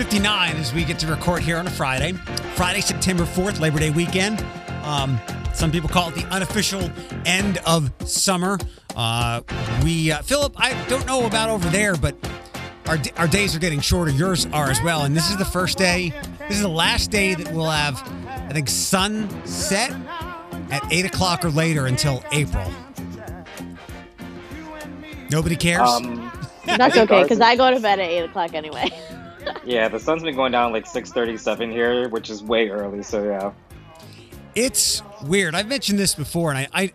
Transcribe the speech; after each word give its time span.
6:59 0.00 0.56
as 0.56 0.72
we 0.72 0.82
get 0.82 0.98
to 0.98 1.06
record 1.06 1.42
here 1.42 1.58
on 1.58 1.66
a 1.66 1.70
Friday, 1.70 2.12
Friday, 2.54 2.80
September 2.80 3.24
4th, 3.24 3.60
Labor 3.60 3.78
Day 3.78 3.90
weekend. 3.90 4.42
Um, 4.82 5.20
some 5.52 5.70
people 5.70 5.90
call 5.90 6.08
it 6.08 6.14
the 6.14 6.24
unofficial 6.28 6.90
end 7.26 7.58
of 7.66 7.92
summer. 8.06 8.56
Uh, 8.96 9.42
we, 9.84 10.10
uh, 10.10 10.22
Philip, 10.22 10.54
I 10.56 10.72
don't 10.88 11.04
know 11.06 11.26
about 11.26 11.50
over 11.50 11.68
there, 11.68 11.96
but 11.96 12.16
our, 12.86 12.96
our 13.18 13.28
days 13.28 13.54
are 13.54 13.58
getting 13.58 13.80
shorter. 13.80 14.10
Yours 14.10 14.46
are 14.54 14.70
as 14.70 14.80
well. 14.82 15.04
And 15.04 15.14
this 15.14 15.28
is 15.28 15.36
the 15.36 15.44
first 15.44 15.76
day. 15.76 16.14
This 16.48 16.56
is 16.56 16.62
the 16.62 16.68
last 16.68 17.10
day 17.10 17.34
that 17.34 17.52
we'll 17.52 17.68
have, 17.68 18.02
I 18.26 18.54
think, 18.54 18.70
sunset 18.70 19.94
at 20.70 20.82
eight 20.90 21.04
o'clock 21.04 21.44
or 21.44 21.50
later 21.50 21.84
until 21.84 22.24
April. 22.32 22.72
Nobody 25.30 25.56
cares. 25.56 25.86
Um, 25.86 26.32
That's 26.64 26.96
okay 26.96 27.22
because 27.22 27.40
I 27.40 27.54
go 27.54 27.70
to 27.70 27.80
bed 27.80 28.00
at 28.00 28.08
eight 28.08 28.24
o'clock 28.24 28.54
anyway. 28.54 28.90
yeah, 29.64 29.88
the 29.88 30.00
sun's 30.00 30.22
been 30.22 30.36
going 30.36 30.52
down 30.52 30.72
like 30.72 30.86
6:37 30.86 31.70
here, 31.70 32.08
which 32.08 32.30
is 32.30 32.42
way 32.42 32.68
early. 32.68 33.02
So 33.02 33.24
yeah. 33.24 33.52
It's 34.54 35.02
weird. 35.22 35.54
I've 35.54 35.68
mentioned 35.68 35.98
this 35.98 36.14
before, 36.14 36.50
and 36.50 36.58
I, 36.58 36.68
I, 36.72 36.92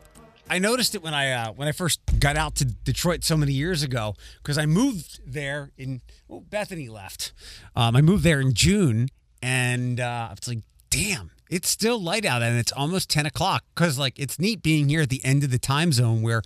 I 0.50 0.60
noticed 0.60 0.94
it 0.94 1.02
when 1.02 1.14
I 1.14 1.32
uh, 1.32 1.54
when 1.54 1.68
I 1.68 1.72
first 1.72 2.02
got 2.20 2.36
out 2.36 2.56
to 2.56 2.66
Detroit 2.66 3.24
so 3.24 3.38
many 3.38 3.54
years 3.54 3.82
ago 3.82 4.16
because 4.42 4.58
I 4.58 4.66
moved 4.66 5.22
there 5.26 5.72
in. 5.78 6.02
Well, 6.28 6.42
Bethany 6.42 6.90
left. 6.90 7.34
Um, 7.76 7.96
I 7.96 8.02
moved 8.02 8.24
there 8.24 8.42
in 8.42 8.54
June, 8.54 9.10
and 9.42 10.00
uh, 10.00 10.28
I 10.30 10.36
was 10.38 10.48
like, 10.48 10.60
"Damn, 10.90 11.32
it's 11.50 11.70
still 11.70 12.00
light 12.00 12.26
out, 12.26 12.42
and 12.42 12.58
it's 12.58 12.72
almost 12.74 13.10
ten 13.10 13.26
o'clock." 13.26 13.64
Because 13.74 13.98
like 13.98 14.20
it's 14.20 14.38
neat 14.38 14.62
being 14.62 14.90
here 14.90 15.02
at 15.02 15.10
the 15.10 15.24
end 15.24 15.44
of 15.44 15.52
the 15.52 15.60
time 15.60 15.92
zone 15.92 16.22
where 16.22 16.42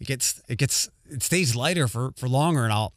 it 0.00 0.06
gets 0.06 0.42
it 0.48 0.58
gets 0.58 0.90
it 1.08 1.22
stays 1.22 1.54
lighter 1.54 1.88
for 1.88 2.10
for 2.16 2.28
longer, 2.28 2.64
and 2.64 2.72
I'll. 2.72 2.92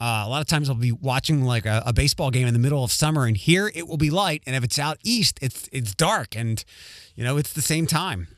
Uh, 0.00 0.24
a 0.26 0.28
lot 0.28 0.40
of 0.40 0.46
times 0.48 0.68
I'll 0.68 0.74
be 0.74 0.92
watching 0.92 1.44
like 1.44 1.66
a, 1.66 1.82
a 1.86 1.92
baseball 1.92 2.30
game 2.30 2.46
in 2.46 2.52
the 2.52 2.58
middle 2.60 2.82
of 2.82 2.90
summer, 2.90 3.26
and 3.26 3.36
here 3.36 3.70
it 3.74 3.86
will 3.86 3.96
be 3.96 4.10
light, 4.10 4.42
and 4.46 4.56
if 4.56 4.64
it's 4.64 4.78
out 4.78 4.98
east, 5.04 5.38
it's 5.40 5.68
it's 5.72 5.94
dark, 5.94 6.36
and 6.36 6.64
you 7.14 7.22
know 7.24 7.36
it's 7.36 7.52
the 7.52 7.62
same 7.62 7.86
time. 7.86 8.28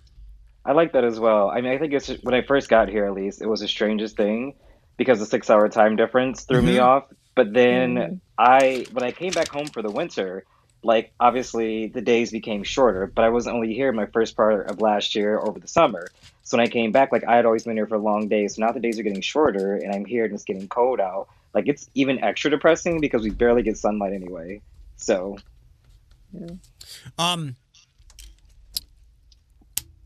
I 0.65 0.73
like 0.73 0.93
that 0.93 1.05
as 1.05 1.19
well. 1.19 1.49
I 1.51 1.61
mean, 1.61 1.73
I 1.73 1.79
think 1.79 1.93
it's 1.93 2.09
when 2.23 2.35
I 2.35 2.43
first 2.43 2.69
got 2.69 2.89
here, 2.89 3.07
at 3.07 3.13
least, 3.15 3.41
it 3.41 3.47
was 3.47 3.61
the 3.61 3.69
strangest 3.69 4.17
thing 4.17 4.55
because 4.97 5.19
the 5.19 5.27
six-hour 5.27 5.69
time 5.69 5.95
difference 5.97 6.43
threw 6.43 6.61
me 6.63 6.77
Mhm. 6.77 6.83
off. 6.85 7.05
But 7.37 7.53
then 7.53 7.95
Mhm. 7.95 8.21
I, 8.37 8.87
when 8.93 9.05
I 9.05 9.13
came 9.13 9.33
back 9.33 9.49
home 9.49 9.67
for 9.69 9.81
the 9.83 9.91
winter, 9.91 10.45
like 10.83 11.13
obviously 11.21 11.87
the 11.87 12.01
days 12.01 12.33
became 12.33 12.65
shorter. 12.65 13.07
But 13.15 13.25
I 13.25 13.29
wasn't 13.29 13.55
only 13.55 13.75
here 13.75 13.93
my 13.93 14.07
first 14.07 14.37
part 14.37 14.69
of 14.69 14.81
last 14.81 15.15
year 15.15 15.39
over 15.39 15.61
the 15.61 15.69
summer. 15.69 16.09
So 16.43 16.57
when 16.57 16.67
I 16.67 16.69
came 16.71 16.93
back, 16.93 17.13
like 17.13 17.25
I 17.25 17.37
had 17.37 17.45
always 17.47 17.65
been 17.65 17.77
here 17.77 17.87
for 17.87 17.99
long 17.99 18.29
days. 18.29 18.57
So 18.57 18.65
now 18.65 18.73
the 18.73 18.81
days 18.81 18.99
are 18.99 19.03
getting 19.03 19.21
shorter, 19.21 19.77
and 19.77 19.95
I'm 19.95 20.05
here 20.05 20.25
and 20.25 20.35
it's 20.35 20.45
getting 20.45 20.67
cold 20.69 21.01
out. 21.01 21.29
Like 21.57 21.69
it's 21.69 21.89
even 21.95 22.23
extra 22.23 22.51
depressing 22.51 23.01
because 23.01 23.23
we 23.23 23.31
barely 23.31 23.63
get 23.63 23.79
sunlight 23.79 24.13
anyway. 24.13 24.61
So 24.97 25.39
Um, 27.19 27.57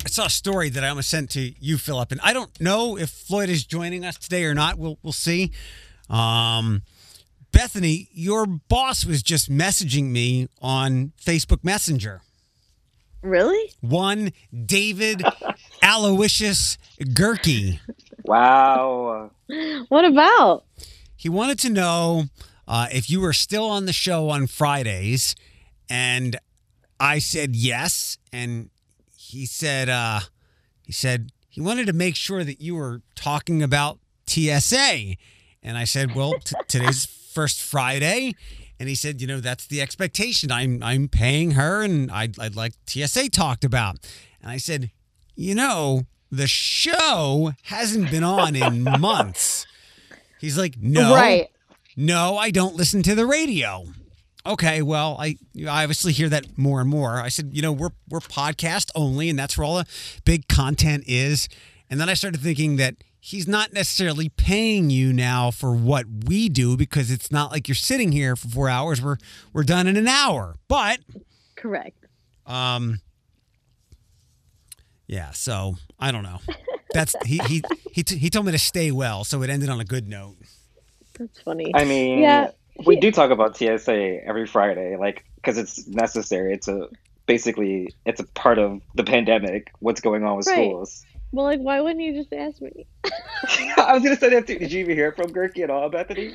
I 0.05 0.09
saw 0.09 0.27
a 0.27 0.31
story 0.31 0.69
that 0.71 0.85
I 0.85 0.89
almost 0.91 1.11
sent 1.11 1.29
to 1.31 1.41
you, 1.61 1.77
Philip, 1.77 2.13
and 2.13 2.21
I 2.23 2.33
don't 2.33 2.59
know 2.61 2.97
if 2.97 3.11
Floyd 3.11 3.49
is 3.49 3.65
joining 3.67 4.05
us 4.05 4.17
today 4.17 4.45
or 4.45 4.55
not. 4.55 4.79
We'll 4.79 4.97
we'll 5.03 5.13
see. 5.13 5.51
Um, 6.09 6.83
Bethany, 7.51 8.09
your 8.13 8.47
boss 8.47 9.05
was 9.05 9.21
just 9.21 9.51
messaging 9.51 10.11
me 10.11 10.47
on 10.63 11.13
Facebook 11.21 11.65
Messenger. 11.65 12.23
really? 13.23 13.73
One 13.81 14.31
David 14.67 15.23
Aloysius 15.83 16.79
Gerke. 17.01 17.81
wow. 18.23 19.33
What 19.89 20.05
about? 20.05 20.65
He 21.21 21.29
wanted 21.29 21.59
to 21.59 21.69
know 21.69 22.25
uh, 22.67 22.87
if 22.91 23.11
you 23.11 23.21
were 23.21 23.35
still 23.35 23.67
on 23.67 23.85
the 23.85 23.93
show 23.93 24.31
on 24.31 24.47
Fridays, 24.47 25.37
and 25.91 26.35
I 26.99 27.19
said 27.19 27.55
yes. 27.55 28.17
And 28.33 28.71
he 29.19 29.45
said, 29.45 29.91
uh, 29.91 30.21
he 30.83 30.93
said 30.93 31.31
he 31.47 31.61
wanted 31.61 31.89
to 31.89 31.93
make 31.93 32.17
sure 32.17 32.43
that 32.43 32.63
you 32.63 32.75
were 32.75 33.03
talking 33.15 33.63
about 33.63 33.99
TSA, 34.29 35.17
and 35.63 35.77
I 35.77 35.85
said, 35.85 36.15
well, 36.15 36.39
t- 36.39 36.57
today's 36.69 37.05
first 37.05 37.61
Friday. 37.61 38.35
And 38.79 38.89
he 38.89 38.95
said, 38.95 39.21
you 39.21 39.27
know, 39.27 39.41
that's 39.41 39.67
the 39.67 39.83
expectation. 39.83 40.51
I'm 40.51 40.83
I'm 40.83 41.07
paying 41.07 41.51
her, 41.51 41.83
and 41.83 42.11
I'd, 42.11 42.41
I'd 42.41 42.57
like 42.57 42.73
TSA 42.87 43.29
talked 43.29 43.63
about. 43.63 43.97
And 44.41 44.51
I 44.51 44.57
said, 44.57 44.91
you 45.37 45.55
know, 45.55 46.07
the 46.33 46.47
show 46.47 47.53
hasn't 47.65 48.11
been 48.11 48.25
on 48.25 48.57
in 48.57 48.85
months. 49.01 49.67
He's 50.41 50.57
like, 50.59 50.77
no, 50.81 51.15
Right. 51.15 51.49
no, 51.97 52.37
I 52.37 52.51
don't 52.51 52.75
listen 52.77 53.03
to 53.05 53.15
the 53.15 53.27
radio. 53.27 53.85
Okay, 54.47 54.81
well, 54.81 55.17
I, 55.21 55.37
I 55.69 55.83
obviously 55.83 56.13
hear 56.13 56.29
that 56.31 56.57
more 56.57 56.81
and 56.81 56.89
more. 56.89 57.21
I 57.21 57.29
said, 57.29 57.51
you 57.53 57.61
know, 57.61 57.73
we're 57.73 57.91
we're 58.09 58.21
podcast 58.21 58.91
only, 58.95 59.29
and 59.29 59.39
that's 59.39 59.59
where 59.59 59.67
all 59.67 59.77
the 59.77 59.87
big 60.25 60.49
content 60.49 61.05
is. 61.07 61.47
And 61.91 62.01
then 62.01 62.09
I 62.09 62.15
started 62.15 62.41
thinking 62.41 62.77
that 62.77 62.95
he's 63.21 63.47
not 63.47 63.75
necessarily 63.75 64.31
paying 64.31 64.89
you 64.89 65.13
now 65.13 65.51
for 65.51 65.75
what 65.77 66.07
we 66.27 66.49
do 66.49 66.77
because 66.79 67.11
it's 67.11 67.31
not 67.31 67.51
like 67.51 67.69
you're 67.69 67.75
sitting 67.75 68.13
here 68.13 68.35
for 68.35 68.49
four 68.49 68.69
hours. 68.71 69.03
We're 69.03 69.19
we're 69.53 69.63
done 69.65 69.87
in 69.87 69.99
an 69.99 70.09
hour. 70.09 70.57
But 70.69 71.01
Correct. 71.57 72.07
um, 72.47 73.01
yeah. 75.07 75.33
So 75.33 75.77
I 75.99 76.13
don't 76.13 76.23
know. 76.23 76.39
That's 76.93 77.15
he 77.25 77.39
he 77.47 77.63
he 77.93 78.03
t- 78.03 78.17
he 78.19 78.31
told 78.31 78.47
me 78.47 78.53
to 78.53 78.59
stay 78.59 78.91
well, 78.91 79.25
so 79.25 79.43
it 79.43 79.51
ended 79.51 79.69
on 79.69 79.81
a 79.81 79.85
good 79.85 80.09
note. 80.09 80.37
That's 81.19 81.41
funny. 81.43 81.71
I 81.75 81.85
mean, 81.85 82.21
Yeah, 82.21 82.51
we 82.87 82.95
he- 82.97 83.01
do 83.01 83.11
talk 83.13 83.31
about 83.31 83.57
TSA 83.57 84.25
every 84.27 84.47
Friday, 84.47 84.97
like 84.97 85.25
because 85.37 85.57
it's 85.59 85.87
necessary. 85.89 86.53
It's 86.53 86.69
a 86.69 86.89
basically 87.27 87.89
it's 88.07 88.21
a 88.21 88.25
part 88.35 88.59
of 88.59 88.81
the 88.95 89.05
pandemic. 89.05 89.71
What's 89.81 90.01
going 90.01 90.25
on 90.25 90.37
with 90.37 90.47
Right. 90.47 90.55
schools? 90.55 91.05
Well, 91.33 91.45
like, 91.47 91.61
why 91.61 91.81
wouldn't 91.81 92.01
you 92.01 92.13
just 92.13 92.33
ask 92.33 92.61
me? 92.61 92.87
I 93.77 93.93
was 93.95 94.03
gonna 94.03 94.17
say 94.17 94.31
that 94.31 94.47
too. 94.49 94.59
Did 94.59 94.73
you 94.73 94.81
even 94.81 94.97
hear 94.97 95.13
from 95.13 95.27
Gerke 95.33 95.61
at 95.61 95.71
all, 95.71 95.89
Bethany? 95.89 96.35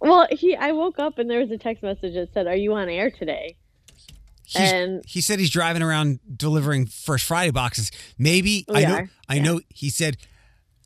Well, 0.00 0.26
he. 0.30 0.56
I 0.56 0.72
woke 0.72 0.98
up 0.98 1.18
and 1.18 1.28
there 1.28 1.40
was 1.40 1.50
a 1.50 1.58
text 1.58 1.82
message 1.82 2.14
that 2.14 2.32
said, 2.32 2.46
"Are 2.46 2.56
you 2.56 2.72
on 2.74 2.88
air 2.88 3.10
today?" 3.10 3.56
He's, 4.48 4.72
And- 4.72 5.04
he 5.06 5.20
said 5.20 5.38
he's 5.38 5.50
driving 5.50 5.82
around 5.82 6.20
delivering 6.36 6.86
First 6.86 7.24
Friday 7.26 7.50
boxes. 7.50 7.90
Maybe 8.16 8.64
I 8.72 8.82
know. 8.84 8.94
are, 8.94 9.10
I 9.28 9.34
yeah. 9.36 9.42
know. 9.42 9.60
He 9.68 9.90
said, 9.90 10.16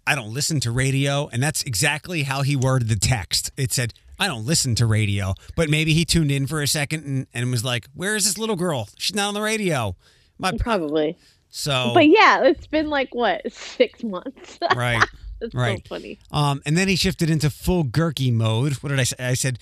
"I 0.06 0.14
don't 0.16 0.34
listen 0.34 0.58
to 0.60 0.70
radio," 0.72 1.28
and 1.32 1.40
that's 1.42 1.62
exactly 1.62 2.24
how 2.24 2.42
he 2.42 2.56
worded 2.56 2.88
the 2.88 2.96
text. 2.96 3.52
It 3.56 3.70
said, 3.72 3.94
"I 4.18 4.26
don't 4.26 4.44
listen 4.44 4.74
to 4.76 4.86
radio," 4.86 5.34
but 5.54 5.70
maybe 5.70 5.94
he 5.94 6.04
tuned 6.04 6.32
in 6.32 6.46
for 6.48 6.60
a 6.60 6.66
second 6.66 7.04
and, 7.04 7.26
and 7.32 7.50
was 7.52 7.64
like, 7.64 7.86
"Where 7.94 8.16
is 8.16 8.24
this 8.24 8.36
little 8.36 8.56
girl? 8.56 8.88
She's 8.98 9.14
not 9.14 9.28
on 9.28 9.34
the 9.34 9.40
radio." 9.42 9.94
My 10.38 10.50
Probably. 10.58 11.16
so 11.48 11.92
But 11.94 12.08
yeah, 12.08 12.42
it's 12.42 12.66
been 12.66 12.90
like 12.90 13.14
what 13.14 13.42
six 13.52 14.02
months. 14.02 14.58
right. 14.74 15.06
That's 15.40 15.54
Right. 15.54 15.82
so 15.88 15.96
funny. 15.96 16.18
Um, 16.32 16.62
and 16.66 16.76
then 16.76 16.88
he 16.88 16.96
shifted 16.96 17.28
into 17.30 17.48
full 17.50 17.84
Gurky 17.84 18.32
mode. 18.32 18.72
What 18.74 18.88
did 18.90 18.98
I 18.98 19.04
say? 19.04 19.16
I 19.20 19.34
said, 19.34 19.58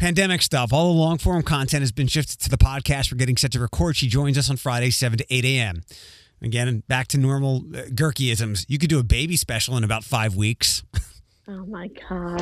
pandemic 0.00 0.42
stuff. 0.42 0.72
All 0.72 0.92
the 0.92 0.98
long 0.98 1.18
form 1.18 1.42
content 1.42 1.82
has 1.82 1.92
been 1.92 2.06
shifted 2.08 2.38
to 2.40 2.48
the 2.50 2.56
podcast. 2.58 3.12
We're 3.12 3.18
getting 3.18 3.36
set 3.36 3.52
to 3.52 3.60
record. 3.60 3.96
She 3.96 4.08
joins 4.08 4.36
us 4.38 4.50
on 4.50 4.56
Friday, 4.56 4.90
7 4.90 5.18
to 5.18 5.26
8 5.30 5.44
a.m. 5.44 5.82
Again, 6.42 6.82
back 6.88 7.06
to 7.08 7.18
normal 7.18 7.58
uh, 7.58 7.82
Gurkyisms. 7.90 8.64
You 8.68 8.78
could 8.78 8.88
do 8.88 8.98
a 8.98 9.02
baby 9.04 9.36
special 9.36 9.76
in 9.76 9.84
about 9.84 10.02
five 10.04 10.34
weeks. 10.36 10.82
Oh 11.48 11.66
my 11.66 11.88
god, 12.08 12.40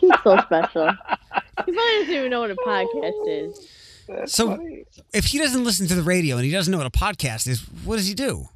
he's 0.00 0.10
so 0.22 0.36
special. 0.38 0.88
He 0.90 1.72
probably 1.72 1.74
doesn't 1.98 2.14
even 2.14 2.30
know 2.30 2.40
what 2.40 2.50
a 2.52 2.54
podcast 2.56 3.26
is. 3.26 3.68
That's 4.08 4.32
So- 4.32 4.56
funny. 4.56 4.84
If 5.12 5.24
he 5.26 5.38
doesn't 5.38 5.64
listen 5.64 5.86
to 5.88 5.94
the 5.96 6.02
radio 6.02 6.36
and 6.36 6.44
he 6.44 6.50
doesn't 6.52 6.70
know 6.70 6.78
what 6.78 6.86
a 6.86 6.90
podcast 6.90 7.48
is, 7.48 7.60
what 7.84 7.96
does 7.96 8.06
he 8.06 8.14
do? 8.14 8.46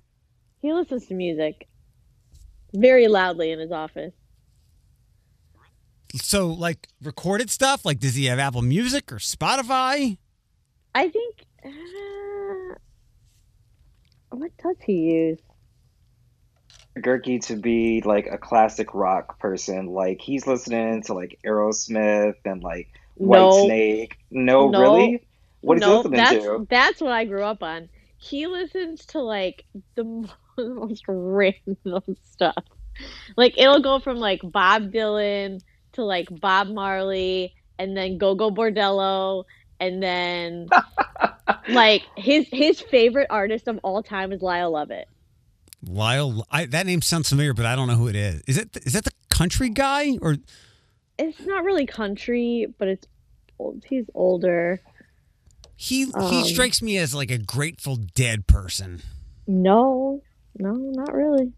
He 0.62 0.72
listens 0.72 1.06
to 1.08 1.14
music 1.14 1.66
very 2.72 3.09
loudly 3.09 3.50
in 3.50 3.59
his 3.59 3.72
office. 3.72 4.12
So, 6.16 6.48
like 6.48 6.89
recorded 7.03 7.51
stuff? 7.51 7.84
Like, 7.84 7.98
does 8.01 8.15
he 8.15 8.27
have 8.27 8.39
Apple 8.39 8.62
Music 8.62 9.12
or 9.12 9.16
Spotify? 9.16 10.18
I 10.95 11.09
think. 11.09 11.45
Uh, 11.65 12.74
what 14.30 14.51
does 14.59 14.77
he 14.84 14.92
use? 14.95 15.39
Gerke 16.98 17.41
to 17.47 17.57
be 17.57 18.03
like 18.04 18.27
a 18.27 18.39
classic 18.39 18.95
rock 18.95 19.39
person. 19.39 19.86
Like 19.86 20.21
he's 20.21 20.47
listening 20.47 21.03
to 21.04 21.15
like 21.15 21.39
Aerosmith 21.47 22.34
and 22.45 22.63
like 22.63 22.89
White 23.15 23.39
No. 23.39 23.65
Snake. 23.66 24.16
No, 24.30 24.68
No. 24.71 24.80
really? 24.80 25.27
What 25.60 25.77
is 25.78 25.84
he 25.84 25.91
no, 25.91 25.97
listening 25.98 26.16
that's 26.16 26.45
to? 26.45 26.66
that's 26.68 27.01
what 27.01 27.13
I 27.13 27.24
grew 27.27 27.42
up 27.42 27.63
on. 27.63 27.89
He 28.16 28.47
listens 28.47 29.06
to 29.06 29.21
like 29.21 29.65
the 29.95 30.28
most 30.59 31.04
random 31.06 32.16
stuff. 32.33 32.65
Like 33.36 33.56
it'll 33.56 33.83
go 33.83 33.98
from 34.01 34.16
like 34.18 34.41
Bob 34.42 34.91
Dylan 34.92 35.60
to 36.00 36.04
like 36.04 36.28
Bob 36.41 36.68
Marley 36.68 37.54
and 37.78 37.97
then 37.97 38.18
Gogol 38.18 38.54
Bordello 38.54 39.44
and 39.78 40.02
then 40.02 40.68
like 41.68 42.02
his 42.16 42.47
his 42.50 42.80
favorite 42.80 43.28
artist 43.30 43.68
of 43.68 43.78
all 43.82 44.02
time 44.02 44.32
is 44.32 44.42
Lyle 44.42 44.70
Lovett. 44.72 45.08
Lyle, 45.86 46.47
I, 46.50 46.66
that 46.66 46.84
name 46.84 47.00
sounds 47.00 47.30
familiar, 47.30 47.54
but 47.54 47.64
I 47.64 47.74
don't 47.74 47.88
know 47.88 47.97
who 47.97 48.08
it 48.08 48.16
is. 48.16 48.42
Is 48.47 48.58
it 48.58 48.76
is 48.84 48.92
that 48.92 49.04
the 49.04 49.12
country 49.30 49.70
guy 49.70 50.18
or 50.20 50.36
It's 51.18 51.41
not 51.47 51.64
really 51.64 51.86
country, 51.86 52.66
but 52.78 52.88
it's 52.88 53.06
old. 53.58 53.82
He's 53.88 54.04
older. 54.14 54.80
He 55.76 56.04
he 56.04 56.12
Um, 56.14 56.44
strikes 56.44 56.82
me 56.82 56.98
as 56.98 57.14
like 57.14 57.30
a 57.30 57.38
Grateful 57.38 57.96
Dead 57.96 58.46
person. 58.46 59.00
No, 59.46 60.20
no, 60.58 60.72
not 60.74 61.14
really. 61.14 61.53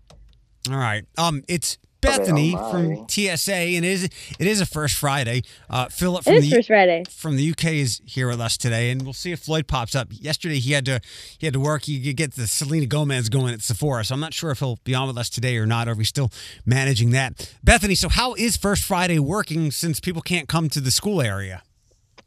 All 0.70 0.76
right. 0.76 1.04
Um, 1.18 1.42
it's 1.48 1.76
Okay, 1.76 1.91
Bethany 2.02 2.52
from. 2.52 3.08
TSA, 3.08 3.52
and 3.54 3.84
it 3.84 3.90
is 3.90 4.04
it 4.04 4.46
is 4.46 4.60
a 4.60 4.66
first 4.66 4.96
Friday. 4.96 5.42
Uh, 5.70 5.88
Philip 5.88 6.24
from 6.24 6.34
is 6.34 6.50
the 6.50 6.56
First 6.56 6.68
Friday. 6.68 7.04
from 7.08 7.36
the 7.36 7.50
UK 7.50 7.64
is 7.66 8.02
here 8.04 8.28
with 8.28 8.40
us 8.40 8.56
today, 8.56 8.90
and 8.90 9.02
we'll 9.02 9.12
see 9.12 9.32
if 9.32 9.40
Floyd 9.40 9.66
pops 9.66 9.94
up. 9.94 10.08
Yesterday 10.10 10.58
he 10.58 10.72
had 10.72 10.84
to 10.86 11.00
he 11.38 11.46
had 11.46 11.54
to 11.54 11.60
work. 11.60 11.84
He 11.84 12.02
could 12.02 12.16
get 12.16 12.34
the 12.34 12.46
Selena 12.46 12.86
Gomez 12.86 13.28
going 13.28 13.54
at 13.54 13.62
Sephora, 13.62 14.04
so 14.04 14.14
I'm 14.14 14.20
not 14.20 14.34
sure 14.34 14.50
if 14.50 14.58
he'll 14.58 14.78
be 14.84 14.94
on 14.94 15.06
with 15.06 15.16
us 15.16 15.30
today 15.30 15.56
or 15.56 15.66
not, 15.66 15.88
or 15.88 15.92
if 15.92 15.98
he's 15.98 16.08
still 16.08 16.30
managing 16.66 17.10
that. 17.10 17.54
Bethany, 17.62 17.94
so 17.94 18.08
how 18.08 18.34
is 18.34 18.56
First 18.56 18.84
Friday 18.84 19.18
working 19.18 19.70
since 19.70 20.00
people 20.00 20.22
can't 20.22 20.48
come 20.48 20.68
to 20.70 20.80
the 20.80 20.90
school 20.90 21.22
area? 21.22 21.62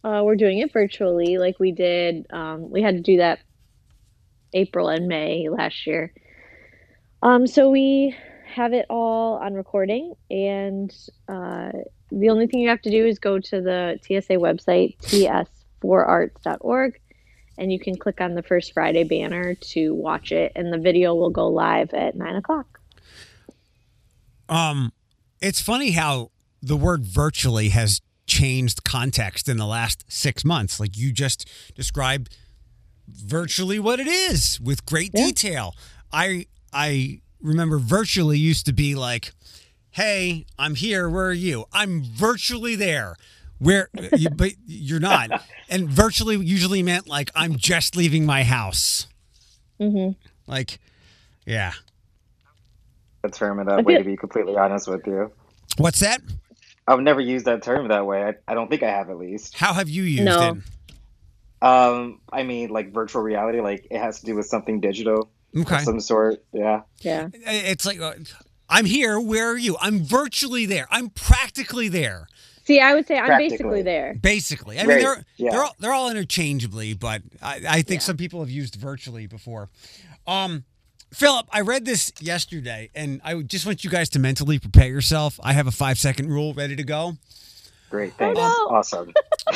Uh, 0.04 0.22
we're 0.24 0.36
doing 0.36 0.60
it 0.60 0.72
virtually, 0.72 1.38
like 1.38 1.60
we 1.60 1.72
did. 1.72 2.28
Um, 2.32 2.70
we 2.70 2.82
had 2.82 2.96
to 2.96 3.02
do 3.02 3.18
that 3.18 3.40
April 4.54 4.88
and 4.90 5.08
May 5.08 5.50
last 5.50 5.88
year. 5.88 6.14
Um, 7.22 7.48
so 7.48 7.72
we 7.72 8.16
have 8.56 8.74
it 8.74 8.86
all 8.90 9.36
on 9.38 9.54
recording, 9.54 10.14
and 10.30 10.90
uh, 11.28 11.72
the 12.12 12.30
only 12.30 12.48
thing 12.48 12.62
you 12.62 12.70
have 12.70 12.82
to 12.84 12.92
do 12.92 13.06
is 13.06 13.20
go 13.20 13.40
to 13.40 13.62
the 13.62 14.00
TSA 14.02 14.34
website, 14.36 14.98
ts4arts.org, 15.84 17.00
and 17.58 17.72
you 17.72 17.80
can 17.80 17.98
click 17.98 18.22
on 18.22 18.34
the 18.36 18.44
First 18.44 18.74
Friday 18.74 19.04
banner 19.04 19.56
to 19.56 19.94
watch 19.94 20.32
it, 20.32 20.52
and 20.56 20.72
the 20.74 20.78
video 20.78 21.14
will 21.16 21.30
go 21.30 21.48
live 21.48 21.94
at 21.94 22.16
nine 22.16 22.36
o'clock. 22.36 22.80
Um, 24.48 24.94
it's 25.42 25.62
funny 25.62 25.92
how 25.92 26.32
the 26.62 26.78
word 26.78 27.06
virtually 27.06 27.70
has 27.70 28.02
changed 28.28 28.84
context 28.84 29.48
in 29.50 29.58
the 29.58 29.66
last 29.68 30.06
six 30.08 30.44
months. 30.46 30.80
Like 30.80 30.98
you 30.98 31.12
just 31.12 31.50
described 31.76 32.36
virtually 33.08 33.80
what 33.80 34.00
it 34.00 34.08
is 34.08 34.60
with 34.60 34.86
great 34.86 35.12
Yeah. 35.14 35.28
detail. 35.28 35.76
I 36.12 36.48
I 36.74 37.22
remember 37.46 37.78
virtually 37.78 38.38
used 38.38 38.66
to 38.66 38.74
be 38.74 38.96
like, 38.96 39.32
"Hey, 39.92 40.46
I'm 40.60 40.76
here. 40.76 41.10
Where 41.10 41.28
are 41.28 41.34
you? 41.34 41.66
I'm 41.72 42.04
virtually 42.04 42.76
there." 42.76 43.16
Where, 43.60 43.88
you, 44.18 44.30
but 44.36 44.52
you're 44.68 45.00
not. 45.00 45.30
And 45.70 45.90
virtually 45.90 46.36
usually 46.38 46.84
meant 46.84 47.08
like 47.08 47.32
I'm 47.36 47.56
just 47.56 47.96
leaving 47.96 48.26
my 48.26 48.44
house. 48.44 49.08
hmm 49.80 50.10
Like, 50.46 50.80
yeah. 51.46 51.72
The 53.22 53.30
term 53.30 53.60
in 53.60 53.70
I 53.70 53.78
that 53.78 53.86
way, 53.86 53.94
feel- 53.96 54.04
to 54.04 54.10
be 54.10 54.18
completely 54.18 54.58
honest 54.58 54.88
with 54.88 55.08
you. 55.08 55.32
What's 55.78 56.00
that? 56.00 56.22
I've 56.88 57.00
never 57.00 57.20
used 57.22 57.46
that 57.46 57.64
term 57.64 57.88
that 57.88 58.06
way. 58.06 58.24
I, 58.24 58.34
I 58.48 58.54
don't 58.54 58.70
think 58.70 58.84
I 58.84 58.90
have 58.90 59.10
at 59.10 59.18
least. 59.18 59.56
How 59.58 59.74
have 59.74 59.90
you 59.90 60.04
used 60.04 60.24
No. 60.26 60.52
it? 60.52 60.58
Um, 61.68 62.20
I 62.32 62.44
mean, 62.44 62.70
like 62.70 62.94
virtual 62.94 63.24
reality, 63.24 63.60
like 63.62 63.88
it 63.90 63.98
has 64.00 64.20
to 64.20 64.26
do 64.26 64.36
with 64.36 64.46
something 64.46 64.82
digital 64.82 65.32
Okay. 65.56 65.76
of 65.76 65.82
some 65.82 66.00
sort. 66.00 66.44
Yeah. 66.52 66.82
Yeah. 67.02 67.30
It's 67.34 67.86
like 67.86 68.00
uh, 68.00 68.14
I'm 68.70 68.86
here. 68.86 69.20
Where 69.20 69.52
are 69.52 69.58
you? 69.58 69.78
I'm 69.80 70.04
virtually 70.04 70.66
there. 70.66 70.88
I'm 70.92 71.10
practically 71.10 71.88
there. 71.88 72.28
See, 72.66 72.80
I 72.80 72.96
would 72.96 73.06
say 73.08 73.18
I'm 73.18 73.38
basically 73.38 73.84
there. 73.84 74.16
Basically, 74.16 74.80
I 74.80 74.82
mean 74.84 74.90
Right, 74.90 75.02
they're 75.02 75.26
yeah. 75.38 75.52
they're 75.52 75.64
all, 75.64 75.76
they're 75.80 75.94
all 75.94 76.10
interchangeably, 76.10 76.94
but 76.96 77.22
I, 77.42 77.62
I 77.70 77.82
think 77.84 78.02
Yeah. 78.02 78.06
some 78.06 78.18
people 78.18 78.40
have 78.40 78.50
used 78.50 78.76
virtually 78.76 79.28
before. 79.28 79.70
Um, 80.26 80.64
Philip, 81.14 81.46
I 81.52 81.62
read 81.62 81.86
this 81.86 82.12
yesterday, 82.20 82.90
and 82.96 83.22
I 83.24 83.40
just 83.44 83.66
want 83.68 83.84
you 83.84 83.90
guys 83.92 84.10
to 84.10 84.20
mentally 84.20 84.58
prepare 84.58 84.88
yourself. 84.88 85.40
I 85.44 85.54
have 85.54 85.68
a 85.68 85.72
five 85.72 86.00
second 86.00 86.30
rule 86.30 86.54
ready 86.56 86.76
to 86.76 86.84
go. 86.84 87.18
Great. 87.92 88.14
Thanks. 88.16 88.38
no. 88.38 88.50
Awesome. 88.70 89.14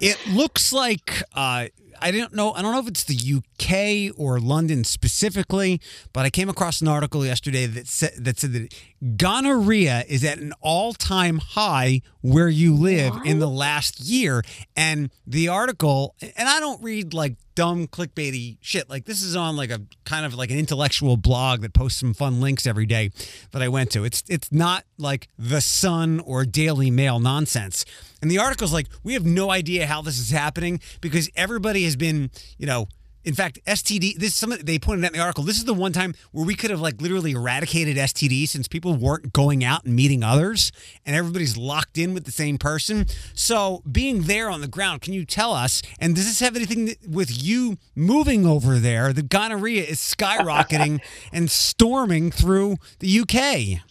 It 0.00 0.18
looks 0.28 0.72
like 0.72 1.22
uh, 1.34 1.66
I 2.00 2.10
don't 2.10 2.34
know. 2.34 2.52
I 2.52 2.62
don't 2.62 2.72
know 2.72 2.80
if 2.80 2.88
it's 2.88 3.04
the 3.04 3.36
UK 3.36 4.18
or 4.18 4.38
London 4.38 4.84
specifically, 4.84 5.80
but 6.12 6.24
I 6.24 6.30
came 6.30 6.48
across 6.48 6.80
an 6.80 6.88
article 6.88 7.24
yesterday 7.24 7.66
that 7.66 7.86
said 7.86 8.12
that 8.18 8.38
said 8.38 8.52
that 8.52 8.74
gonorrhea 9.16 10.04
is 10.08 10.24
at 10.24 10.38
an 10.38 10.52
all-time 10.60 11.38
high 11.38 12.02
where 12.20 12.48
you 12.48 12.74
live 12.74 13.14
in 13.24 13.38
the 13.38 13.48
last 13.48 14.00
year. 14.00 14.42
And 14.74 15.10
the 15.26 15.48
article, 15.48 16.14
and 16.20 16.48
I 16.48 16.60
don't 16.60 16.82
read 16.82 17.14
like 17.14 17.36
dumb 17.56 17.88
clickbaity 17.88 18.58
shit. 18.60 18.88
Like 18.88 19.06
this 19.06 19.22
is 19.22 19.34
on 19.34 19.56
like 19.56 19.70
a 19.70 19.80
kind 20.04 20.24
of 20.24 20.34
like 20.34 20.52
an 20.52 20.58
intellectual 20.58 21.16
blog 21.16 21.62
that 21.62 21.74
posts 21.74 21.98
some 21.98 22.14
fun 22.14 22.40
links 22.40 22.66
every 22.66 22.86
day 22.86 23.10
that 23.50 23.62
I 23.62 23.66
went 23.68 23.90
to. 23.92 24.04
It's 24.04 24.22
it's 24.28 24.52
not 24.52 24.84
like 24.98 25.26
the 25.36 25.60
Sun 25.60 26.20
or 26.20 26.44
Daily 26.44 26.92
Mail 26.92 27.18
nonsense. 27.18 27.84
And 28.22 28.30
the 28.30 28.38
article's 28.38 28.72
like, 28.72 28.86
we 29.02 29.14
have 29.14 29.26
no 29.26 29.50
idea 29.50 29.86
how 29.86 30.02
this 30.02 30.18
is 30.18 30.30
happening 30.30 30.80
because 31.00 31.28
everybody 31.34 31.84
has 31.84 31.96
been, 31.96 32.30
you 32.58 32.66
know, 32.66 32.86
in 33.26 33.34
fact, 33.34 33.58
STD. 33.66 34.16
This 34.16 34.36
some 34.36 34.54
they 34.62 34.78
pointed 34.78 35.04
out 35.04 35.10
in 35.10 35.18
the 35.18 35.22
article. 35.22 35.42
This 35.42 35.58
is 35.58 35.64
the 35.64 35.74
one 35.74 35.92
time 35.92 36.14
where 36.30 36.46
we 36.46 36.54
could 36.54 36.70
have 36.70 36.80
like 36.80 37.02
literally 37.02 37.32
eradicated 37.32 37.96
STD 37.96 38.48
since 38.48 38.68
people 38.68 38.94
weren't 38.94 39.32
going 39.32 39.64
out 39.64 39.84
and 39.84 39.96
meeting 39.96 40.22
others, 40.22 40.70
and 41.04 41.16
everybody's 41.16 41.56
locked 41.56 41.98
in 41.98 42.14
with 42.14 42.24
the 42.24 42.30
same 42.30 42.56
person. 42.56 43.06
So 43.34 43.82
being 43.90 44.22
there 44.22 44.48
on 44.48 44.60
the 44.60 44.68
ground, 44.68 45.00
can 45.00 45.12
you 45.12 45.24
tell 45.24 45.52
us? 45.52 45.82
And 45.98 46.14
does 46.14 46.26
this 46.26 46.38
have 46.38 46.54
anything 46.54 46.94
with 47.06 47.42
you 47.42 47.78
moving 47.96 48.46
over 48.46 48.78
there? 48.78 49.12
The 49.12 49.22
gonorrhea 49.22 49.82
is 49.82 49.98
skyrocketing 49.98 51.00
and 51.32 51.50
storming 51.50 52.30
through 52.30 52.76
the 53.00 53.20
UK. 53.20 53.82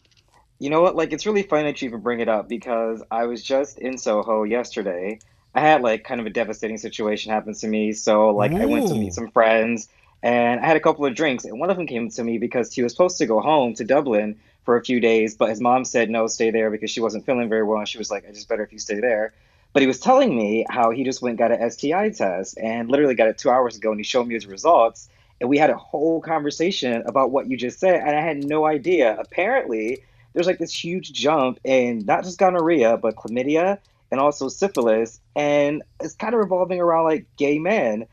You 0.59 0.69
know 0.69 0.81
what? 0.81 0.95
Like, 0.95 1.11
it's 1.11 1.25
really 1.25 1.43
funny 1.43 1.63
that 1.63 1.81
you 1.81 1.89
even 1.89 1.99
bring 1.99 2.21
it 2.21 2.29
up 2.29 2.47
because 2.47 3.03
I 3.11 3.25
was 3.25 3.43
just 3.43 3.79
in 3.79 3.97
Soho 3.97 4.43
yesterday. 4.43 5.19
I 5.55 5.61
had 5.61 5.81
like 5.81 6.03
kind 6.03 6.19
of 6.19 6.27
a 6.27 6.29
devastating 6.29 6.77
situation 6.77 7.31
happen 7.31 7.53
to 7.53 7.67
me. 7.67 7.93
So, 7.93 8.31
like, 8.31 8.51
I 8.51 8.65
went 8.65 8.89
to 8.89 8.93
meet 8.93 9.13
some 9.13 9.31
friends 9.31 9.87
and 10.21 10.59
I 10.59 10.65
had 10.65 10.75
a 10.75 10.81
couple 10.81 11.05
of 11.05 11.15
drinks. 11.15 11.45
And 11.45 11.59
one 11.59 11.69
of 11.69 11.77
them 11.77 11.87
came 11.87 12.09
to 12.09 12.23
me 12.23 12.37
because 12.37 12.73
he 12.73 12.83
was 12.83 12.91
supposed 12.91 13.17
to 13.19 13.25
go 13.25 13.39
home 13.39 13.73
to 13.75 13.85
Dublin 13.85 14.37
for 14.65 14.75
a 14.75 14.83
few 14.83 14.99
days, 14.99 15.35
but 15.35 15.49
his 15.49 15.61
mom 15.61 15.85
said, 15.85 16.09
no, 16.09 16.27
stay 16.27 16.51
there 16.51 16.69
because 16.69 16.91
she 16.91 16.99
wasn't 16.99 17.25
feeling 17.25 17.47
very 17.47 17.63
well. 17.63 17.79
And 17.79 17.87
she 17.87 17.97
was 17.97 18.11
like, 18.11 18.27
I 18.27 18.31
just 18.31 18.49
better 18.49 18.63
if 18.63 18.73
you 18.73 18.79
stay 18.79 18.99
there. 18.99 19.33
But 19.71 19.81
he 19.81 19.87
was 19.87 19.99
telling 19.99 20.35
me 20.35 20.65
how 20.69 20.91
he 20.91 21.03
just 21.03 21.21
went 21.21 21.39
and 21.39 21.49
got 21.49 21.51
an 21.51 21.69
STI 21.71 22.09
test 22.09 22.57
and 22.57 22.89
literally 22.89 23.15
got 23.15 23.29
it 23.29 23.37
two 23.37 23.49
hours 23.49 23.77
ago 23.77 23.91
and 23.91 23.99
he 23.99 24.03
showed 24.03 24.27
me 24.27 24.33
his 24.33 24.47
results. 24.47 25.07
And 25.39 25.49
we 25.49 25.57
had 25.57 25.69
a 25.69 25.77
whole 25.77 26.19
conversation 26.19 27.03
about 27.05 27.31
what 27.31 27.47
you 27.47 27.55
just 27.55 27.79
said. 27.79 28.01
And 28.01 28.15
I 28.15 28.21
had 28.21 28.43
no 28.43 28.65
idea. 28.65 29.15
Apparently, 29.17 30.03
there's 30.33 30.47
like 30.47 30.59
this 30.59 30.73
huge 30.73 31.13
jump 31.13 31.59
in 31.63 32.05
not 32.05 32.23
just 32.23 32.39
gonorrhea, 32.39 32.97
but 32.97 33.15
chlamydia 33.15 33.79
and 34.11 34.19
also 34.19 34.47
syphilis. 34.47 35.19
And 35.35 35.83
it's 36.01 36.15
kind 36.15 36.33
of 36.33 36.39
revolving 36.39 36.79
around 36.79 37.05
like 37.05 37.27
gay 37.37 37.59
men. 37.59 38.05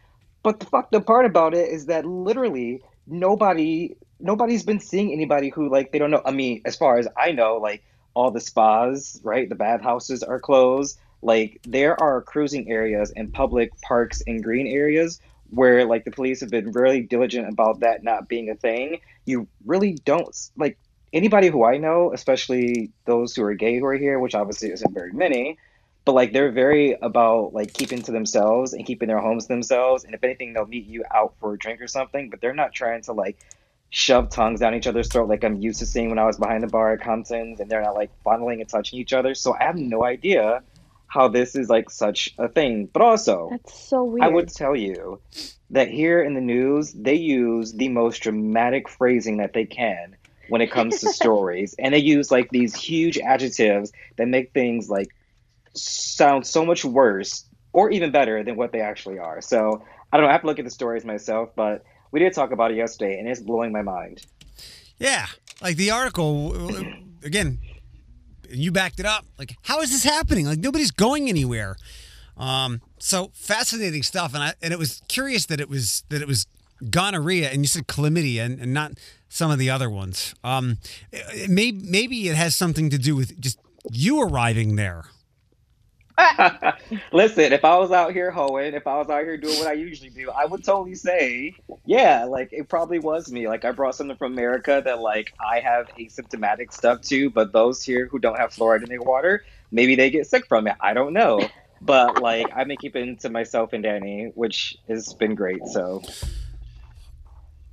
But 0.42 0.60
the 0.60 0.66
fucked 0.66 0.94
up 0.94 1.06
part 1.06 1.24
about 1.24 1.54
it 1.54 1.68
is 1.70 1.86
that 1.86 2.04
literally 2.04 2.82
nobody 3.06 3.96
nobody's 4.18 4.62
been 4.62 4.80
seeing 4.80 5.12
anybody 5.12 5.50
who 5.50 5.68
like 5.68 5.92
they 5.92 5.98
don't 5.98 6.10
know. 6.10 6.22
I 6.24 6.30
mean, 6.30 6.62
as 6.64 6.76
far 6.76 6.98
as 6.98 7.08
I 7.16 7.32
know, 7.32 7.56
like 7.56 7.82
all 8.14 8.30
the 8.30 8.40
spas, 8.40 9.20
right? 9.22 9.48
The 9.48 9.54
bathhouses 9.54 10.22
are 10.22 10.40
closed. 10.40 10.98
Like 11.22 11.60
there 11.66 12.00
are 12.02 12.22
cruising 12.22 12.70
areas 12.70 13.12
and 13.14 13.32
public 13.32 13.70
parks 13.80 14.22
and 14.26 14.42
green 14.42 14.66
areas 14.66 15.20
where 15.50 15.84
like 15.84 16.04
the 16.04 16.10
police 16.10 16.40
have 16.40 16.50
been 16.50 16.72
really 16.72 17.02
diligent 17.02 17.48
about 17.48 17.80
that 17.80 18.02
not 18.02 18.28
being 18.28 18.50
a 18.50 18.54
thing. 18.54 19.00
You 19.26 19.46
really 19.66 19.94
don't 20.04 20.34
like 20.56 20.78
anybody 21.12 21.48
who 21.48 21.64
I 21.64 21.76
know, 21.76 22.12
especially 22.12 22.90
those 23.04 23.36
who 23.36 23.44
are 23.44 23.54
gay 23.54 23.78
who 23.78 23.86
are 23.86 23.94
here, 23.94 24.18
which 24.18 24.34
obviously 24.34 24.70
isn't 24.70 24.94
very 24.94 25.12
many, 25.12 25.58
but 26.04 26.12
like 26.12 26.32
they're 26.32 26.50
very 26.50 26.92
about 27.00 27.54
like 27.54 27.72
keeping 27.72 28.02
to 28.02 28.12
themselves 28.12 28.72
and 28.72 28.84
keeping 28.84 29.08
their 29.08 29.20
homes 29.20 29.44
to 29.44 29.48
themselves. 29.48 30.04
And 30.04 30.14
if 30.14 30.24
anything, 30.24 30.52
they'll 30.52 30.66
meet 30.66 30.86
you 30.86 31.04
out 31.14 31.34
for 31.38 31.54
a 31.54 31.58
drink 31.58 31.80
or 31.80 31.86
something, 31.86 32.30
but 32.30 32.40
they're 32.40 32.54
not 32.54 32.72
trying 32.72 33.02
to 33.02 33.12
like 33.12 33.38
shove 33.90 34.30
tongues 34.30 34.60
down 34.60 34.74
each 34.74 34.86
other's 34.86 35.08
throat 35.08 35.28
like 35.28 35.44
I'm 35.44 35.60
used 35.60 35.80
to 35.80 35.86
seeing 35.86 36.08
when 36.08 36.18
I 36.18 36.24
was 36.24 36.38
behind 36.38 36.62
the 36.62 36.66
bar 36.68 36.92
at 36.94 37.00
Compton's, 37.00 37.60
and 37.60 37.70
they're 37.70 37.82
not 37.82 37.94
like 37.94 38.10
fondling 38.24 38.60
and 38.60 38.68
touching 38.68 38.98
each 38.98 39.12
other. 39.12 39.34
So 39.34 39.54
I 39.54 39.64
have 39.64 39.76
no 39.76 40.04
idea 40.04 40.62
how 41.06 41.28
this 41.28 41.54
is 41.54 41.68
like 41.68 41.90
such 41.90 42.34
a 42.38 42.48
thing. 42.48 42.88
But 42.92 43.02
also, 43.02 43.48
That's 43.50 43.78
so 43.78 44.02
weird. 44.02 44.24
I 44.24 44.28
would 44.28 44.48
tell 44.48 44.74
you 44.74 45.20
that 45.70 45.88
here 45.88 46.22
in 46.22 46.34
the 46.34 46.40
news, 46.40 46.92
they 46.92 47.14
use 47.14 47.72
the 47.72 47.90
most 47.90 48.22
dramatic 48.22 48.88
phrasing 48.88 49.36
that 49.36 49.52
they 49.52 49.66
can 49.66 50.16
when 50.48 50.62
it 50.62 50.70
comes 50.70 51.00
to 51.00 51.08
stories. 51.12 51.74
And 51.78 51.94
they 51.94 51.98
use 51.98 52.30
like 52.30 52.48
these 52.50 52.74
huge 52.74 53.18
adjectives 53.18 53.92
that 54.16 54.26
make 54.26 54.52
things 54.52 54.88
like 54.88 55.08
sound 55.74 56.46
so 56.46 56.64
much 56.64 56.84
worse 56.84 57.44
or 57.72 57.90
even 57.90 58.10
better 58.10 58.42
than 58.44 58.56
what 58.56 58.72
they 58.72 58.80
actually 58.80 59.18
are. 59.18 59.40
So 59.40 59.82
I 60.12 60.16
don't 60.16 60.24
know. 60.24 60.28
I 60.28 60.32
have 60.32 60.42
to 60.42 60.46
look 60.46 60.58
at 60.58 60.64
the 60.64 60.70
stories 60.70 61.04
myself, 61.04 61.50
but 61.56 61.84
we 62.10 62.20
did 62.20 62.32
talk 62.34 62.52
about 62.52 62.70
it 62.70 62.76
yesterday 62.76 63.18
and 63.18 63.28
it's 63.28 63.40
blowing 63.40 63.72
my 63.72 63.82
mind. 63.82 64.26
Yeah, 64.98 65.26
like 65.60 65.76
the 65.76 65.90
article 65.90 66.54
again. 67.24 67.58
You 68.48 68.70
backed 68.70 69.00
it 69.00 69.06
up. 69.06 69.24
Like, 69.38 69.56
how 69.62 69.80
is 69.80 69.90
this 69.90 70.04
happening? 70.04 70.44
Like 70.44 70.58
nobody's 70.58 70.90
going 70.90 71.30
anywhere. 71.30 71.76
Um, 72.36 72.82
so 72.98 73.30
fascinating 73.34 74.02
stuff, 74.02 74.34
and 74.34 74.42
I 74.42 74.54
and 74.60 74.72
it 74.72 74.78
was 74.78 75.02
curious 75.08 75.46
that 75.46 75.60
it 75.60 75.68
was 75.70 76.04
that 76.10 76.20
it 76.20 76.28
was 76.28 76.46
gonorrhea, 76.90 77.50
and 77.50 77.62
you 77.62 77.68
said 77.68 77.86
chlamydia, 77.86 78.44
and, 78.44 78.60
and 78.60 78.74
not 78.74 78.92
some 79.28 79.50
of 79.50 79.58
the 79.58 79.70
other 79.70 79.88
ones. 79.88 80.34
Um, 80.44 80.78
it, 81.10 81.44
it 81.44 81.50
may, 81.50 81.72
maybe 81.72 82.28
it 82.28 82.36
has 82.36 82.54
something 82.54 82.90
to 82.90 82.98
do 82.98 83.16
with 83.16 83.40
just 83.40 83.58
you 83.90 84.20
arriving 84.22 84.76
there. 84.76 85.04
Listen, 87.12 87.52
if 87.52 87.64
I 87.64 87.76
was 87.78 87.90
out 87.90 88.12
here 88.12 88.30
hoeing, 88.30 88.74
if 88.74 88.86
I 88.86 88.96
was 88.98 89.08
out 89.08 89.22
here 89.22 89.36
doing 89.36 89.58
what 89.58 89.68
I 89.68 89.72
usually 89.72 90.10
do, 90.10 90.30
I 90.30 90.44
would 90.44 90.64
totally 90.64 90.94
say, 90.94 91.54
yeah, 91.84 92.24
like 92.24 92.50
it 92.52 92.68
probably 92.68 92.98
was 92.98 93.30
me. 93.30 93.48
Like 93.48 93.64
I 93.64 93.72
brought 93.72 93.94
something 93.94 94.16
from 94.16 94.32
America 94.32 94.82
that 94.84 95.00
like 95.00 95.32
I 95.40 95.60
have 95.60 95.88
asymptomatic 95.98 96.72
stuff 96.72 97.00
too, 97.00 97.30
but 97.30 97.52
those 97.52 97.82
here 97.82 98.06
who 98.06 98.18
don't 98.18 98.38
have 98.38 98.50
fluoride 98.50 98.82
in 98.82 98.88
their 98.88 99.02
water, 99.02 99.44
maybe 99.70 99.96
they 99.96 100.10
get 100.10 100.26
sick 100.26 100.46
from 100.46 100.66
it. 100.66 100.76
I 100.80 100.94
don't 100.94 101.12
know. 101.12 101.40
But 101.80 102.22
like 102.22 102.46
I've 102.54 102.68
been 102.68 102.76
keeping 102.76 103.16
to 103.18 103.30
myself 103.30 103.72
and 103.72 103.82
Danny, 103.82 104.30
which 104.34 104.76
has 104.88 105.14
been 105.14 105.34
great. 105.34 105.66
So 105.66 106.02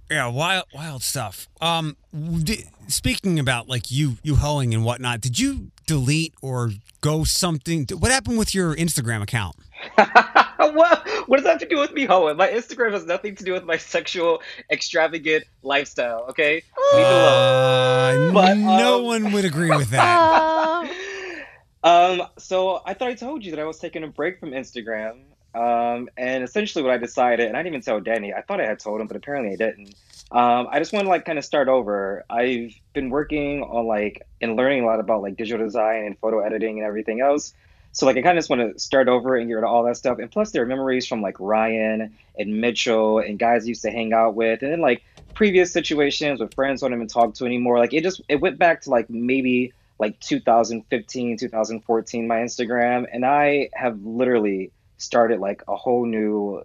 Yeah, 0.10 0.28
wild, 0.28 0.66
wild 0.74 1.04
stuff. 1.04 1.48
Um, 1.62 1.96
di 2.44 2.66
speaking 2.88 3.38
about 3.38 3.68
like 3.68 3.92
you, 3.92 4.18
you 4.24 4.36
hoeing 4.38 4.74
and 4.74 4.84
whatnot, 4.84 5.22
did 5.22 5.38
you 5.38 5.72
delete 5.86 6.34
or 6.42 6.72
go 7.02 7.24
something? 7.24 7.86
What 7.92 8.12
happened 8.12 8.40
with 8.40 8.56
your 8.56 8.76
Instagram 8.76 9.22
account? 9.22 9.56
what 9.96 11.08
what 11.28 11.38
does 11.38 11.44
that 11.44 11.52
have 11.52 11.60
to 11.60 11.68
do 11.68 11.78
with 11.80 11.94
me 11.94 12.06
hoeing? 12.06 12.38
My 12.38 12.48
Instagram 12.48 12.92
has 12.92 13.06
nothing 13.06 13.36
to 13.36 13.44
do 13.44 13.54
with 13.54 13.64
my 13.66 13.78
sexual 13.78 14.42
extravagant 14.72 15.46
lifestyle. 15.62 16.26
Okay, 16.30 16.56
leave 16.56 17.06
it 17.06 17.12
alone. 17.12 18.30
Uh, 18.30 18.32
But, 18.34 18.58
no 18.58 19.00
um, 19.00 19.06
one 19.06 19.32
would 19.32 19.46
agree 19.46 19.70
with 19.70 19.90
that. 19.92 20.92
Um, 21.82 22.24
so 22.38 22.82
I 22.86 22.94
thought 22.94 23.08
I 23.08 23.14
told 23.14 23.46
you 23.46 23.52
that 23.52 23.60
I 23.60 23.64
was 23.64 23.80
taking 23.80 24.04
a 24.04 24.08
break 24.08 24.40
from 24.40 24.52
Instagram. 24.52 25.22
Um, 25.56 26.10
and 26.18 26.44
essentially 26.44 26.84
what 26.84 26.94
I 26.94 26.98
decided, 26.98 27.48
and 27.48 27.58
I 27.58 27.62
didn't 27.62 27.74
even 27.74 27.82
tell 27.82 28.00
Danny, 28.00 28.34
I 28.34 28.42
thought 28.42 28.62
I 28.62 28.66
had 28.66 28.80
told 28.80 29.02
him, 29.02 29.08
but 29.08 29.18
apparently 29.18 29.54
I 29.54 29.56
didn't. 29.56 29.96
Um, 30.32 30.68
I 30.70 30.78
just 30.78 30.94
want 30.94 31.06
to 31.06 31.10
like 31.10 31.26
kind 31.26 31.40
of 31.40 31.46
start 31.46 31.68
over. 31.68 32.24
I've 32.30 32.74
been 32.94 33.10
working 33.10 33.64
on 33.64 33.88
like 33.88 34.28
and 34.42 34.56
learning 34.56 34.84
a 34.84 34.86
lot 34.86 35.00
about 35.00 35.24
like 35.24 35.38
digital 35.38 35.66
design 35.66 36.06
and 36.06 36.18
photo 36.20 36.40
editing 36.40 36.78
and 36.78 36.86
everything 36.86 37.20
else. 37.20 37.54
So 37.94 38.06
like 38.06 38.18
I 38.18 38.22
kind 38.22 38.38
of 38.38 38.44
just 38.44 38.50
want 38.52 38.74
to 38.74 38.80
start 38.80 39.08
over 39.08 39.36
and 39.36 39.48
get 39.48 39.56
rid 39.56 39.64
of 39.64 39.72
all 39.72 39.84
that 39.86 39.98
stuff. 39.98 40.20
And 40.20 40.30
plus 40.30 40.52
there 40.52 40.62
are 40.62 40.68
memories 40.68 41.08
from 41.08 41.24
like 41.24 41.36
Ryan 41.40 42.16
and 42.38 42.62
Mitchell 42.62 43.18
and 43.18 43.40
guys 43.40 43.64
I 43.64 43.70
used 43.70 43.82
to 43.82 43.92
hang 43.92 44.14
out 44.14 44.36
with, 44.36 44.62
and 44.62 44.72
then 44.72 44.82
like 44.82 45.04
previous 45.34 45.74
situations 45.74 46.40
with 46.40 46.54
friends 46.54 46.84
I 46.84 46.88
don't 46.88 46.98
even 46.98 47.08
talk 47.08 47.34
to 47.36 47.46
anymore. 47.46 47.80
Like 47.80 47.94
it 47.94 48.04
just 48.04 48.22
it 48.30 48.40
went 48.40 48.60
back 48.60 48.82
to 48.82 48.92
like 48.92 49.10
maybe 49.10 49.74
like 49.98 50.20
2015, 50.20 51.38
2014, 51.38 52.28
my 52.28 52.38
Instagram, 52.38 53.06
and 53.12 53.26
I 53.26 53.70
have 53.74 54.00
literally 54.06 54.72
started 55.00 55.40
like 55.40 55.64
a 55.68 55.76
whole 55.76 56.06
new 56.06 56.64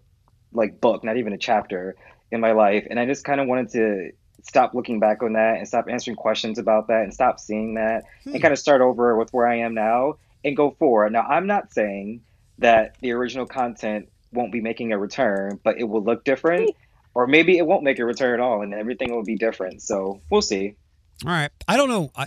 like 0.53 0.81
book, 0.81 1.03
not 1.03 1.17
even 1.17 1.33
a 1.33 1.39
chapter 1.39 1.97
in 2.31 2.41
my 2.41 2.53
life, 2.53 2.87
and 2.91 3.01
I 3.01 3.07
just 3.07 3.25
kind 3.25 3.41
of 3.41 3.47
wanted 3.49 3.71
to 3.71 4.11
stop 4.43 4.75
looking 4.75 5.01
back 5.01 5.23
on 5.23 5.33
that 5.33 5.57
and 5.57 5.67
stop 5.67 5.87
answering 5.89 6.17
questions 6.17 6.59
about 6.59 6.89
that 6.89 7.03
and 7.03 7.15
stop 7.15 7.41
seeing 7.41 7.75
that 7.75 8.05
Hmm. 8.25 8.35
and 8.35 8.43
kind 8.43 8.53
of 8.53 8.59
start 8.59 8.83
over 8.83 9.17
with 9.17 9.33
where 9.33 9.47
I 9.47 9.57
am 9.61 9.75
now 9.75 10.17
and 10.45 10.55
go 10.57 10.73
forward. 10.73 11.13
Now, 11.13 11.23
I'm 11.23 11.47
not 11.47 11.73
saying 11.73 12.21
that 12.59 12.97
the 13.01 13.13
original 13.13 13.47
content 13.47 14.11
won't 14.33 14.53
be 14.53 14.61
making 14.61 14.93
a 14.93 14.99
return, 14.99 15.59
but 15.65 15.79
it 15.79 15.85
will 15.85 16.03
look 16.03 16.25
different. 16.25 16.71
Or 17.15 17.27
maybe 17.27 17.57
it 17.57 17.67
won't 17.67 17.85
make 17.85 17.99
a 18.01 18.05
return 18.05 18.35
at 18.35 18.41
all, 18.41 18.63
and 18.63 18.75
everything 18.75 19.15
will 19.15 19.23
be 19.23 19.37
different. 19.37 19.81
So 19.81 20.21
we'll 20.31 20.43
see. 20.43 20.75
All 21.25 21.31
right. 21.31 21.51
I 21.69 21.77
don't 21.77 21.89
know. 21.89 22.11
I, 22.17 22.27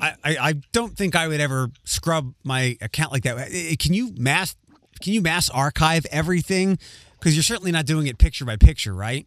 I, 0.00 0.14
I 0.24 0.52
don't 0.72 0.96
think 0.96 1.14
I 1.14 1.28
would 1.28 1.40
ever 1.40 1.70
scrub 1.84 2.34
my 2.42 2.76
account 2.80 3.12
like 3.12 3.22
that. 3.22 3.50
Can 3.78 3.94
you 3.94 4.12
mass? 4.18 4.56
Can 5.00 5.12
you 5.12 5.22
mass 5.22 5.48
archive 5.50 6.06
everything? 6.10 6.78
Because 7.18 7.34
you're 7.36 7.42
certainly 7.42 7.72
not 7.72 7.86
doing 7.86 8.06
it 8.06 8.18
picture 8.18 8.44
by 8.44 8.56
picture, 8.56 8.94
right? 8.94 9.26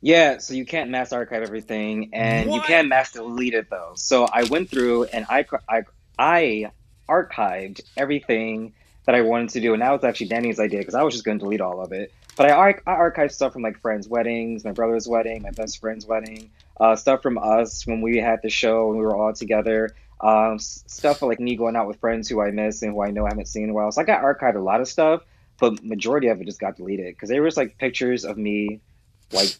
Yeah, 0.00 0.38
so 0.38 0.54
you 0.54 0.64
can't 0.64 0.90
mass 0.90 1.12
archive 1.12 1.42
everything, 1.42 2.10
and 2.12 2.46
you 2.46 2.58
What? 2.58 2.66
can 2.66 2.88
mass 2.88 3.12
delete 3.12 3.54
it 3.54 3.68
though. 3.68 3.92
So 3.96 4.26
I 4.32 4.44
went 4.44 4.70
through 4.70 5.04
and 5.04 5.26
I 5.28 5.44
I, 5.68 5.82
I 6.18 6.70
archived 7.08 7.80
everything 7.96 8.74
that 9.06 9.14
I 9.14 9.22
wanted 9.22 9.50
to 9.50 9.60
do, 9.60 9.72
and 9.72 9.82
that 9.82 9.90
was 9.90 10.04
actually 10.04 10.28
Danny's 10.28 10.60
idea 10.60 10.80
because 10.80 10.94
I 10.94 11.02
was 11.02 11.14
just 11.14 11.24
going 11.24 11.38
to 11.38 11.42
delete 11.44 11.60
all 11.60 11.80
of 11.82 11.92
it. 11.92 12.12
But 12.36 12.50
I, 12.50 12.68
I 12.86 12.94
archived 12.94 13.32
stuff 13.32 13.52
from 13.52 13.62
like 13.62 13.80
friends' 13.80 14.06
weddings, 14.06 14.64
my 14.64 14.70
brother's 14.70 15.08
wedding, 15.08 15.42
my 15.42 15.50
best 15.50 15.80
friend's 15.80 16.06
wedding, 16.06 16.50
uh, 16.78 16.94
stuff 16.94 17.20
from 17.20 17.36
us 17.36 17.84
when 17.84 18.00
we 18.00 18.18
had 18.18 18.40
the 18.42 18.50
show 18.50 18.90
and 18.90 18.98
we 18.98 19.04
were 19.04 19.16
all 19.16 19.32
together. 19.32 19.90
Um, 20.20 20.58
stuff 20.58 21.22
like 21.22 21.38
me 21.38 21.56
going 21.56 21.76
out 21.76 21.86
with 21.86 22.00
friends 22.00 22.28
who 22.28 22.40
I 22.40 22.50
miss 22.50 22.82
and 22.82 22.92
who 22.92 23.02
I 23.02 23.10
know 23.10 23.24
I 23.24 23.28
haven't 23.28 23.46
seen 23.46 23.64
in 23.64 23.70
a 23.70 23.72
while. 23.72 23.92
So 23.92 24.00
I 24.00 24.04
got 24.04 24.22
archived 24.22 24.56
a 24.56 24.60
lot 24.60 24.80
of 24.80 24.88
stuff, 24.88 25.22
but 25.60 25.82
majority 25.84 26.28
of 26.28 26.40
it 26.40 26.44
just 26.44 26.60
got 26.60 26.76
deleted 26.76 27.14
because 27.14 27.28
there 27.28 27.42
was 27.42 27.56
like 27.56 27.78
pictures 27.78 28.24
of 28.24 28.36
me 28.36 28.80
like 29.32 29.56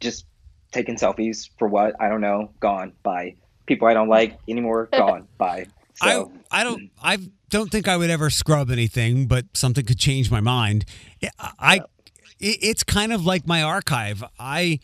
just 0.00 0.26
taking 0.72 0.96
selfies 0.96 1.48
for 1.58 1.68
what 1.68 1.94
I 2.00 2.08
don't 2.08 2.20
know. 2.20 2.50
Gone. 2.60 2.92
Bye. 3.02 3.36
People 3.66 3.86
I 3.88 3.94
don't 3.94 4.08
like 4.08 4.38
anymore. 4.48 4.88
Gone. 4.92 5.28
Bye. 5.38 5.66
So 5.94 6.32
I 6.50 6.60
I 6.60 6.64
don't 6.64 6.90
I 7.02 7.18
don't 7.50 7.70
think 7.70 7.86
I 7.86 7.96
would 7.96 8.10
ever 8.10 8.30
scrub 8.30 8.70
anything, 8.70 9.26
but 9.26 9.44
something 9.54 9.84
could 9.84 9.98
change 9.98 10.30
my 10.30 10.40
mind. 10.40 10.84
I, 11.38 11.50
I 11.58 11.76
it, 12.40 12.58
it's 12.60 12.82
kind 12.82 13.12
of 13.12 13.24
like 13.24 13.46
my 13.46 13.62
archive. 13.62 14.24
I 14.38 14.80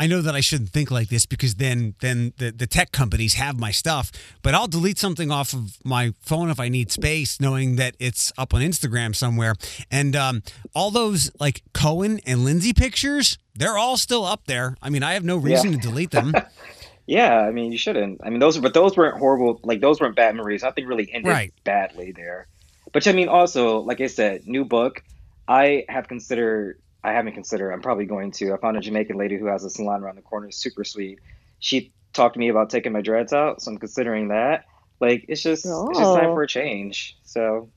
I 0.00 0.06
know 0.06 0.22
that 0.22 0.34
I 0.34 0.40
shouldn't 0.40 0.70
think 0.70 0.90
like 0.90 1.10
this 1.10 1.26
because 1.26 1.56
then 1.56 1.94
then 2.00 2.32
the, 2.38 2.50
the 2.50 2.66
tech 2.66 2.90
companies 2.90 3.34
have 3.34 3.60
my 3.60 3.70
stuff, 3.70 4.10
but 4.40 4.54
I'll 4.54 4.66
delete 4.66 4.98
something 4.98 5.30
off 5.30 5.52
of 5.52 5.76
my 5.84 6.14
phone 6.20 6.48
if 6.48 6.58
I 6.58 6.70
need 6.70 6.90
space, 6.90 7.38
knowing 7.38 7.76
that 7.76 7.96
it's 7.98 8.32
up 8.38 8.54
on 8.54 8.62
Instagram 8.62 9.14
somewhere. 9.14 9.56
And 9.90 10.16
um, 10.16 10.42
all 10.74 10.90
those 10.90 11.30
like 11.38 11.62
Cohen 11.74 12.18
and 12.24 12.46
Lindsay 12.46 12.72
pictures, 12.72 13.36
they're 13.54 13.76
all 13.76 13.98
still 13.98 14.24
up 14.24 14.46
there. 14.46 14.74
I 14.80 14.88
mean, 14.88 15.02
I 15.02 15.12
have 15.12 15.22
no 15.24 15.36
reason 15.36 15.72
to 15.72 15.76
delete 15.76 16.12
them. 16.12 16.32
yeah, 17.06 17.40
I 17.40 17.50
mean 17.50 17.70
you 17.70 17.76
shouldn't. 17.76 18.22
I 18.24 18.30
mean 18.30 18.40
those 18.40 18.56
but 18.56 18.72
those 18.72 18.96
weren't 18.96 19.18
horrible 19.18 19.60
like 19.64 19.82
those 19.82 20.00
weren't 20.00 20.16
bad 20.16 20.34
memories. 20.34 20.62
Nothing 20.62 20.86
really 20.86 21.12
ended 21.12 21.30
Right. 21.30 21.52
badly 21.64 22.12
there. 22.12 22.46
But 22.94 23.06
I 23.06 23.12
mean 23.12 23.28
also, 23.28 23.80
like 23.80 24.00
I 24.00 24.06
said, 24.06 24.46
new 24.46 24.64
book. 24.64 25.02
I 25.46 25.84
have 25.90 26.08
considered 26.08 26.80
I 27.02 27.12
haven't 27.12 27.32
considered, 27.32 27.72
I'm 27.72 27.80
probably 27.82 28.04
going 28.04 28.30
to. 28.32 28.52
I 28.52 28.56
found 28.58 28.76
a 28.76 28.80
Jamaican 28.80 29.16
lady 29.16 29.38
who 29.38 29.46
has 29.46 29.64
a 29.64 29.70
salon 29.70 30.02
around 30.02 30.16
the 30.16 30.22
corner, 30.22 30.50
super 30.50 30.84
sweet. 30.84 31.18
She 31.58 31.92
talked 32.12 32.34
to 32.34 32.40
me 32.40 32.48
about 32.48 32.70
taking 32.70 32.92
my 32.92 33.00
dreads 33.00 33.32
out, 33.32 33.62
so 33.62 33.70
I'm 33.70 33.78
considering 33.78 34.28
that. 34.28 34.64
Like 35.00 35.24
it's 35.28 35.42
just 35.42 35.64
it's 35.64 35.98
just 35.98 36.14
time 36.14 36.30
Oh. 36.30 36.34
for 36.34 36.42
a 36.42 36.46
change. 36.48 37.16
So 37.24 37.70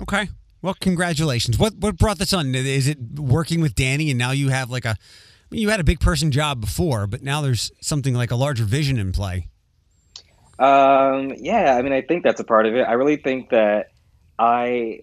Okay. 0.00 0.28
Well, 0.60 0.74
congratulations. 0.80 1.58
What 1.58 1.74
what 1.76 1.96
brought 1.98 2.18
this 2.18 2.32
on? 2.32 2.54
Is 2.54 2.88
it 2.88 2.98
working 3.16 3.60
with 3.60 3.74
Danny, 3.74 4.10
and 4.10 4.18
now 4.18 4.30
you 4.32 4.48
have 4.50 4.70
like 4.70 4.84
a, 4.84 4.90
I 4.90 4.96
mean, 5.50 5.60
you 5.60 5.70
had 5.70 5.80
a 5.80 5.84
big 5.84 6.00
person 6.00 6.30
job 6.30 6.60
before, 6.60 7.06
but 7.06 7.22
now 7.22 7.42
there's 7.42 7.70
something 7.80 8.14
like 8.14 8.30
a 8.30 8.36
larger 8.36 8.64
vision 8.64 8.98
in 8.98 9.12
play. 9.12 9.48
Um, 10.58 11.32
yeah, 11.38 11.76
I 11.76 11.82
mean, 11.82 11.92
I 11.92 12.02
think 12.02 12.22
that's 12.22 12.40
a 12.40 12.44
part 12.44 12.66
of 12.66 12.74
it. 12.76 12.82
I 12.82 12.92
really 12.92 13.16
think 13.16 13.50
that 13.50 13.90
I, 14.38 15.00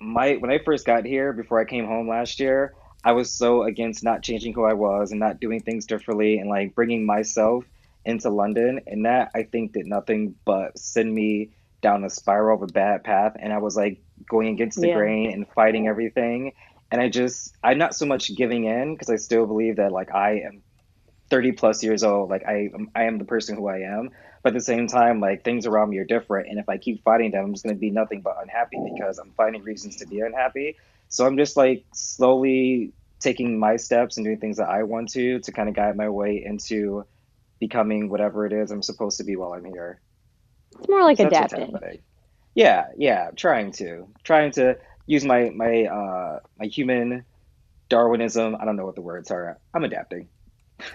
my, 0.00 0.34
when 0.34 0.50
I 0.50 0.58
first 0.64 0.86
got 0.86 1.04
here, 1.04 1.32
before 1.32 1.60
I 1.60 1.64
came 1.64 1.86
home 1.86 2.08
last 2.08 2.40
year, 2.40 2.74
I 3.04 3.12
was 3.12 3.32
so 3.32 3.62
against 3.64 4.02
not 4.04 4.22
changing 4.22 4.54
who 4.54 4.64
I 4.64 4.74
was 4.74 5.10
and 5.10 5.20
not 5.20 5.40
doing 5.40 5.60
things 5.62 5.86
differently 5.86 6.38
and 6.38 6.48
like 6.48 6.74
bringing 6.74 7.06
myself 7.06 7.64
into 8.04 8.30
London. 8.30 8.80
And 8.86 9.04
that 9.06 9.30
I 9.34 9.44
think 9.44 9.72
did 9.72 9.86
nothing 9.86 10.34
but 10.44 10.78
send 10.78 11.12
me 11.14 11.50
down 11.82 12.04
a 12.04 12.10
spiral 12.10 12.56
of 12.56 12.62
a 12.68 12.72
bad 12.72 13.04
path. 13.04 13.34
And 13.38 13.52
I 13.52 13.58
was 13.58 13.76
like 13.76 14.02
going 14.28 14.48
against 14.48 14.80
the 14.80 14.88
Yeah. 14.88 14.88
grain 14.88 15.32
and 15.32 15.46
fighting 15.54 15.86
everything. 15.86 16.52
And 16.90 17.00
I 17.00 17.08
just, 17.08 17.56
I'm 17.62 17.78
not 17.78 17.94
so 17.94 18.06
much 18.06 18.34
giving 18.36 18.64
in 18.64 18.94
because 18.94 19.10
I 19.10 19.16
still 19.16 19.46
believe 19.46 19.76
that 19.76 19.92
like 19.92 20.14
I 20.14 20.40
am 20.46 20.62
30 21.30 21.52
plus 21.52 21.82
years 21.82 22.04
old. 22.04 22.30
Like 22.30 22.44
I, 22.46 22.68
I 22.94 23.04
am 23.04 23.18
the 23.18 23.24
person 23.24 23.56
who 23.56 23.68
I 23.68 23.78
am. 23.80 24.10
But 24.44 24.50
at 24.50 24.58
the 24.58 24.60
same 24.60 24.86
time, 24.86 25.20
like 25.20 25.42
things 25.42 25.66
around 25.66 25.88
me 25.88 25.96
are 25.98 26.04
different, 26.04 26.50
and 26.50 26.60
if 26.60 26.68
I 26.68 26.76
keep 26.76 27.02
fighting 27.02 27.30
them, 27.30 27.46
I'm 27.46 27.54
just 27.54 27.64
going 27.64 27.74
to 27.74 27.80
be 27.80 27.90
nothing 27.90 28.20
but 28.20 28.36
unhappy 28.40 28.78
because 28.92 29.18
I'm 29.18 29.32
finding 29.38 29.62
reasons 29.62 29.96
to 29.96 30.06
be 30.06 30.20
unhappy. 30.20 30.76
So 31.08 31.26
I'm 31.26 31.38
just 31.38 31.56
like 31.56 31.86
slowly 31.94 32.92
taking 33.20 33.58
my 33.58 33.76
steps 33.76 34.18
and 34.18 34.26
doing 34.26 34.38
things 34.38 34.58
that 34.58 34.68
I 34.68 34.82
want 34.82 35.08
to 35.12 35.40
to 35.40 35.52
kind 35.52 35.70
of 35.70 35.74
guide 35.74 35.96
my 35.96 36.10
way 36.10 36.44
into 36.44 37.06
becoming 37.58 38.10
whatever 38.10 38.44
it 38.44 38.52
is 38.52 38.70
I'm 38.70 38.82
supposed 38.82 39.16
to 39.16 39.24
be 39.24 39.34
while 39.34 39.54
I'm 39.54 39.64
here. 39.64 40.02
It's 40.78 40.90
more 40.90 41.04
like 41.04 41.16
So 41.16 41.26
adapting. 41.26 41.78
Yeah, 42.54 42.88
yeah, 42.98 43.30
trying 43.34 43.72
to 43.72 44.08
trying 44.24 44.52
to 44.52 44.76
use 45.06 45.24
my 45.24 45.50
my 45.50 45.84
uh 45.84 46.40
my 46.58 46.66
human 46.66 47.24
Darwinism. 47.88 48.56
I 48.60 48.66
don't 48.66 48.76
know 48.76 48.84
what 48.84 48.94
the 48.94 49.00
words 49.00 49.30
are. 49.30 49.58
I'm 49.72 49.84
adapting. 49.84 50.28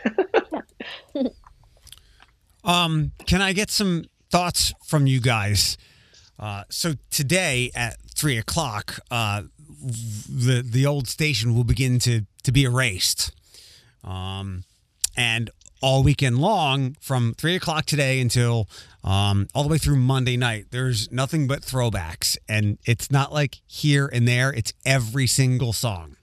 Um, 2.64 3.12
can 3.26 3.42
I 3.42 3.54
get 3.54 3.70
some 3.70 4.06
thoughts 4.30 4.74
from 4.86 5.08
you 5.08 5.20
guys? 5.20 5.78
Uh, 6.38 6.64
so 6.70 6.94
today 7.10 7.72
at 7.76 7.98
three 8.16 8.38
o'clock, 8.38 9.00
uh, 9.12 9.44
the 9.82 10.62
the 10.66 10.86
old 10.86 11.08
station 11.08 11.56
will 11.56 11.64
begin 11.64 12.00
to 12.00 12.26
to 12.44 12.52
be 12.52 12.64
erased, 12.64 13.32
um, 14.04 14.64
and 15.16 15.50
all 15.82 16.04
weekend 16.04 16.38
long 16.38 16.96
from 17.00 17.34
three 17.38 17.56
o'clock 17.56 17.86
today 17.86 18.20
until 18.20 18.68
um, 19.04 19.48
all 19.54 19.64
the 19.64 19.70
way 19.70 19.78
through 19.78 19.96
Monday 19.96 20.38
night. 20.38 20.68
There's 20.72 21.12
nothing 21.12 21.48
but 21.48 21.62
throwbacks, 21.62 22.38
and 22.48 22.78
it's 22.86 23.10
not 23.10 23.32
like 23.32 23.60
here 23.68 24.10
and 24.12 24.28
there. 24.28 24.52
It's 24.52 24.74
every 24.86 25.28
single 25.28 25.74
song. 25.74 26.18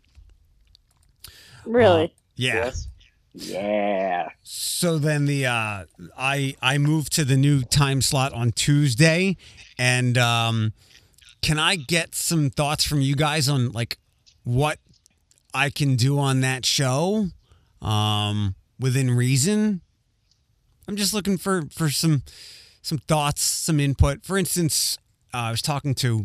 Really? 1.65 2.05
Uh, 2.05 2.09
yeah. 2.37 2.55
Yes. 2.55 2.89
Yeah. 3.37 4.31
So 4.43 4.99
then 4.99 5.27
the 5.27 5.47
uh, 5.47 5.85
I 6.17 6.57
I 6.63 6.79
moved 6.79 7.13
to 7.15 7.25
the 7.25 7.37
new 7.37 7.63
time 7.63 8.01
slot 8.01 8.33
on 8.33 8.53
Tuesday, 8.53 9.37
and 9.79 10.17
um, 10.17 10.73
can 11.43 11.59
I 11.59 11.77
get 11.77 12.15
some 12.15 12.49
thoughts 12.49 12.85
from 12.85 13.03
you 13.03 13.15
guys 13.15 13.49
on 13.49 13.73
like 13.73 13.99
what 14.45 14.79
I 15.53 15.69
can 15.69 15.97
do 15.97 16.19
on 16.19 16.41
that 16.41 16.65
show 16.65 17.29
um, 17.83 18.55
within 18.81 19.11
reason? 19.11 19.83
I'm 20.89 20.97
just 20.97 21.13
looking 21.13 21.37
for 21.37 21.65
for 21.71 21.91
some 21.91 22.23
some 22.81 22.99
thoughts, 22.99 23.43
some 23.43 23.79
input. 23.81 24.25
For 24.25 24.39
instance, 24.39 24.99
uh, 25.35 25.39
I 25.39 25.51
was 25.51 25.61
talking 25.61 25.95
to 25.97 26.25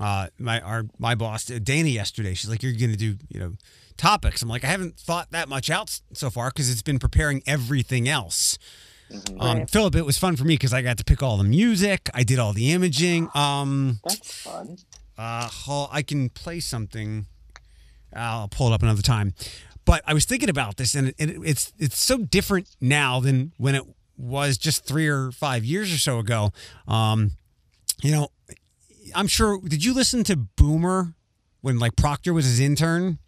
uh, 0.00 0.28
my 0.38 0.60
our 0.60 0.84
my 0.98 1.14
boss 1.14 1.44
Dana 1.44 1.90
yesterday. 1.90 2.32
She's 2.32 2.48
like, 2.48 2.62
"You're 2.62 2.72
going 2.72 2.92
to 2.92 2.96
do 2.96 3.16
you 3.28 3.38
know 3.38 3.52
topics." 3.96 4.42
I'm 4.42 4.48
like, 4.48 4.64
"I 4.64 4.68
haven't 4.68 4.98
thought 4.98 5.30
that 5.32 5.48
much 5.48 5.70
out 5.70 6.00
so 6.12 6.30
far 6.30 6.48
because 6.50 6.70
it's 6.70 6.82
been 6.82 6.98
preparing 6.98 7.42
everything 7.46 8.08
else." 8.08 8.58
Um, 9.38 9.58
Right. 9.58 9.70
Philip, 9.70 9.94
it 9.94 10.06
was 10.06 10.16
fun 10.16 10.36
for 10.36 10.44
me 10.44 10.54
because 10.54 10.72
I 10.72 10.80
got 10.80 10.96
to 10.98 11.04
pick 11.04 11.22
all 11.22 11.36
the 11.36 11.44
music. 11.44 12.08
I 12.14 12.22
did 12.22 12.38
all 12.38 12.52
the 12.54 12.72
imaging. 12.72 13.28
Um, 13.34 14.00
That's 14.04 14.32
fun. 14.42 14.78
uh, 15.18 15.86
I 15.90 16.02
can 16.02 16.30
play 16.30 16.60
something. 16.60 17.26
I'll 18.14 18.48
pull 18.48 18.68
it 18.70 18.74
up 18.74 18.82
another 18.82 19.02
time. 19.02 19.34
But 19.84 20.02
I 20.06 20.14
was 20.14 20.24
thinking 20.24 20.48
about 20.48 20.76
this, 20.76 20.94
and 20.94 21.08
it, 21.08 21.14
it, 21.18 21.36
it's 21.44 21.72
it's 21.78 21.98
so 22.02 22.18
different 22.18 22.68
now 22.80 23.20
than 23.20 23.52
when 23.58 23.74
it 23.74 23.82
was 24.16 24.56
just 24.56 24.84
three 24.86 25.08
or 25.08 25.30
five 25.32 25.64
years 25.64 25.92
or 25.92 25.98
so 25.98 26.18
ago. 26.18 26.52
Um, 26.86 27.32
you 28.02 28.12
know, 28.12 28.28
I'm 29.14 29.26
sure. 29.26 29.60
Did 29.60 29.84
you 29.84 29.92
listen 29.92 30.24
to 30.24 30.36
Boomer 30.36 31.14
when 31.60 31.78
like 31.78 31.96
Proctor 31.96 32.32
was 32.32 32.44
his 32.44 32.60
intern? 32.60 33.18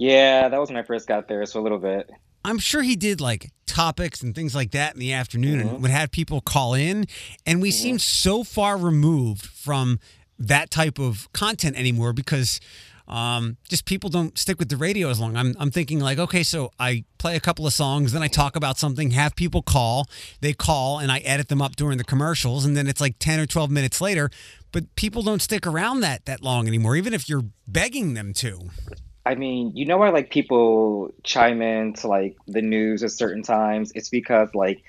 Yeah, 0.00 0.48
that 0.48 0.58
was 0.58 0.70
when 0.70 0.78
I 0.78 0.82
first 0.82 1.06
got 1.06 1.28
there, 1.28 1.44
so 1.44 1.60
a 1.60 1.62
little 1.62 1.78
bit. 1.78 2.10
I'm 2.42 2.58
sure 2.58 2.80
he 2.80 2.96
did 2.96 3.20
like 3.20 3.50
topics 3.66 4.22
and 4.22 4.34
things 4.34 4.54
like 4.54 4.70
that 4.70 4.94
in 4.94 4.98
the 4.98 5.12
afternoon 5.12 5.60
and 5.60 5.70
Mhm. 5.72 5.80
would 5.80 5.90
have 5.90 6.10
people 6.10 6.40
call 6.40 6.72
in. 6.72 7.04
And 7.44 7.60
we 7.60 7.70
seem 7.70 7.98
so 7.98 8.42
far 8.42 8.78
removed 8.78 9.44
from 9.44 10.00
that 10.38 10.70
type 10.70 10.98
of 10.98 11.30
content 11.34 11.76
anymore 11.76 12.14
because 12.14 12.60
um, 13.06 13.58
just 13.68 13.84
people 13.84 14.08
don't 14.08 14.38
stick 14.38 14.58
with 14.58 14.70
the 14.70 14.76
radio 14.78 15.10
as 15.10 15.20
long. 15.20 15.36
I'm, 15.36 15.54
I'm 15.58 15.70
thinking 15.70 16.00
like, 16.00 16.18
okay, 16.18 16.42
so 16.44 16.70
I 16.78 17.04
play 17.18 17.36
a 17.36 17.40
couple 17.40 17.66
of 17.66 17.74
songs, 17.74 18.12
then 18.12 18.22
I 18.22 18.28
talk 18.28 18.54
about 18.56 18.78
something, 18.78 19.10
have 19.10 19.34
people 19.36 19.60
call, 19.62 20.06
they 20.40 20.52
call, 20.54 20.98
and 21.00 21.10
I 21.12 21.18
edit 21.18 21.48
them 21.48 21.60
up 21.60 21.74
during 21.76 21.98
the 21.98 22.04
commercials, 22.04 22.64
and 22.64 22.74
then 22.76 22.86
it's 22.86 23.00
like 23.02 23.16
10 23.18 23.38
or 23.40 23.46
12 23.46 23.68
minutes 23.70 24.00
later. 24.00 24.30
But 24.72 24.94
people 24.94 25.22
don't 25.22 25.42
stick 25.42 25.66
around 25.66 26.00
that 26.00 26.24
that 26.26 26.40
long 26.42 26.68
anymore, 26.68 26.94
even 26.96 27.12
if 27.12 27.28
you're 27.28 27.44
begging 27.66 28.14
them 28.14 28.32
to. 28.34 28.70
I 29.24 29.34
mean, 29.34 29.76
you 29.76 29.84
know 29.84 29.98
why 29.98 30.10
like 30.10 30.30
people 30.30 31.12
chime 31.22 31.60
in 31.62 31.94
to 31.94 32.08
like 32.08 32.36
the 32.46 32.62
news 32.62 33.02
at 33.02 33.12
certain 33.12 33.42
times? 33.42 33.92
It's 33.94 34.08
because 34.08 34.54
like 34.54 34.82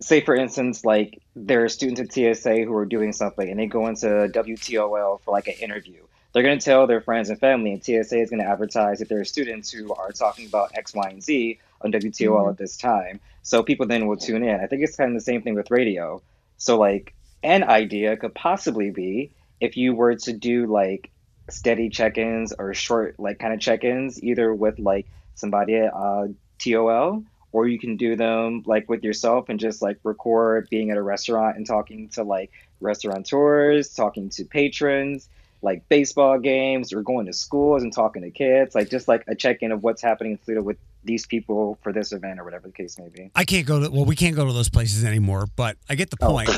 say 0.00 0.20
for 0.20 0.34
instance, 0.34 0.84
like 0.84 1.22
there 1.34 1.64
are 1.64 1.68
students 1.68 2.00
at 2.00 2.12
TSA 2.12 2.64
who 2.64 2.74
are 2.74 2.86
doing 2.86 3.12
something 3.12 3.48
and 3.48 3.58
they 3.58 3.66
go 3.66 3.86
into 3.86 4.06
WTOL 4.06 5.20
for 5.22 5.30
like 5.30 5.48
an 5.48 5.54
interview. 5.54 6.02
They're 6.32 6.42
going 6.42 6.58
to 6.58 6.64
tell 6.64 6.86
their 6.86 7.00
friends 7.00 7.30
and 7.30 7.40
family, 7.40 7.72
and 7.72 7.82
TSA 7.82 8.20
is 8.20 8.30
going 8.30 8.42
to 8.42 8.48
advertise 8.48 8.98
that 8.98 9.08
there 9.08 9.18
are 9.18 9.24
students 9.24 9.72
who 9.72 9.94
are 9.94 10.12
talking 10.12 10.46
about 10.46 10.76
X, 10.76 10.94
Y, 10.94 11.08
and 11.08 11.22
Z 11.22 11.58
on 11.80 11.90
WTOL 11.90 12.12
mm-hmm. 12.12 12.50
at 12.50 12.58
this 12.58 12.76
time. 12.76 13.18
So 13.42 13.62
people 13.62 13.86
then 13.86 14.06
will 14.06 14.18
tune 14.18 14.42
in. 14.42 14.60
I 14.60 14.66
think 14.66 14.82
it's 14.82 14.96
kind 14.96 15.10
of 15.10 15.14
the 15.14 15.24
same 15.24 15.40
thing 15.40 15.54
with 15.54 15.70
radio. 15.70 16.20
So 16.58 16.78
like 16.78 17.14
an 17.42 17.64
idea 17.64 18.16
could 18.16 18.34
possibly 18.34 18.90
be 18.90 19.32
if 19.60 19.76
you 19.76 19.94
were 19.94 20.16
to 20.16 20.32
do 20.32 20.66
like 20.66 21.10
steady 21.50 21.88
check-ins 21.88 22.52
or 22.58 22.74
short 22.74 23.18
like 23.18 23.38
kind 23.38 23.52
of 23.54 23.60
check-ins 23.60 24.22
either 24.22 24.54
with 24.54 24.78
like 24.78 25.06
somebody 25.34 25.76
at 25.76 25.92
uh, 25.94 26.26
TOL 26.58 27.22
or 27.52 27.66
you 27.66 27.78
can 27.78 27.96
do 27.96 28.16
them 28.16 28.62
like 28.66 28.88
with 28.88 29.02
yourself 29.02 29.48
and 29.48 29.58
just 29.58 29.80
like 29.80 29.98
record 30.04 30.68
being 30.70 30.90
at 30.90 30.96
a 30.96 31.02
restaurant 31.02 31.56
and 31.56 31.66
talking 31.66 32.08
to 32.10 32.22
like 32.22 32.50
restaurateurs, 32.80 33.94
talking 33.94 34.28
to 34.30 34.44
patrons, 34.44 35.28
like 35.62 35.88
baseball 35.88 36.38
games 36.38 36.92
or 36.92 37.02
going 37.02 37.26
to 37.26 37.32
schools 37.32 37.82
and 37.82 37.92
talking 37.92 38.22
to 38.22 38.30
kids, 38.30 38.74
like 38.74 38.90
just 38.90 39.08
like 39.08 39.24
a 39.28 39.34
check-in 39.34 39.72
of 39.72 39.82
what's 39.82 40.02
happening 40.02 40.32
in 40.32 40.38
Toledo 40.38 40.62
with 40.62 40.76
these 41.04 41.26
people 41.26 41.78
for 41.82 41.92
this 41.92 42.12
event 42.12 42.38
or 42.38 42.44
whatever 42.44 42.66
the 42.68 42.72
case 42.74 42.98
may 42.98 43.08
be. 43.08 43.30
I 43.34 43.44
can't 43.44 43.66
go 43.66 43.80
to 43.80 43.90
well, 43.90 44.04
we 44.04 44.16
can't 44.16 44.36
go 44.36 44.46
to 44.46 44.52
those 44.52 44.68
places 44.68 45.04
anymore, 45.04 45.46
but 45.56 45.76
I 45.88 45.94
get 45.94 46.10
the 46.10 46.16
Oh. 46.20 46.30
point. 46.32 46.50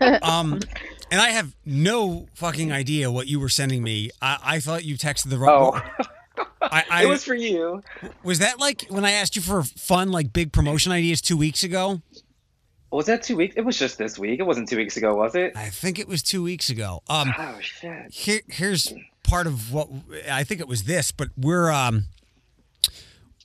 um 0.22 0.58
and 1.12 1.20
I 1.20 1.28
have 1.28 1.54
no 1.66 2.26
fucking 2.34 2.72
idea 2.72 3.10
what 3.10 3.26
you 3.28 3.38
were 3.38 3.50
sending 3.50 3.82
me. 3.82 4.10
I, 4.22 4.38
I 4.42 4.60
thought 4.60 4.82
you 4.84 4.96
texted 4.96 5.28
the 5.28 5.36
wrong. 5.36 5.80
Oh, 5.98 6.44
I, 6.62 6.84
I 6.90 7.02
it 7.04 7.06
was 7.08 7.22
for 7.22 7.34
you. 7.34 7.82
was 8.24 8.38
that 8.38 8.58
like 8.58 8.86
when 8.88 9.04
I 9.04 9.10
asked 9.12 9.36
you 9.36 9.42
for 9.42 9.62
fun, 9.62 10.10
like 10.10 10.32
big 10.32 10.52
promotion 10.52 10.90
ideas 10.90 11.20
two 11.20 11.36
weeks 11.36 11.62
ago? 11.62 12.00
Was 12.90 13.06
that 13.06 13.22
two 13.22 13.36
weeks? 13.36 13.54
It 13.56 13.60
was 13.66 13.78
just 13.78 13.98
this 13.98 14.18
week. 14.18 14.40
It 14.40 14.44
wasn't 14.44 14.68
two 14.68 14.78
weeks 14.78 14.96
ago, 14.96 15.14
was 15.14 15.34
it? 15.34 15.52
I 15.54 15.68
think 15.68 15.98
it 15.98 16.08
was 16.08 16.22
two 16.22 16.42
weeks 16.42 16.70
ago. 16.70 17.02
Um, 17.08 17.34
Oh 17.38 17.58
shit. 17.60 18.10
here, 18.10 18.40
here's 18.48 18.92
part 19.22 19.46
of 19.46 19.70
what 19.72 19.88
I 20.30 20.44
think 20.44 20.60
it 20.62 20.68
was 20.68 20.84
this, 20.84 21.12
but 21.12 21.28
we're 21.36 21.70
um, 21.70 22.04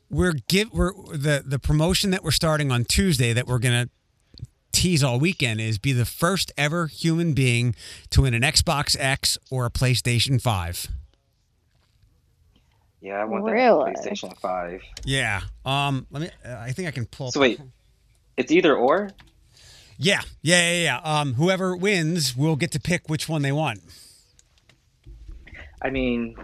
we're 0.10 0.36
give 0.48 0.72
we're 0.72 0.94
the 1.12 1.44
the 1.46 1.60
promotion 1.60 2.12
that 2.12 2.24
we're 2.24 2.32
starting 2.32 2.72
on 2.72 2.86
Tuesday 2.86 3.34
that 3.34 3.46
we're 3.46 3.60
gonna 3.60 3.90
tease 4.72 5.04
all 5.04 5.20
weekend 5.20 5.60
is 5.62 5.78
be 5.78 5.92
the 5.94 6.06
first 6.06 6.52
ever 6.58 6.88
human 6.88 7.34
being 7.34 7.76
to 8.12 8.22
win 8.24 8.34
an 8.34 8.42
Xbox 8.44 8.96
X 9.00 9.38
or 9.50 9.66
a 9.66 9.70
PlayStation 9.70 10.42
Five. 10.42 10.88
Yeah, 13.02 13.22
I 13.22 13.26
want 13.26 13.44
Really? 13.44 13.94
that 13.94 14.04
PlayStation 14.04 14.38
Five. 14.40 14.82
Yeah. 15.06 15.42
Um. 15.66 16.08
Let 16.12 16.22
me. 16.22 16.30
Uh, 16.46 16.56
I 16.58 16.72
think 16.72 16.88
I 16.88 16.92
can 16.92 17.06
pull. 17.06 17.32
So 17.32 17.40
wait, 17.40 17.60
it's 18.38 18.52
either 18.52 18.76
or. 18.76 19.12
Yeah. 19.98 20.22
Yeah. 20.42 20.72
Yeah. 20.72 20.84
Yeah. 20.84 21.20
Um. 21.20 21.36
Whoever 21.36 21.76
wins 21.76 22.36
will 22.36 22.56
get 22.56 22.72
to 22.72 22.80
pick 22.80 23.08
which 23.08 23.30
one 23.30 23.42
they 23.44 23.52
want. 23.52 23.80
I 25.82 25.92
mean, 25.92 26.36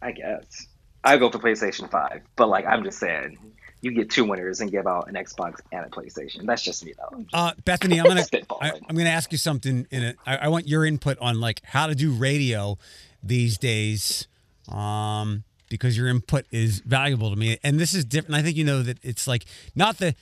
I 0.00 0.12
guess 0.12 0.66
I 1.04 1.18
go 1.18 1.30
for 1.30 1.38
PlayStation 1.38 1.90
Five, 1.90 2.22
but 2.36 2.48
like 2.48 2.64
I'm 2.66 2.82
just 2.82 2.98
saying, 2.98 3.38
you 3.82 3.92
get 3.92 4.10
two 4.10 4.24
winners 4.24 4.60
and 4.60 4.70
give 4.70 4.86
out 4.86 5.08
an 5.08 5.14
Xbox 5.14 5.60
and 5.72 5.84
a 5.84 5.88
PlayStation. 5.88 6.44
That's 6.46 6.62
just 6.62 6.84
me 6.84 6.94
though. 6.98 7.24
Uh, 7.32 7.52
Bethany, 7.64 7.98
I'm 8.00 8.06
gonna 8.06 8.24
I, 8.60 8.72
I'm 8.88 8.96
gonna 8.96 9.10
ask 9.10 9.30
you 9.32 9.38
something. 9.38 9.86
In 9.90 10.02
it, 10.02 10.16
I, 10.26 10.36
I 10.36 10.48
want 10.48 10.66
your 10.66 10.84
input 10.84 11.18
on 11.18 11.40
like 11.40 11.60
how 11.64 11.86
to 11.86 11.94
do 11.94 12.12
radio 12.12 12.78
these 13.22 13.58
days, 13.58 14.26
um, 14.68 15.44
because 15.68 15.96
your 15.96 16.08
input 16.08 16.46
is 16.50 16.80
valuable 16.80 17.30
to 17.30 17.36
me. 17.36 17.58
And 17.62 17.78
this 17.78 17.94
is 17.94 18.04
different. 18.04 18.36
I 18.36 18.42
think 18.42 18.56
you 18.56 18.64
know 18.64 18.82
that 18.82 18.98
it's 19.02 19.26
like 19.26 19.44
not 19.74 19.98
the 19.98 20.14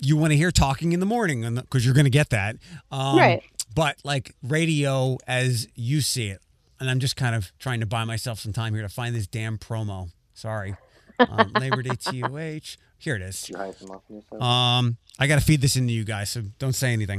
you 0.00 0.16
want 0.16 0.32
to 0.32 0.36
hear 0.36 0.50
talking 0.50 0.92
in 0.92 1.00
the 1.00 1.06
morning 1.06 1.54
because 1.54 1.84
you're 1.84 1.94
gonna 1.94 2.10
get 2.10 2.30
that, 2.30 2.56
um, 2.90 3.18
Right. 3.18 3.42
But 3.74 3.96
like 4.04 4.34
radio 4.42 5.18
as 5.26 5.66
you 5.74 6.00
see 6.00 6.28
it, 6.28 6.40
and 6.80 6.88
I'm 6.88 7.00
just 7.00 7.16
kind 7.16 7.34
of 7.34 7.52
trying 7.58 7.80
to 7.80 7.86
buy 7.86 8.04
myself 8.04 8.38
some 8.38 8.52
time 8.52 8.72
here 8.72 8.82
to 8.82 8.88
find 8.88 9.14
this 9.14 9.26
damn 9.26 9.58
promo. 9.58 10.10
Sorry, 10.32 10.76
um, 11.18 11.52
Labor 11.58 11.82
Day 11.82 11.96
TOH. 11.96 12.76
Here 13.04 13.14
it 13.16 13.22
is. 13.22 13.50
You 13.50 13.58
hide 13.58 13.74
them 13.74 13.90
off 13.90 14.06
from 14.06 14.16
yourself. 14.16 14.40
Um, 14.40 14.96
I 15.18 15.26
got 15.26 15.38
to 15.38 15.44
feed 15.44 15.60
this 15.60 15.76
into 15.76 15.92
you 15.92 16.04
guys, 16.04 16.30
so 16.30 16.40
don't 16.58 16.72
say 16.72 16.94
anything. 16.94 17.18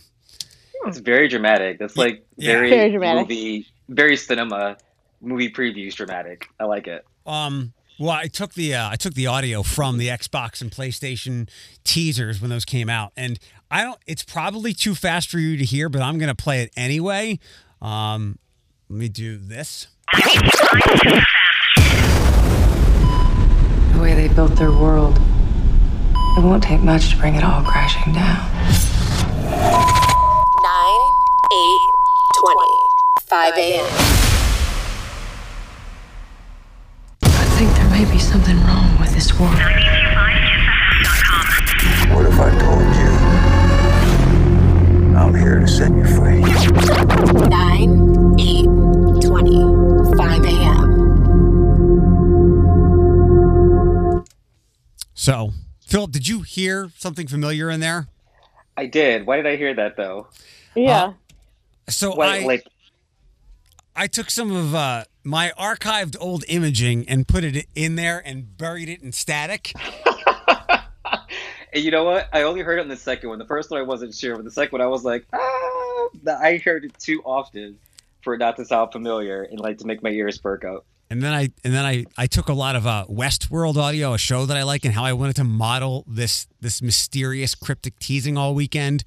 It's 0.86 0.98
very 0.98 1.26
dramatic. 1.26 1.78
That's 1.80 1.96
like 1.96 2.24
Yeah. 2.36 2.52
very, 2.52 2.70
Very 2.70 2.90
dramatic. 2.92 3.28
movie, 3.28 3.66
very 3.88 4.16
cinema 4.16 4.76
movie 5.20 5.50
previews 5.50 5.94
dramatic. 5.94 6.46
I 6.60 6.64
like 6.64 6.86
it. 6.86 7.04
Um, 7.26 7.72
well, 7.98 8.10
I 8.10 8.28
took 8.28 8.54
the 8.54 8.76
uh, 8.76 8.90
I 8.90 8.94
took 8.96 9.14
the 9.14 9.26
audio 9.26 9.62
from 9.64 9.98
the 9.98 10.06
Xbox 10.08 10.62
and 10.62 10.70
PlayStation 10.70 11.48
teasers 11.82 12.40
when 12.40 12.48
those 12.50 12.64
came 12.64 12.88
out, 12.88 13.12
and 13.16 13.40
I 13.72 13.82
don't. 13.82 13.98
It's 14.06 14.22
probably 14.22 14.72
too 14.72 14.94
fast 14.94 15.28
for 15.28 15.38
you 15.40 15.56
to 15.56 15.64
hear, 15.64 15.88
but 15.88 16.00
I'm 16.00 16.18
gonna 16.18 16.34
play 16.36 16.62
it 16.62 16.70
anyway. 16.76 17.40
Um, 17.80 18.38
let 18.88 18.98
me 19.00 19.08
do 19.08 19.36
this. 19.36 19.88
The 24.02 24.08
way 24.08 24.26
they 24.26 24.34
built 24.34 24.56
their 24.56 24.72
world. 24.72 25.16
It 26.36 26.42
won't 26.42 26.60
take 26.60 26.80
much 26.80 27.10
to 27.10 27.16
bring 27.18 27.36
it 27.36 27.44
all 27.44 27.62
crashing 27.62 28.12
down. 28.12 28.50
9, 29.46 29.54
8, 31.52 31.80
20. 32.36 32.66
5 33.20 33.54
a.m. 33.58 33.86
I 37.22 37.44
think 37.54 37.70
there 37.76 37.90
may 37.90 38.04
be 38.10 38.18
something 38.18 38.58
wrong 38.64 38.98
with 38.98 39.14
this 39.14 39.38
world. 39.38 39.54
What 42.10 42.26
if 42.26 42.40
I 42.40 42.50
told 42.58 42.82
you 42.98 43.12
I'm 45.16 45.32
here 45.32 45.60
to 45.60 45.68
set 45.68 45.92
you 45.92 46.04
free. 46.06 46.40
9, 46.40 48.34
8, 48.40 48.64
20, 49.22 50.16
5 50.16 50.44
a.m. 50.44 50.81
So, 55.22 55.52
Philip, 55.86 56.10
did 56.10 56.26
you 56.26 56.40
hear 56.40 56.90
something 56.96 57.28
familiar 57.28 57.70
in 57.70 57.78
there? 57.78 58.08
I 58.76 58.86
did. 58.86 59.24
Why 59.24 59.36
did 59.36 59.46
I 59.46 59.54
hear 59.54 59.72
that 59.72 59.96
though? 59.96 60.26
Yeah. 60.74 61.12
So 61.88 62.16
Why, 62.16 62.38
I 62.38 62.44
like, 62.44 62.66
I 63.94 64.08
took 64.08 64.30
some 64.30 64.50
of 64.50 64.74
uh, 64.74 65.04
my 65.22 65.52
archived 65.56 66.16
old 66.18 66.42
imaging 66.48 67.08
and 67.08 67.28
put 67.28 67.44
it 67.44 67.68
in 67.76 67.94
there 67.94 68.20
and 68.26 68.56
buried 68.58 68.88
it 68.88 69.00
in 69.00 69.12
static. 69.12 69.72
and 71.72 71.84
you 71.84 71.92
know 71.92 72.02
what? 72.02 72.28
I 72.32 72.42
only 72.42 72.62
heard 72.62 72.80
it 72.80 72.82
in 72.82 72.88
the 72.88 72.96
second 72.96 73.28
one. 73.28 73.38
The 73.38 73.46
first 73.46 73.70
one 73.70 73.78
I 73.78 73.84
wasn't 73.84 74.16
sure, 74.16 74.34
but 74.34 74.44
the 74.44 74.50
second 74.50 74.72
one 74.72 74.80
I 74.80 74.88
was 74.88 75.04
like, 75.04 75.24
ah, 75.32 76.08
I 76.26 76.60
heard 76.64 76.84
it 76.84 76.98
too 76.98 77.22
often 77.24 77.78
for 78.22 78.34
it 78.34 78.38
not 78.38 78.56
to 78.56 78.64
sound 78.64 78.90
familiar 78.90 79.44
and 79.44 79.60
like 79.60 79.78
to 79.78 79.86
make 79.86 80.02
my 80.02 80.10
ears 80.10 80.38
perk 80.38 80.64
up. 80.64 80.84
And 81.12 81.22
then 81.22 81.34
I 81.34 81.50
and 81.62 81.74
then 81.74 81.84
I, 81.84 82.06
I 82.16 82.26
took 82.26 82.48
a 82.48 82.54
lot 82.54 82.74
of 82.74 82.86
uh, 82.86 83.04
Westworld 83.06 83.76
audio, 83.76 84.14
a 84.14 84.18
show 84.18 84.46
that 84.46 84.56
I 84.56 84.62
like, 84.62 84.86
and 84.86 84.94
how 84.94 85.04
I 85.04 85.12
wanted 85.12 85.36
to 85.36 85.44
model 85.44 86.06
this 86.08 86.46
this 86.62 86.80
mysterious 86.80 87.54
cryptic 87.54 87.98
teasing 87.98 88.38
all 88.38 88.54
weekend, 88.54 89.04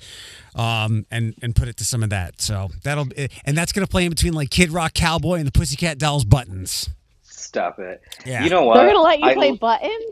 um, 0.53 1.07
and 1.09 1.33
and 1.41 1.55
put 1.55 1.67
it 1.67 1.77
to 1.77 1.83
some 1.83 2.03
of 2.03 2.11
that. 2.11 2.39
So 2.43 2.69
that'll 2.83 3.07
and 3.43 3.57
that's 3.57 3.71
gonna 3.71 3.87
play 3.87 4.05
in 4.05 4.11
between 4.11 4.33
like 4.33 4.51
Kid 4.51 4.69
Rock 4.69 4.93
Cowboy 4.93 5.37
and 5.37 5.47
the 5.47 5.51
Pussycat 5.51 5.97
Dolls 5.97 6.25
buttons. 6.25 6.87
Stop 7.23 7.79
it. 7.79 8.03
Yeah. 8.23 8.43
You 8.43 8.51
know 8.51 8.65
what? 8.65 8.75
They're 8.75 8.85
gonna 8.87 9.01
let 9.01 9.19
you 9.19 9.25
I- 9.25 9.33
play 9.33 9.51
buttons. 9.53 10.04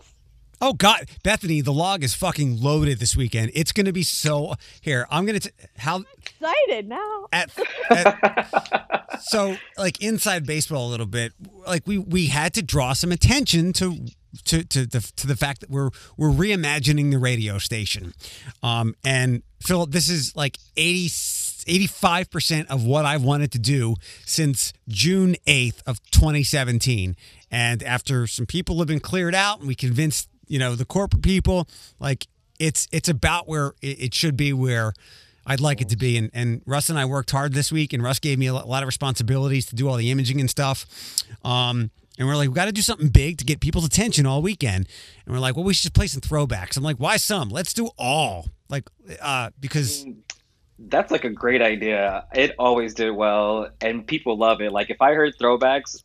Oh 0.65 0.71
God, 0.71 1.10
Bethany, 1.23 1.60
the 1.60 1.73
log 1.73 2.06
is 2.06 2.13
fucking 2.13 2.62
loaded 2.62 2.99
this 2.99 3.17
weekend. 3.17 3.52
It's 3.54 3.73
gonna 3.73 3.91
be 3.91 4.02
so. 4.02 4.54
Here, 4.80 5.06
I'm 5.12 5.26
gonna 5.26 5.41
t- 5.41 5.49
how 5.76 6.06
Excited 6.17 6.88
now. 6.88 7.28
at, 7.34 7.52
at 7.89 9.19
so 9.23 9.58
like 9.78 10.02
inside 10.02 10.45
baseball 10.45 10.88
a 10.88 10.91
little 10.91 11.06
bit 11.06 11.34
like 11.67 11.86
we 11.86 11.97
we 11.97 12.28
had 12.28 12.54
to 12.54 12.62
draw 12.62 12.93
some 12.93 13.12
attention 13.12 13.73
to 13.73 14.06
to 14.45 14.63
to 14.63 14.86
the 14.86 15.02
to 15.17 15.28
the 15.28 15.36
fact 15.36 15.60
that 15.60 15.69
we're 15.69 15.89
we're 16.15 16.30
reimagining 16.30 17.12
the 17.12 17.19
radio 17.19 17.58
station 17.58 18.13
um 18.63 18.95
and 19.04 19.43
Philip 19.60 19.91
this 19.91 20.10
is 20.10 20.34
like 20.34 20.58
80 20.78 21.10
85% 21.63 22.65
of 22.65 22.84
what 22.84 23.06
I've 23.06 23.23
wanted 23.23 23.54
to 23.54 23.60
do 23.60 23.95
since 24.26 24.73
June 24.89 25.38
8th 25.47 25.82
of 25.86 26.04
2017 26.12 27.15
and 27.49 27.84
after 27.84 28.28
some 28.28 28.45
people 28.45 28.80
have 28.80 28.88
been 28.88 28.99
cleared 28.99 29.34
out 29.34 29.60
and 29.60 29.67
we 29.69 29.76
convinced 29.76 30.28
you 30.47 30.60
know 30.60 30.75
the 30.75 30.86
corporate 30.86 31.23
people 31.23 31.67
like 31.99 32.27
it's 32.60 32.88
it's 32.91 33.10
about 33.10 33.47
where 33.47 33.73
it, 33.82 34.13
should 34.13 34.38
be 34.38 34.53
where 34.53 34.93
I'd 35.45 35.60
like 35.60 35.82
it 35.82 35.89
to 35.89 35.97
be. 35.97 36.17
And, 36.17 36.29
and 36.34 36.62
Russ 36.65 36.89
and 36.89 36.97
I 36.97 37.06
worked 37.06 37.32
hard 37.32 37.53
this 37.53 37.71
week, 37.71 37.93
and 37.93 38.01
Russ 38.01 38.19
gave 38.19 38.39
me 38.39 38.47
a 38.47 38.53
lot 38.53 38.84
of 38.84 38.88
responsibilities 38.88 39.65
to 39.67 39.75
do 39.75 39.89
all 39.89 39.97
the 39.97 40.10
imaging 40.12 40.39
and 40.39 40.49
stuff. 40.49 40.86
Um, 41.43 41.91
and 42.17 42.27
we're 42.27 42.36
like, 42.36 42.49
we 42.49 42.56
got 42.56 42.65
to 42.65 42.71
do 42.71 42.82
something 42.82 43.10
big 43.10 43.38
to 43.39 43.45
get 43.45 43.60
people's 43.60 43.86
attention 43.86 44.25
all 44.25 44.41
weekend. 44.41 44.88
And 45.25 45.34
we're 45.34 45.41
like, 45.41 45.56
well, 45.56 45.65
we 45.65 45.73
should 45.73 45.84
just 45.84 45.93
play 45.95 46.08
some 46.08 46.21
throwbacks. 46.21 46.77
I'm 46.77 46.84
like, 46.84 46.97
why 46.97 47.17
some? 47.17 47.49
Let's 47.49 47.73
do 47.73 47.89
all. 47.97 48.47
Like, 48.69 48.88
uh, 49.21 49.49
because 49.60 50.06
That's 50.79 51.12
like 51.12 51.25
a 51.25 51.29
great 51.29 51.62
idea. 51.62 52.25
It 52.34 52.56
always 52.60 52.93
did 52.93 53.12
well, 53.12 53.69
and 53.82 54.06
people 54.06 54.38
love 54.38 54.62
it. 54.62 54.71
Like 54.71 54.89
if 54.89 55.01
I 55.01 55.13
heard 55.13 55.34
throwbacks, 55.38 56.03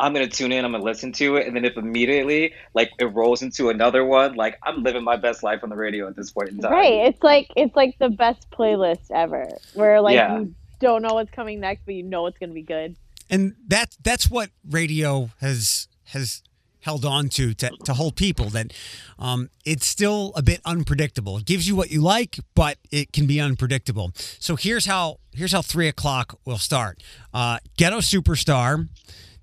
I'm 0.00 0.12
gonna 0.14 0.28
tune 0.28 0.52
in. 0.52 0.64
I'm 0.64 0.72
gonna 0.72 0.82
listen 0.84 1.12
to 1.14 1.36
it, 1.36 1.46
and 1.46 1.54
then 1.54 1.64
if 1.64 1.76
immediately 1.76 2.54
like 2.74 2.90
it 2.98 3.04
rolls 3.06 3.42
into 3.42 3.68
another 3.68 4.04
one, 4.04 4.34
like 4.34 4.58
I'm 4.62 4.82
living 4.82 5.04
my 5.04 5.16
best 5.16 5.42
life 5.42 5.60
on 5.62 5.68
the 5.68 5.76
radio 5.76 6.08
at 6.08 6.16
this 6.16 6.30
point 6.30 6.48
in 6.50 6.58
time. 6.58 6.72
Right. 6.72 7.06
It's 7.06 7.22
like 7.22 7.50
it's 7.56 7.76
like 7.76 7.96
the 7.98 8.08
best 8.08 8.50
playlist 8.50 9.10
ever. 9.10 9.46
Where 9.74 10.00
like 10.00 10.14
Yeah. 10.14 10.38
you 10.40 10.54
don't 10.80 11.02
know 11.02 11.14
what's 11.14 11.30
coming 11.30 11.60
next, 11.60 11.84
but 11.84 11.94
you 11.94 12.02
know 12.02 12.26
it's 12.26 12.38
gonna 12.38 12.52
be 12.54 12.62
good. 12.62 12.96
and 13.30 13.54
that 13.66 13.96
that's 14.02 14.30
what 14.30 14.50
radio 14.68 15.30
has 15.40 15.86
has 16.04 16.42
held 16.80 17.04
on 17.04 17.28
to 17.28 17.52
to, 17.52 17.70
to 17.84 17.92
hold 17.92 18.16
people 18.16 18.46
that 18.46 18.72
um, 19.18 19.50
it's 19.66 19.84
still 19.86 20.32
a 20.36 20.42
bit 20.42 20.60
unpredictable 20.64 21.36
it 21.36 21.44
gives 21.44 21.68
you 21.68 21.76
what 21.76 21.90
you 21.90 22.00
like 22.00 22.38
but 22.54 22.78
it 22.90 23.12
can 23.12 23.26
be 23.26 23.38
unpredictable 23.40 24.12
so 24.38 24.56
here's 24.56 24.86
how 24.86 25.18
here's 25.34 25.52
how 25.52 25.60
three 25.60 25.88
o'clock 25.88 26.38
will 26.46 26.56
start 26.56 27.02
uh, 27.34 27.58
ghetto 27.76 27.98
superstar 27.98 28.88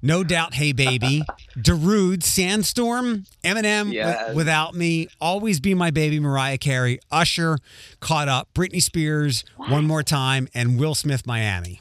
no 0.06 0.24
doubt 0.24 0.54
hey 0.54 0.72
baby 0.72 1.24
darude 1.58 2.24
sandstorm 2.24 3.26
eminem 3.44 3.92
Yes. 3.92 4.34
without 4.36 4.74
me 4.76 5.08
always 5.20 5.60
be 5.60 5.74
my 5.74 5.92
baby 5.92 6.20
mariah 6.20 6.58
carey 6.58 7.00
usher 7.12 7.58
caught 8.00 8.28
up 8.28 8.48
britney 8.54 8.82
spears 8.82 9.44
one 9.58 9.86
more 9.86 10.04
time 10.04 10.48
and 10.54 10.80
will 10.80 10.96
smith 10.96 11.26
miami 11.26 11.80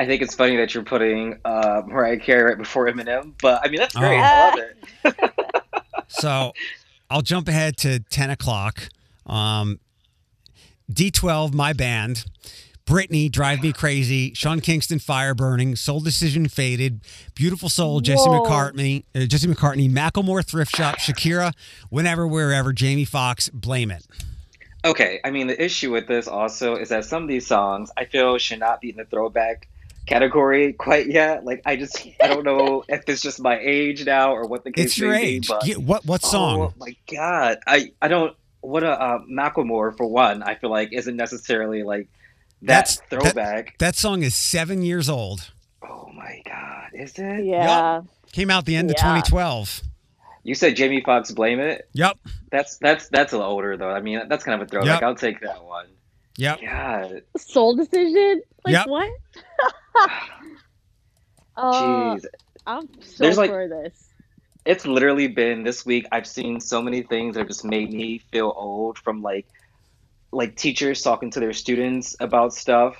I 0.00 0.06
think 0.06 0.22
it's 0.22 0.36
funny 0.36 0.54
that 0.58 0.74
you're 0.74 0.84
putting 0.84 1.40
uh, 1.44 1.82
Mariah 1.84 2.20
Carey 2.20 2.44
right 2.44 2.56
before 2.56 2.86
Eminem, 2.88 3.32
but 3.42 3.60
I 3.64 3.68
mean 3.68 3.80
that's 3.80 3.96
great. 3.96 4.16
Oh. 4.16 4.22
I 4.22 4.48
love 4.50 4.58
it. 4.60 5.34
So 6.08 6.52
I'll 7.10 7.20
jump 7.22 7.48
ahead 7.48 7.76
to 7.78 7.98
10 7.98 8.30
o'clock. 8.30 8.88
Um, 9.26 9.80
D12, 10.92 11.52
my 11.52 11.72
band. 11.72 12.24
Britney, 12.88 13.30
Drive 13.30 13.62
Me 13.62 13.72
Crazy. 13.72 14.32
Sean 14.34 14.60
Kingston, 14.60 14.98
Fire 14.98 15.34
Burning. 15.34 15.76
Soul 15.76 16.00
Decision, 16.00 16.48
Faded. 16.48 17.02
Beautiful 17.34 17.68
Soul, 17.68 18.00
Jesse 18.00 18.28
Whoa. 18.28 18.42
McCartney. 18.44 19.04
Uh, 19.14 19.26
Jesse 19.26 19.46
McCartney. 19.46 19.90
Macklemore, 19.90 20.42
Thrift 20.42 20.74
Shop. 20.74 20.96
Shakira, 20.96 21.52
Whenever, 21.90 22.26
Wherever. 22.26 22.72
Jamie 22.72 23.04
Foxx, 23.04 23.50
Blame 23.50 23.90
It. 23.90 24.06
Okay, 24.84 25.20
I 25.24 25.30
mean 25.30 25.48
the 25.48 25.62
issue 25.62 25.92
with 25.92 26.06
this 26.06 26.26
also 26.28 26.76
is 26.76 26.88
that 26.88 27.04
some 27.04 27.24
of 27.24 27.28
these 27.28 27.46
songs 27.46 27.90
I 27.96 28.04
feel 28.06 28.38
should 28.38 28.60
not 28.60 28.80
be 28.80 28.90
in 28.90 28.96
the 28.96 29.04
throwback 29.04 29.68
category 30.06 30.72
quite 30.72 31.08
yet. 31.08 31.44
Like 31.44 31.62
I 31.66 31.76
just 31.76 32.06
I 32.22 32.28
don't 32.28 32.44
know 32.44 32.84
if 32.88 33.02
it's 33.08 33.20
just 33.20 33.40
my 33.40 33.58
age 33.58 34.06
now 34.06 34.32
or 34.32 34.46
what 34.46 34.64
the 34.64 34.70
case 34.70 34.86
It's 34.86 34.98
your 34.98 35.10
may 35.10 35.24
age. 35.24 35.48
be. 35.48 35.52
But 35.52 35.62
Get- 35.64 35.78
what 35.82 36.06
what 36.06 36.22
song? 36.24 36.60
Oh 36.60 36.74
my 36.78 36.96
god, 37.12 37.58
I 37.66 37.92
I 38.00 38.08
don't. 38.08 38.34
What 38.60 38.82
a 38.84 38.90
uh, 38.90 39.18
Macklemore 39.30 39.96
for 39.96 40.06
one. 40.06 40.42
I 40.42 40.54
feel 40.54 40.70
like 40.70 40.92
isn't 40.92 41.16
necessarily 41.16 41.82
like 41.82 42.08
that 42.62 42.86
That's- 42.88 43.00
throwback. 43.10 43.76
That 43.78 43.94
song 43.96 44.22
is 44.22 44.34
seven 44.34 44.82
years 44.82 45.08
old. 45.08 45.50
oh 45.82 46.10
my 46.14 46.42
god, 46.44 46.90
is 46.94 47.12
it? 47.18 47.44
Yeah. 47.44 48.02
Came 48.32 48.50
out 48.50 48.64
the 48.66 48.76
end 48.76 48.90
of 48.90 48.96
2012. 48.96 49.82
You 50.44 50.54
said 50.54 50.76
Jamie 50.76 51.02
Foxx 51.04 51.30
blame 51.32 51.60
it. 51.60 51.88
Yep. 51.92 52.18
That's 52.50 52.76
that's 52.78 53.08
that's 53.08 53.32
a 53.32 53.36
little 53.38 53.52
older 53.52 53.76
though. 53.76 53.90
I 53.90 54.00
mean 54.00 54.22
that's 54.28 54.44
kind 54.44 54.60
of 54.60 54.66
a 54.66 54.70
throwback. 54.70 55.00
Yep. 55.00 55.02
I'll 55.02 55.14
take 55.14 55.40
that 55.40 55.62
one. 55.64 55.86
Yep. 56.36 56.60
God, 56.62 57.22
Soul 57.36 57.74
decision? 57.76 58.42
Like 58.64 58.72
Yep. 58.72 58.86
what? 58.86 59.10
uh, 61.56 61.72
jeez. 62.16 62.24
I'm 62.66 62.88
so 63.00 63.24
There's, 63.24 63.36
like- 63.38 63.50
for 63.50 63.68
this. 63.68 64.08
it's 64.64 64.86
literally 64.86 65.26
been 65.28 65.62
this 65.64 65.86
week 65.86 66.06
i've 66.12 66.26
seen 66.26 66.60
so 66.60 66.82
many 66.82 67.02
things 67.02 67.34
that 67.34 67.40
have 67.40 67.48
just 67.48 67.64
made 67.64 67.90
me 67.92 68.18
feel 68.30 68.52
old 68.56 68.98
from 68.98 69.22
like 69.22 69.46
like 70.32 70.56
teachers 70.56 71.02
talking 71.02 71.30
to 71.32 71.40
their 71.40 71.52
students 71.52 72.16
about 72.20 72.52
stuff. 72.54 72.96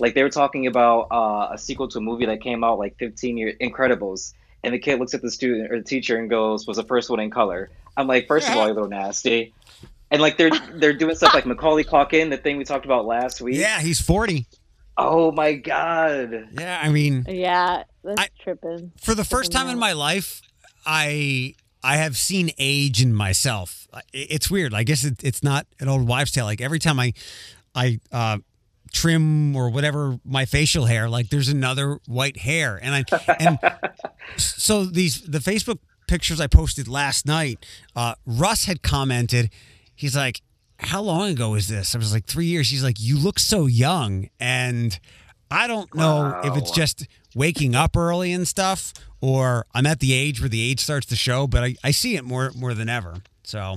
Like 0.00 0.14
they 0.14 0.22
were 0.22 0.30
talking 0.30 0.66
about 0.66 1.08
uh, 1.10 1.50
a 1.52 1.58
sequel 1.58 1.88
to 1.88 1.98
a 1.98 2.00
movie 2.00 2.26
that 2.26 2.40
came 2.40 2.64
out 2.64 2.78
like 2.78 2.96
15 2.98 3.36
years 3.36 3.54
incredibles. 3.60 4.32
And 4.64 4.72
the 4.74 4.78
kid 4.78 4.98
looks 5.00 5.12
at 5.14 5.22
the 5.22 5.30
student 5.30 5.72
or 5.72 5.78
the 5.78 5.84
teacher 5.84 6.16
and 6.18 6.30
goes 6.30 6.66
was 6.66 6.76
the 6.76 6.84
first 6.84 7.10
one 7.10 7.20
in 7.20 7.30
color? 7.30 7.70
I'm 7.96 8.06
like 8.06 8.26
first 8.26 8.48
of 8.48 8.56
all 8.56 8.62
you're 8.64 8.72
a 8.72 8.74
little 8.74 8.88
nasty. 8.88 9.52
And 10.10 10.20
like 10.22 10.36
they're 10.38 10.50
they're 10.74 10.92
doing 10.92 11.14
stuff 11.16 11.34
like 11.34 11.46
macaulay 11.46 11.84
Culkin, 11.84 12.30
the 12.30 12.36
thing 12.36 12.56
we 12.58 12.64
talked 12.64 12.84
about 12.84 13.04
last 13.06 13.40
week. 13.40 13.56
Yeah, 13.56 13.80
he's 13.80 14.00
40. 14.00 14.46
oh 14.98 15.32
my 15.32 15.54
god. 15.54 16.48
Yeah, 16.52 16.80
I 16.82 16.90
mean, 16.90 17.24
Yeah, 17.28 17.84
that's 18.04 18.20
I- 18.20 18.28
tripping. 18.42 18.92
for 19.02 19.14
the 19.14 19.24
first 19.24 19.50
time 19.52 19.68
in 19.68 19.78
my 19.78 19.92
life, 19.92 20.42
I 20.86 21.54
I 21.82 21.96
have 21.96 22.16
seen 22.16 22.50
age 22.58 23.02
in 23.02 23.12
myself. 23.12 23.88
It's 24.12 24.50
weird. 24.50 24.72
I 24.74 24.84
guess 24.84 25.04
it, 25.04 25.22
it's 25.22 25.42
not 25.42 25.66
an 25.80 25.88
old 25.88 26.06
wives' 26.06 26.30
tale. 26.30 26.44
Like 26.44 26.60
every 26.60 26.78
time 26.78 27.00
I 27.00 27.12
I 27.74 28.00
uh, 28.12 28.38
trim 28.92 29.56
or 29.56 29.70
whatever 29.70 30.18
my 30.24 30.44
facial 30.44 30.86
hair, 30.86 31.08
like 31.08 31.30
there's 31.30 31.48
another 31.48 31.98
white 32.06 32.38
hair, 32.38 32.78
and 32.80 32.94
I 32.94 33.34
and 33.38 33.58
so 34.36 34.84
these 34.84 35.22
the 35.22 35.38
Facebook 35.38 35.78
pictures 36.06 36.40
I 36.40 36.46
posted 36.46 36.88
last 36.88 37.26
night. 37.26 37.64
Uh, 37.96 38.14
Russ 38.26 38.64
had 38.66 38.82
commented. 38.82 39.50
He's 39.94 40.16
like, 40.16 40.40
"How 40.78 41.02
long 41.02 41.30
ago 41.30 41.54
is 41.54 41.68
this?" 41.68 41.94
I 41.94 41.98
was 41.98 42.12
like, 42.12 42.26
three 42.26 42.46
years." 42.46 42.70
He's 42.70 42.84
like, 42.84 43.00
"You 43.00 43.18
look 43.18 43.38
so 43.38 43.66
young," 43.66 44.28
and 44.38 44.98
I 45.50 45.66
don't 45.66 45.92
know 45.94 46.40
if 46.44 46.56
it's 46.56 46.70
just 46.70 47.06
waking 47.34 47.74
up 47.74 47.96
early 47.96 48.32
and 48.32 48.46
stuff, 48.46 48.92
or 49.22 49.64
I'm 49.72 49.86
at 49.86 50.00
the 50.00 50.12
age 50.12 50.40
where 50.40 50.48
the 50.48 50.60
age 50.60 50.80
starts 50.80 51.06
to 51.06 51.16
show, 51.16 51.46
but 51.46 51.62
I, 51.64 51.76
I 51.82 51.92
see 51.92 52.16
it 52.16 52.24
more 52.24 52.50
more 52.54 52.74
than 52.74 52.90
ever. 52.90 53.22
So, 53.44 53.76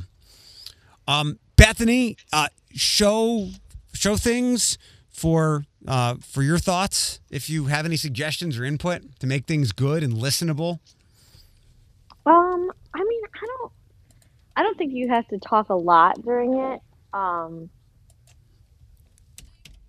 um, 1.07 1.39
Bethany, 1.55 2.17
uh, 2.33 2.47
show 2.73 3.51
show 3.93 4.17
things 4.17 4.77
for 5.09 5.65
uh, 5.87 6.15
for 6.15 6.41
your 6.41 6.57
thoughts. 6.57 7.21
If 7.29 7.49
you 7.49 7.65
have 7.65 7.85
any 7.85 7.95
suggestions 7.95 8.57
or 8.57 8.65
input 8.65 9.19
to 9.19 9.27
make 9.27 9.45
things 9.45 9.71
good 9.71 10.03
and 10.03 10.13
listenable. 10.13 10.79
Um, 12.25 12.71
I 12.93 13.03
mean, 13.03 13.21
I 13.23 13.45
don't, 13.45 13.71
I 14.55 14.63
don't 14.63 14.77
think 14.79 14.93
you 14.93 15.09
have 15.09 15.27
to 15.27 15.37
talk 15.37 15.69
a 15.69 15.75
lot 15.75 16.19
during 16.23 16.55
it. 16.55 16.81
Um, 17.13 17.69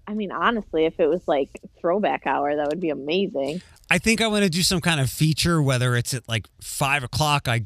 I 0.09 0.15
mean, 0.15 0.31
honestly, 0.31 0.85
if 0.85 1.01
it 1.01 1.09
was 1.09 1.27
like 1.27 1.61
throwback 1.81 2.27
hour, 2.27 2.55
that 2.55 2.69
would 2.69 2.81
be 2.81 2.91
amazing. 2.91 3.61
I 3.89 3.99
think 3.99 4.21
I 4.21 4.27
want 4.27 4.43
to 4.43 4.51
do 4.51 4.63
some 4.63 4.81
kind 4.81 5.01
of 5.01 5.09
feature, 5.11 5.63
whether 5.63 5.95
it's 5.95 6.13
at 6.13 6.29
like 6.29 6.49
five 6.61 7.05
o'clock. 7.05 7.47
I 7.47 7.63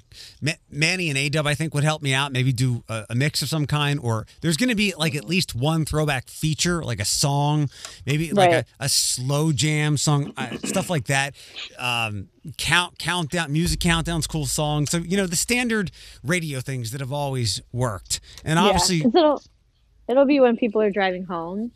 Manny 0.71 1.09
and 1.09 1.19
Adub, 1.19 1.47
I 1.47 1.55
think, 1.55 1.73
would 1.73 1.85
help 1.85 2.03
me 2.03 2.13
out. 2.13 2.31
Maybe 2.31 2.53
do 2.53 2.85
a, 2.89 3.07
a 3.11 3.15
mix 3.15 3.41
of 3.41 3.49
some 3.49 3.67
kind, 3.67 3.99
or 4.03 4.27
there's 4.43 4.59
going 4.59 4.69
to 4.69 4.75
be 4.75 4.93
like 4.99 5.15
at 5.15 5.25
least 5.25 5.55
one 5.55 5.87
throwback 5.87 6.29
feature, 6.29 6.83
like 6.83 7.01
a 7.01 7.07
song, 7.07 7.71
maybe 8.05 8.33
like 8.33 8.53
a, 8.53 8.65
a 8.79 8.89
slow 8.89 9.51
jam 9.53 9.97
song, 9.97 10.35
uh, 10.37 10.59
stuff 10.59 10.91
like 10.91 11.07
that. 11.07 11.35
Um, 11.79 12.29
count 12.59 12.99
countdown, 12.99 13.51
music 13.51 13.81
countdowns, 13.81 14.29
cool 14.29 14.47
songs. 14.47 14.91
So 14.91 14.99
you 14.99 15.17
know 15.17 15.27
the 15.27 15.37
standard 15.37 15.91
radio 16.23 16.61
things 16.61 16.91
that 16.91 17.01
have 17.01 17.13
always 17.13 17.63
worked, 17.73 18.21
and 18.45 18.59
obviously, 18.59 18.99
yeah, 18.99 19.07
it'll 19.07 19.43
it'll 20.07 20.27
be 20.27 20.41
when 20.41 20.59
people 20.59 20.83
are 20.83 20.91
driving 20.91 21.25
home. 21.25 21.73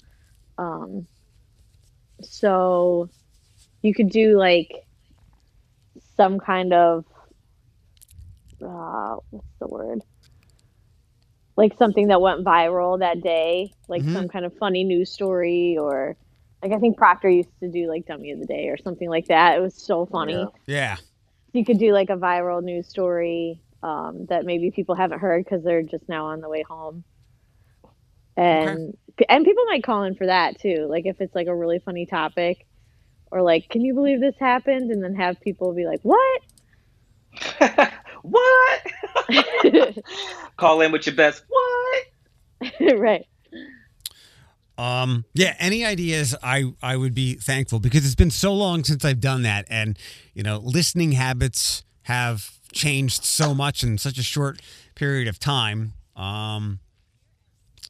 Um, 0.58 1.06
so 2.22 3.08
you 3.82 3.94
could 3.94 4.10
do 4.10 4.38
like 4.38 4.86
some 6.16 6.38
kind 6.38 6.72
of 6.72 7.04
uh, 8.62 9.16
what's 9.30 9.46
the 9.60 9.66
word? 9.68 10.00
Like 11.56 11.76
something 11.78 12.08
that 12.08 12.20
went 12.20 12.44
viral 12.44 12.98
that 13.00 13.22
day, 13.22 13.72
like 13.88 14.02
Mhm. 14.02 14.12
some 14.12 14.28
kind 14.28 14.44
of 14.44 14.56
funny 14.58 14.84
news 14.84 15.10
story, 15.10 15.76
or 15.78 16.16
like 16.62 16.72
I 16.72 16.78
think 16.78 16.96
Proctor 16.96 17.28
used 17.28 17.50
to 17.60 17.70
do 17.70 17.88
like 17.88 18.06
Dummy 18.06 18.30
of 18.32 18.40
the 18.40 18.46
Day 18.46 18.68
or 18.68 18.76
something 18.76 19.08
like 19.08 19.26
that. 19.26 19.56
It 19.56 19.60
was 19.60 19.74
so 19.74 20.06
funny 20.06 20.32
Yeah. 20.32 20.46
yeah. 20.66 20.96
you 21.52 21.64
could 21.64 21.78
do 21.78 21.92
like 21.92 22.10
a 22.10 22.16
viral 22.16 22.62
news 22.62 22.88
story 22.88 23.60
um, 23.82 24.26
that 24.26 24.44
maybe 24.44 24.70
people 24.70 24.94
haven't 24.94 25.18
heard 25.20 25.44
because 25.44 25.62
they're 25.62 25.82
just 25.82 26.08
now 26.08 26.26
on 26.26 26.40
the 26.40 26.48
way 26.48 26.62
home 26.62 27.04
and 28.36 28.96
and 29.28 29.44
people 29.44 29.64
might 29.66 29.84
call 29.84 30.02
in 30.04 30.14
for 30.14 30.26
that 30.26 30.58
too 30.58 30.86
like 30.90 31.06
if 31.06 31.20
it's 31.20 31.34
like 31.34 31.46
a 31.46 31.54
really 31.54 31.78
funny 31.78 32.06
topic 32.06 32.66
or 33.30 33.42
like 33.42 33.68
can 33.68 33.82
you 33.82 33.94
believe 33.94 34.20
this 34.20 34.34
happened 34.40 34.90
and 34.90 35.02
then 35.02 35.14
have 35.14 35.40
people 35.40 35.72
be 35.72 35.86
like 35.86 36.00
what 36.02 36.42
what? 38.22 38.86
Call 40.56 40.80
in 40.80 40.92
with 40.92 41.06
your 41.06 41.14
best. 41.14 41.44
What? 41.48 42.04
right 42.96 43.26
Um, 44.78 45.24
yeah, 45.34 45.54
any 45.58 45.84
ideas 45.84 46.34
I 46.42 46.72
I 46.82 46.96
would 46.96 47.14
be 47.14 47.34
thankful 47.34 47.78
because 47.78 48.06
it's 48.06 48.14
been 48.14 48.30
so 48.30 48.54
long 48.54 48.84
since 48.84 49.04
I've 49.04 49.20
done 49.20 49.42
that 49.42 49.66
and 49.68 49.98
you 50.32 50.42
know, 50.42 50.58
listening 50.58 51.12
habits 51.12 51.84
have 52.02 52.58
changed 52.72 53.24
so 53.24 53.54
much 53.54 53.82
in 53.82 53.98
such 53.98 54.18
a 54.18 54.22
short 54.22 54.60
period 54.94 55.28
of 55.28 55.38
time. 55.38 55.92
Um 56.16 56.80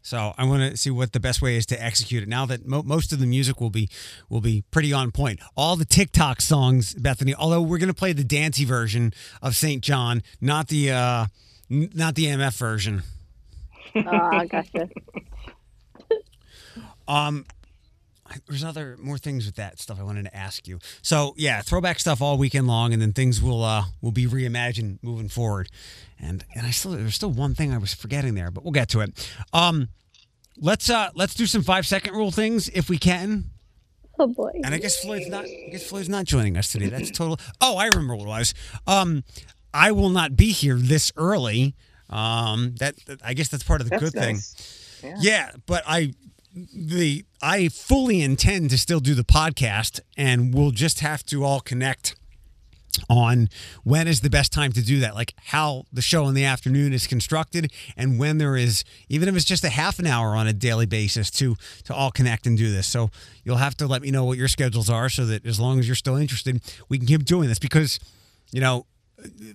so 0.05 0.35
I 0.39 0.45
want 0.45 0.71
to 0.71 0.77
see 0.77 0.91
what 0.91 1.13
the 1.13 1.19
best 1.19 1.41
way 1.43 1.57
is 1.57 1.65
to 1.67 1.83
execute 1.83 2.23
it. 2.23 2.29
Now 2.29 2.45
that 2.47 2.65
mo- 2.67 2.83
most 2.85 3.13
of 3.13 3.19
the 3.19 3.27
music 3.27 3.61
will 3.61 3.71
be 3.71 3.89
will 4.29 4.41
be 4.43 4.63
pretty 4.71 4.93
on 4.93 5.11
point. 5.11 5.41
All 5.57 5.75
the 5.77 5.85
TikTok 5.85 6.41
songs, 6.41 6.95
Bethany. 6.95 7.35
Although 7.35 7.63
we're 7.63 7.79
going 7.79 7.89
to 7.89 7.95
play 7.95 8.13
the 8.13 8.23
dancey 8.23 8.65
version 8.65 9.13
of 9.43 9.57
St. 9.57 9.83
John, 9.83 10.23
not 10.41 10.69
the 10.69 10.91
uh, 10.93 11.27
n- 11.71 11.91
not 11.95 12.15
the 12.15 12.27
MF 12.27 12.57
version. 12.57 13.03
uh, 13.97 14.45
gotcha 14.51 14.89
Um, 17.09 17.45
I- 17.49 17.55
there's 18.49 18.65
other 18.65 18.97
more 19.01 19.19
things 19.19 19.47
with 19.47 19.57
that 19.57 19.79
stuff 19.81 19.99
I 20.01 20.03
wanted 20.03 20.25
to 20.25 20.37
ask 20.37 20.67
you. 20.69 20.79
So 21.03 21.35
yeah, 21.37 21.61
throwback 21.63 21.99
stuff 21.99 22.21
all 22.23 22.37
weekend 22.39 22.67
long, 22.67 22.93
and 22.93 23.01
then 23.03 23.13
things 23.13 23.41
will 23.43 23.63
uh 23.65 23.85
will 24.01 24.13
be 24.13 24.27
reimagined 24.27 24.99
moving 25.03 25.29
forward. 25.29 25.69
And 26.19 26.45
and 26.55 26.67
I 26.67 26.71
still 26.71 26.93
there's 26.93 27.15
still 27.15 27.31
one 27.31 27.55
thing 27.55 27.73
I 27.73 27.79
was 27.79 27.95
forgetting 27.95 28.35
there, 28.35 28.51
but 28.51 28.65
we'll 28.65 28.73
get 28.73 28.89
to 28.91 29.01
it. 29.01 29.31
Um, 29.53 29.89
let's 30.61 30.89
uh 30.91 31.11
let's 31.15 31.35
do 31.35 31.47
some 31.47 31.63
five 31.63 31.87
second 31.87 32.15
rule 32.15 32.31
things 32.31 32.69
if 32.69 32.89
we 32.89 32.99
can. 32.99 33.45
oh 34.19 34.27
boy 34.29 34.51
And 34.65 34.75
I 34.75 34.79
guess 34.79 34.99
Floyd's 35.03 35.29
not. 35.29 35.45
I 35.45 35.69
guess 35.71 35.87
Floyd's 35.87 36.09
not 36.09 36.25
joining 36.25 36.57
us 36.57 36.71
today. 36.71 36.89
That's 36.89 37.11
total. 37.11 37.39
Oh, 37.61 37.77
I 37.77 37.87
remember 37.87 38.15
what 38.17 38.25
it 38.25 38.29
was. 38.29 38.55
Um, 38.87 39.25
I 39.73 39.91
will 39.93 40.11
not 40.11 40.37
be 40.37 40.53
here 40.53 40.77
this 40.77 41.11
early. 41.17 41.75
Um, 42.11 42.75
that, 42.79 42.95
that- 43.07 43.21
I 43.25 43.35
guess 43.35 43.49
that's 43.49 43.65
part 43.65 43.81
of 43.81 43.89
the 43.89 43.99
That's 43.99 44.11
good 44.11 44.13
thing. 44.13 44.39
Yeah. 45.03 45.17
Yeah, 45.21 45.51
but 45.67 45.83
I 45.87 46.13
the 46.55 47.25
I 47.43 47.69
fully 47.69 48.23
intend 48.23 48.71
to 48.71 48.79
still 48.79 49.01
do 49.01 49.15
the 49.15 49.25
podcast, 49.25 50.01
and 50.17 50.55
we'll 50.55 50.71
just 50.71 51.01
have 51.01 51.25
to 51.27 51.45
all 51.45 51.61
connect 51.61 52.15
on 53.11 53.49
when 53.83 54.07
is 54.07 54.21
the 54.21 54.31
best 54.31 54.53
time 54.53 54.71
to 54.71 54.81
do 54.81 55.01
that 55.01 55.17
like 55.17 55.35
how 55.47 55.85
the 55.93 56.01
show 56.01 56.29
in 56.29 56.35
the 56.35 56.45
afternoon 56.45 56.93
is 56.93 57.09
constructed 57.09 57.73
and 57.97 58.21
when 58.21 58.39
there 58.39 58.57
is 58.57 58.85
even 59.09 59.29
if 59.29 59.35
it's 59.35 59.45
just 59.45 59.65
a 59.65 59.69
half 59.69 59.99
an 59.99 60.07
hour 60.07 60.37
on 60.37 60.47
a 60.47 60.53
daily 60.53 60.87
basis 60.87 61.29
to 61.29 61.57
to 61.83 61.93
all 61.93 62.13
connect 62.13 62.47
and 62.47 62.57
do 62.57 62.71
this. 62.71 62.87
So 62.87 63.11
you'll 63.43 63.57
have 63.57 63.77
to 63.79 63.89
let 63.89 64.03
me 64.03 64.13
know 64.13 64.25
what 64.25 64.39
your 64.39 64.47
schedules 64.47 64.89
are 64.89 65.09
so 65.09 65.27
that 65.27 65.45
as 65.45 65.59
long 65.59 65.81
as 65.81 65.89
you're 65.89 65.97
still 65.97 66.17
interested 66.17 66.61
we 66.89 66.99
can 66.99 67.07
keep 67.07 67.25
doing 67.25 67.49
this 67.49 67.59
because 67.59 67.99
you 68.53 68.61
know 68.61 68.87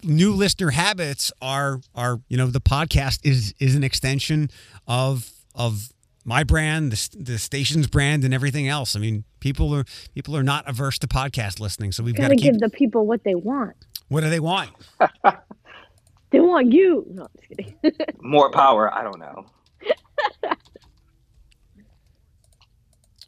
new 0.04 0.34
listener 0.34 0.72
habits 0.72 1.32
are 1.42 1.80
are 1.96 2.20
you 2.28 2.38
know 2.38 2.48
the 2.48 2.62
podcast 2.62 3.20
is 3.24 3.54
is 3.60 3.76
an 3.76 3.84
extension 3.84 4.50
of 4.86 5.32
of 5.56 5.94
my 6.30 6.44
brand 6.44 6.92
the, 6.92 7.10
the 7.18 7.38
station's 7.40 7.88
brand 7.88 8.24
and 8.24 8.34
everything 8.36 8.68
else 8.68 8.96
i 8.96 9.00
mean 9.00 9.24
people 9.40 9.74
are 9.74 9.84
people 10.14 10.38
are 10.38 10.44
not 10.44 10.64
averse 10.70 11.00
to 11.00 11.08
podcast 11.08 11.60
listening 11.60 11.92
so 11.92 12.04
we've 12.04 12.14
got 12.16 12.24
gotta 12.24 12.36
to 12.36 12.42
keep 12.42 12.52
give 12.54 12.62
the 12.62 12.70
people 12.70 13.08
what 13.08 13.24
they 13.24 13.34
want 13.34 13.76
what 14.10 14.22
do 14.22 14.30
they 14.30 14.40
want 14.40 14.70
they 16.30 16.40
want 16.40 16.72
you 16.72 17.04
no 17.10 17.24
I'm 17.24 17.30
just 17.36 17.48
kidding 17.50 17.74
More 18.22 18.52
power. 18.52 18.94
I 18.94 19.02
don't 19.04 19.18
know. 19.20 19.46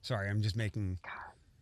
sorry 0.02 0.30
i'm 0.30 0.42
just 0.42 0.56
making 0.56 0.98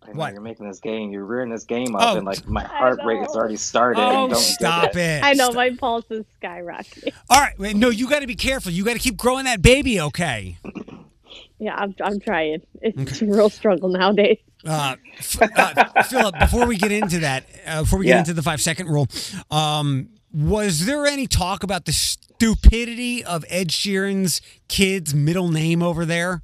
I 0.02 0.08
know 0.08 0.14
What? 0.14 0.32
You're 0.32 0.42
making 0.42 0.66
this 0.66 0.80
game. 0.80 1.12
You're 1.12 1.26
rearing 1.26 1.50
this 1.50 1.66
game 1.66 1.94
up, 1.94 2.02
Oh. 2.14 2.18
and 2.18 2.26
like 2.26 2.48
my 2.48 2.64
heart 2.64 3.00
rate 3.06 3.20
has 3.20 3.36
already 3.36 3.58
started. 3.58 4.00
oh 4.02 4.30
don't 4.30 4.36
stop 4.38 4.96
it 4.96 5.24
i 5.24 5.34
know 5.34 5.46
Stop- 5.46 5.56
my 5.56 5.70
pulse 5.80 6.06
is 6.10 6.26
skyrocketing 6.42 7.14
all 7.30 7.40
right 7.40 7.58
wait, 7.60 7.76
no 7.76 7.90
you 7.90 8.10
got 8.10 8.20
to 8.22 8.28
be 8.28 8.36
careful 8.36 8.72
you 8.72 8.84
got 8.86 8.94
to 8.94 9.00
keep 9.00 9.18
growing 9.18 9.46
that 9.46 9.62
baby 9.62 10.00
okay 10.02 10.58
yeah 11.60 11.76
i'm, 11.76 11.94
I'm 12.04 12.20
trying 12.20 12.62
it's 12.82 13.22
a 13.22 13.26
real 13.26 13.50
struggle 13.50 13.90
nowadays 13.90 14.38
Uh, 14.66 14.96
F- 15.20 15.42
uh, 15.42 16.04
Philip, 16.04 16.36
before 16.40 16.66
we 16.66 16.76
get 16.78 16.92
into 16.92 17.20
that, 17.20 17.46
uh, 17.66 17.82
before 17.84 17.98
we 18.00 18.06
get 18.06 18.12
Yeah. 18.12 18.20
into 18.20 18.34
the 18.34 18.42
five 18.44 18.60
second 18.60 18.90
rule, 18.90 19.08
um, 19.50 20.10
was 20.34 20.86
there 20.86 21.06
any 21.06 21.28
talk 21.28 21.64
about 21.64 21.86
the 21.86 21.94
stupidity 21.94 23.24
of 23.24 23.46
Ed 23.48 23.70
Sheeran's 23.70 24.42
kid's 24.68 25.14
middle 25.16 25.48
name 25.50 25.82
over 25.82 26.04
there? 26.06 26.42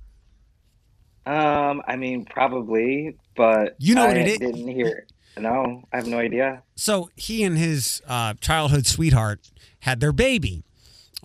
Um, 1.25 1.81
I 1.87 1.95
mean, 1.97 2.23
probably, 2.25 3.17
but 3.35 3.75
You 3.79 3.95
know 3.95 4.05
I 4.05 4.07
what 4.07 4.17
it 4.17 4.27
is? 4.27 4.37
Didn't 4.39 4.67
hear. 4.69 5.07
No, 5.37 5.83
I 5.91 5.97
have 5.97 6.07
no 6.07 6.19
idea. 6.19 6.63
So 6.75 7.09
he 7.17 7.43
and 7.43 7.57
his 7.57 8.01
uh, 8.07 8.35
childhood 8.39 8.85
sweetheart 8.87 9.41
had 9.79 9.99
their 9.99 10.13
baby. 10.13 10.63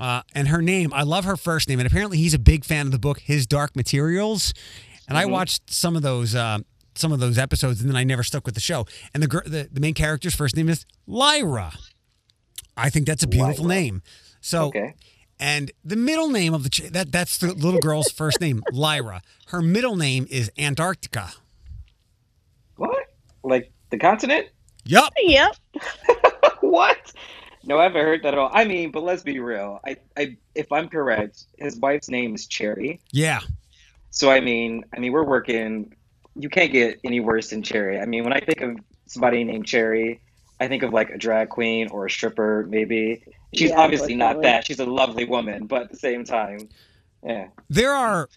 Uh, 0.00 0.22
and 0.34 0.48
her 0.48 0.62
name, 0.62 0.92
I 0.94 1.02
love 1.02 1.24
her 1.26 1.36
first 1.36 1.68
name. 1.68 1.78
And 1.78 1.86
apparently 1.86 2.16
he's 2.16 2.32
a 2.34 2.38
big 2.38 2.64
fan 2.64 2.86
of 2.86 2.92
the 2.92 2.98
book 2.98 3.20
His 3.20 3.46
Dark 3.46 3.76
Materials. 3.76 4.54
And 5.06 5.18
I 5.18 5.26
watched 5.26 5.72
some 5.72 5.94
of 5.94 6.02
those 6.02 6.34
uh, 6.34 6.58
some 6.94 7.12
of 7.12 7.20
those 7.20 7.36
episodes, 7.38 7.80
and 7.80 7.88
then 7.90 7.96
I 7.96 8.04
never 8.04 8.22
stuck 8.22 8.44
with 8.46 8.54
the 8.54 8.60
show. 8.60 8.86
And 9.14 9.22
the 9.22 9.28
gir- 9.28 9.44
the, 9.46 9.68
the 9.70 9.80
main 9.80 9.94
character's 9.94 10.34
first 10.34 10.56
name 10.56 10.68
is 10.68 10.86
Lyra. 11.06 11.72
I 12.76 12.88
think 12.90 13.06
that's 13.06 13.22
a 13.22 13.26
beautiful 13.28 13.64
Lyra. 13.66 13.80
name. 13.80 14.02
So 14.40 14.68
Okay. 14.68 14.94
and 15.38 15.70
the 15.84 15.96
middle 15.96 16.28
name 16.30 16.54
of 16.54 16.62
the 16.62 16.70
ch- 16.70 16.90
that 16.90 17.12
that's 17.12 17.36
the 17.38 17.52
little 17.52 17.80
girl's 17.80 18.10
first 18.22 18.40
name, 18.40 18.62
Lyra. 18.72 19.20
Her 19.48 19.60
middle 19.60 19.96
name 19.96 20.26
is 20.30 20.50
Antarctica. 20.58 21.32
What? 22.76 23.06
Like 23.42 23.70
the 23.90 23.98
continent? 23.98 24.48
Yup. 24.84 25.12
yep 25.18 25.54
what? 26.60 27.12
No, 27.64 27.78
I 27.78 27.84
haven't 27.84 28.02
heard 28.02 28.22
that 28.22 28.34
at 28.34 28.38
all. 28.38 28.50
I 28.52 28.64
mean, 28.64 28.90
but 28.90 29.02
let's 29.02 29.22
be 29.22 29.38
real. 29.38 29.80
I, 29.86 29.96
I, 30.16 30.36
if 30.54 30.72
I'm 30.72 30.88
correct, 30.88 31.44
his 31.58 31.76
wife's 31.76 32.08
name 32.08 32.34
is 32.34 32.46
Cherry. 32.46 33.00
Yeah. 33.12 33.40
So 34.10 34.30
I 34.30 34.40
mean, 34.40 34.84
I 34.94 34.98
mean, 34.98 35.12
we're 35.12 35.24
working. 35.24 35.94
You 36.34 36.48
can't 36.48 36.72
get 36.72 37.00
any 37.04 37.20
worse 37.20 37.50
than 37.50 37.62
Cherry. 37.62 38.00
I 38.00 38.06
mean, 38.06 38.24
when 38.24 38.32
I 38.32 38.40
think 38.40 38.60
of 38.60 38.78
somebody 39.06 39.44
named 39.44 39.66
Cherry, 39.66 40.20
I 40.58 40.68
think 40.68 40.82
of 40.82 40.92
like 40.92 41.10
a 41.10 41.18
drag 41.18 41.50
queen 41.50 41.88
or 41.90 42.06
a 42.06 42.10
stripper, 42.10 42.66
maybe. 42.68 43.22
She's 43.54 43.70
Yeah, 43.70 43.80
obviously 43.80 44.14
not 44.14 44.42
that. 44.42 44.66
She's 44.66 44.80
a 44.80 44.86
lovely 44.86 45.24
woman, 45.24 45.66
but 45.66 45.82
at 45.82 45.90
the 45.90 45.96
same 45.96 46.24
time, 46.24 46.68
yeah. 47.24 47.48
there 47.68 47.92
are 47.92 48.28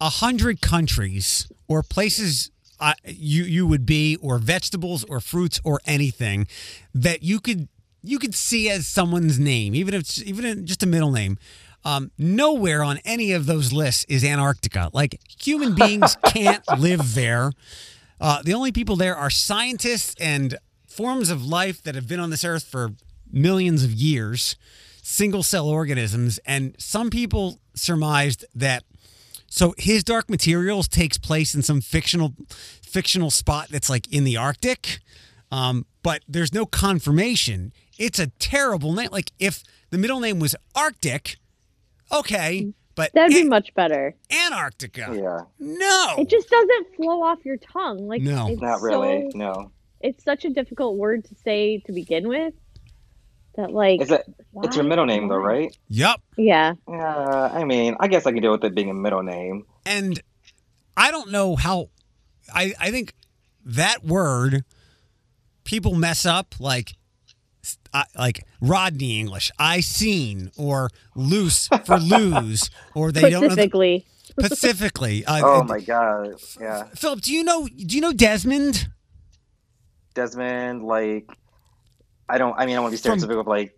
a 0.00 0.08
hundred 0.10 0.60
countries 0.60 1.50
or 1.68 1.82
places 1.82 2.50
uh, 2.78 2.92
you 3.06 3.44
you 3.44 3.66
would 3.66 3.86
be, 3.86 4.16
or 4.16 4.38
vegetables, 4.38 5.04
or 5.04 5.20
fruits, 5.20 5.58
or 5.64 5.80
anything 5.86 6.46
that 6.94 7.22
you 7.22 7.40
could 7.40 7.68
you 8.06 8.18
could 8.18 8.34
see 8.34 8.70
as 8.70 8.86
someone's 8.86 9.38
name, 9.38 9.74
even 9.74 9.94
if 9.94 10.00
it's 10.00 10.22
even 10.22 10.44
in 10.44 10.66
just 10.66 10.82
a 10.82 10.86
middle 10.86 11.10
name. 11.10 11.38
Um, 11.84 12.10
nowhere 12.18 12.82
on 12.82 12.98
any 13.04 13.30
of 13.32 13.46
those 13.46 13.72
lists 13.72 14.04
is 14.08 14.24
Antarctica. 14.24 14.90
Like 14.92 15.20
human 15.40 15.74
beings 15.76 16.16
can't 16.26 16.64
live 16.78 17.14
there. 17.14 17.52
Uh, 18.20 18.42
the 18.42 18.54
only 18.54 18.72
people 18.72 18.96
there 18.96 19.16
are 19.16 19.30
scientists 19.30 20.14
and 20.20 20.56
forms 20.88 21.30
of 21.30 21.44
life 21.46 21.82
that 21.82 21.94
have 21.94 22.08
been 22.08 22.18
on 22.20 22.30
this 22.30 22.44
earth 22.44 22.64
for 22.64 22.92
millions 23.30 23.84
of 23.84 23.92
years, 23.92 24.56
single 25.02 25.42
cell 25.42 25.68
organisms. 25.68 26.38
And 26.46 26.74
some 26.78 27.10
people 27.10 27.60
surmised 27.74 28.44
that 28.54 28.82
So 29.48 29.74
his 29.78 30.02
Dark 30.02 30.28
Materials 30.28 30.88
takes 30.88 31.18
place 31.18 31.54
in 31.54 31.62
some 31.62 31.80
fictional 31.80 32.34
fictional 32.82 33.30
spot 33.30 33.68
that's 33.70 33.88
like 33.90 34.10
in 34.12 34.24
the 34.24 34.36
Arctic, 34.36 35.00
um, 35.50 35.86
but 36.02 36.22
there's 36.28 36.52
no 36.52 36.66
confirmation. 36.66 37.72
It's 37.98 38.18
a 38.18 38.28
terrible 38.38 38.92
name. 38.92 39.08
Like 39.12 39.30
if 39.38 39.62
the 39.90 39.98
middle 39.98 40.20
name 40.20 40.38
was 40.38 40.54
Arctic, 40.74 41.36
okay, 42.12 42.72
but 42.94 43.12
That'd 43.12 43.34
be 43.34 43.42
An- 43.42 43.48
much 43.48 43.74
better. 43.74 44.14
Antarctica. 44.30 45.12
Yeah, 45.14 45.40
No, 45.58 46.14
It 46.18 46.28
just 46.30 46.48
doesn't 46.48 46.94
flow 46.96 47.22
off 47.22 47.44
your 47.44 47.58
tongue. 47.58 48.06
Like 48.08 48.22
No. 48.22 48.48
it's 48.48 48.60
not 48.60 48.80
really. 48.80 49.30
so- 49.32 49.38
No, 49.38 49.72
it's 50.00 50.24
such 50.24 50.44
a 50.44 50.50
difficult 50.50 50.96
word 50.96 51.24
to 51.26 51.34
say 51.34 51.78
to 51.86 51.92
begin 51.92 52.28
with. 52.28 52.54
That 53.56 53.70
like 53.72 54.02
is 54.02 54.10
it? 54.10 54.22
It's 54.62 54.76
your 54.76 54.84
why- 54.84 54.88
middle 54.88 55.06
name 55.06 55.28
though, 55.28 55.36
right? 55.36 55.74
Yup. 55.88 56.20
Yeah. 56.36 56.74
Yeah, 56.88 57.50
I 57.52 57.64
mean, 57.64 57.96
I 58.00 58.08
guess 58.08 58.26
I 58.26 58.32
can 58.32 58.42
deal 58.42 58.52
with 58.52 58.64
it 58.64 58.74
being 58.74 58.90
a 58.90 58.94
middle 58.94 59.22
name. 59.22 59.64
And 59.86 60.20
I 60.96 61.10
don't 61.10 61.30
know 61.30 61.56
how. 61.56 61.88
I 62.54 62.74
I 62.78 62.90
think 62.90 63.14
that 63.64 64.04
word 64.04 64.64
people 65.66 65.94
mess 65.94 66.24
up 66.24 66.54
like. 66.58 66.94
I, 67.92 68.04
like 68.16 68.46
Rodney 68.60 69.18
English, 69.18 69.50
I 69.58 69.80
seen 69.80 70.52
or 70.56 70.90
loose 71.16 71.66
for 71.84 71.98
lose, 71.98 72.70
or 72.94 73.10
they 73.10 73.30
don't 73.30 73.48
know 73.48 73.54
the, 73.56 74.04
Specifically. 74.38 75.24
Uh, 75.24 75.40
Oh 75.42 75.62
my 75.64 75.80
god, 75.80 76.34
yeah. 76.60 76.84
Philip, 76.94 77.22
do 77.22 77.32
you 77.32 77.42
know? 77.42 77.66
Do 77.66 77.96
you 77.96 78.00
know 78.00 78.12
Desmond? 78.12 78.88
Desmond, 80.14 80.84
like, 80.84 81.28
I 82.28 82.38
don't. 82.38 82.54
I 82.58 82.66
mean, 82.66 82.76
I 82.76 82.80
want 82.80 82.94
to 82.96 83.02
be 83.02 83.08
From- 83.08 83.18
stereotypical, 83.18 83.40
of, 83.40 83.46
like 83.46 83.76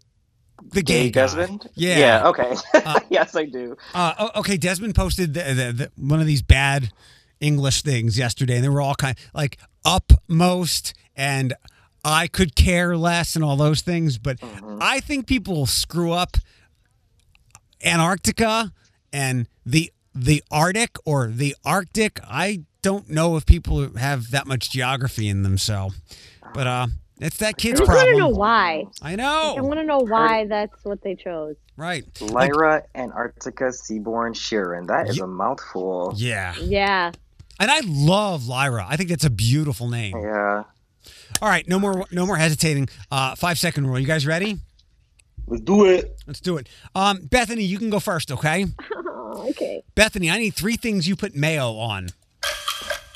The 0.73 0.83
gay, 0.83 1.05
gay 1.05 1.11
guy. 1.11 1.21
Desmond. 1.23 1.69
Yeah. 1.75 1.99
Yeah. 1.99 2.29
Okay. 2.29 2.55
Uh, 2.75 3.01
yes, 3.11 3.35
I 3.37 3.45
do. 3.47 3.77
Uh, 3.95 4.29
okay, 4.37 4.57
Desmond 4.57 4.95
posted 4.95 5.35
the, 5.35 5.41
the, 5.43 5.73
the, 5.73 5.91
one 5.97 6.21
of 6.21 6.27
these 6.27 6.43
bad 6.43 6.91
English 7.41 7.83
things 7.83 8.19
yesterday, 8.19 8.57
and 8.57 8.65
they 8.65 8.69
were 8.69 8.81
all 8.83 8.95
kind 8.95 9.17
of, 9.17 9.25
like 9.35 9.59
upmost 9.87 10.93
and 11.17 11.55
I 12.05 12.27
could 12.29 12.55
care 12.55 12.97
less 12.97 13.35
and 13.37 13.45
all 13.45 13.57
those 13.57 13.81
things. 13.83 14.19
But 14.19 14.39
I 14.81 15.01
think 15.01 15.27
people 15.27 15.67
screw 15.67 16.13
up 16.13 16.37
Antarctica 17.85 18.73
and 19.13 19.47
the 19.65 19.93
the 20.15 20.43
Arctic 20.51 20.97
or 21.05 21.29
the 21.29 21.55
Arctic. 21.65 22.21
I 22.25 22.63
don't 22.83 23.09
know 23.11 23.37
if 23.37 23.47
people 23.47 23.97
have 23.99 24.31
that 24.31 24.47
much 24.47 24.71
geography 24.71 25.29
in 25.29 25.43
them. 25.43 25.59
So, 25.59 25.91
but 26.55 26.67
uh, 26.67 26.87
it's 27.21 27.37
that 27.39 27.49
I 27.49 27.53
kid's 27.53 27.81
just 27.81 27.89
want 27.89 28.01
to 28.01 28.07
problem. 28.07 28.19
know 28.33 28.37
why. 28.39 28.85
I 29.03 29.17
know. 29.17 29.55
I 29.57 29.61
want 29.61 29.79
to 29.81 29.85
know 29.85 29.99
why 29.99 30.47
that's 30.47 30.85
what 30.85 31.03
they 31.03 31.15
chose. 31.15 31.57
right? 31.77 32.05
Lyra 32.21 32.85
Antarctica 32.95 33.73
Seaborn 33.73 34.35
Sheeran. 34.35 34.87
That 34.89 35.09
is 35.09 35.17
Ye- 35.19 35.23
a 35.23 35.27
mouthful. 35.27 36.13
Yeah, 36.17 36.55
Yeah. 36.61 37.13
and 37.61 37.71
I 37.71 37.81
love 37.85 38.47
Lyra. 38.49 38.87
I 38.89 38.97
think 38.97 39.11
that's 39.11 39.25
a 39.25 39.31
beautiful 39.31 39.89
name. 39.89 40.17
Yeah. 40.17 40.65
All 41.41 41.49
right, 41.49 41.67
no 41.69 41.79
more, 41.79 42.05
no 42.11 42.27
more 42.27 42.37
hesitating. 42.37 42.89
Uh, 43.11 43.35
five 43.35 43.59
second 43.59 43.87
rule. 43.87 43.99
You 43.99 44.07
guys 44.07 44.27
ready? 44.27 44.59
Let's 45.47 45.63
do 45.63 45.87
it. 45.87 46.17
Let's 46.27 46.41
do 46.41 46.57
it. 46.59 46.69
Um, 46.95 47.21
Bethany, 47.23 47.65
you 47.65 47.79
can 47.79 47.91
go 47.91 48.01
first, 48.01 48.31
okay? 48.33 48.67
Okay. 49.29 49.83
Bethany, 49.95 50.31
I 50.31 50.39
need 50.39 50.55
three 50.55 50.77
things 50.77 51.07
you 51.07 51.15
put 51.15 51.35
mayo 51.37 51.77
on. 51.77 52.09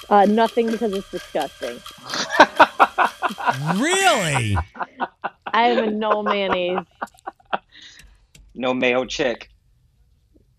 Uh, 0.08 0.24
nothing 0.26 0.70
because 0.70 0.92
it's 0.92 1.10
disgusting. 1.10 1.78
Really? 3.76 4.56
I 5.46 5.68
am 5.68 5.84
a 5.84 5.90
no 5.90 6.22
mayonnaise. 6.22 6.86
No 8.54 8.72
mayo 8.72 9.04
chick. 9.04 9.50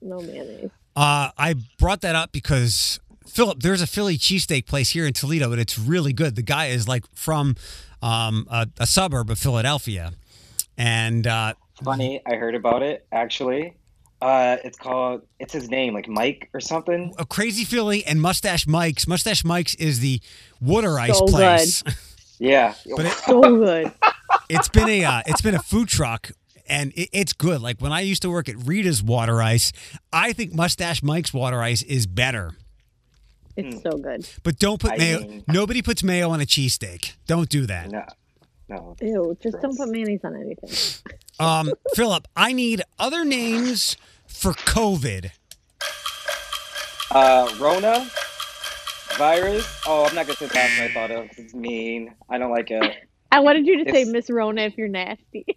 No 0.01 0.19
mayonnaise. 0.19 0.69
Uh, 0.95 1.29
I 1.37 1.55
brought 1.79 2.01
that 2.01 2.15
up 2.15 2.31
because 2.31 2.99
Philip, 3.33 3.61
there's 3.61 3.81
a 3.81 3.87
Philly 3.87 4.17
cheesesteak 4.17 4.67
place 4.67 4.91
here 4.91 5.07
in 5.07 5.13
Toledo, 5.13 5.51
and 5.51 5.59
it's 5.59 5.77
really 5.79 6.13
good. 6.13 6.35
The 6.35 6.43
guy 6.43 6.67
is 6.67 6.87
like 6.87 7.03
from 7.15 7.55
um, 8.01 8.47
a, 8.49 8.67
a 8.79 8.85
suburb 8.85 9.29
of 9.31 9.39
Philadelphia, 9.39 10.13
and 10.77 11.25
uh, 11.25 11.53
Funny, 11.83 12.21
I 12.25 12.35
heard 12.35 12.53
about 12.55 12.83
it 12.83 13.05
actually. 13.11 13.73
Uh, 14.21 14.57
it's 14.63 14.77
called. 14.77 15.23
It's 15.39 15.51
his 15.51 15.69
name, 15.69 15.93
like 15.95 16.07
Mike 16.07 16.49
or 16.53 16.59
something. 16.61 17.11
a 17.17 17.25
Crazy 17.25 17.65
Philly 17.65 18.05
and 18.05 18.21
Mustache 18.21 18.67
Mike's. 18.67 19.07
Mustache 19.07 19.43
Mike's 19.43 19.73
is 19.75 19.99
the 19.99 20.21
water 20.61 20.99
ice 20.99 21.17
So 21.17 21.25
place, 21.25 21.83
Yeah. 22.39 22.75
but 22.95 23.05
it, 23.07 23.13
So 23.13 23.41
good. 23.41 23.91
it's 24.49 24.69
been 24.69 24.87
a 24.89 25.03
uh, 25.03 25.21
it's 25.25 25.41
been 25.41 25.55
a 25.55 25.61
food 25.61 25.87
truck 25.89 26.31
and 26.67 26.93
it, 26.93 27.09
it's 27.11 27.33
good. 27.33 27.61
Like 27.61 27.79
when 27.81 27.91
I 27.91 28.01
used 28.01 28.21
to 28.21 28.29
work 28.29 28.47
at 28.47 28.55
Rita's 28.57 29.01
Water 29.03 29.41
Ice, 29.41 29.71
I 30.13 30.31
think 30.33 30.53
Mustache 30.53 31.01
Mike's 31.03 31.33
Water 31.33 31.61
Ice 31.61 31.81
is 31.83 32.05
better. 32.05 32.51
It's 33.55 33.81
so 33.83 33.91
good. 33.97 34.27
But 34.43 34.57
don't 34.59 34.79
put 34.79 34.93
I 34.93 34.97
mayo. 34.97 35.19
mean- 35.19 35.43
Nobody 35.47 35.81
puts 35.81 36.03
mayo 36.03 36.29
on 36.31 36.41
a 36.41 36.45
cheesesteak. 36.45 37.13
Don't 37.27 37.49
do 37.49 37.65
that. 37.67 37.91
no. 37.91 38.03
No. 38.69 38.95
Ew, 39.01 39.37
just 39.43 39.59
don't 39.61 39.77
put 39.77 39.89
mayonnaise 39.89 40.21
on 40.23 40.35
anything. 40.35 40.69
Um, 41.39 41.71
Philip, 41.95 42.27
I 42.35 42.53
need 42.53 42.83
other 42.99 43.25
names 43.25 43.97
for 44.27 44.53
COVID. 44.53 45.31
Uh, 47.09 47.51
Rona. 47.59 48.07
Virus. 49.17 49.81
Oh, 49.87 50.05
I'm 50.05 50.13
not 50.15 50.27
gonna 50.27 50.37
say 50.37 50.45
the 50.47 50.53
last 50.53 50.79
I 50.79 50.87
thought 50.93 51.09
of 51.11 51.27
'cause 51.29 51.39
it's 51.39 51.53
mean. 51.55 52.13
I 52.29 52.37
don't 52.37 52.51
like 52.51 52.69
it. 52.71 52.95
I 53.31 53.39
wanted 53.39 53.65
you 53.65 53.83
to 53.83 53.91
say 53.91 54.05
Miss 54.05 54.29
Rona 54.29 54.61
if 54.61 54.77
you're 54.77 54.87
nasty. 54.87 55.43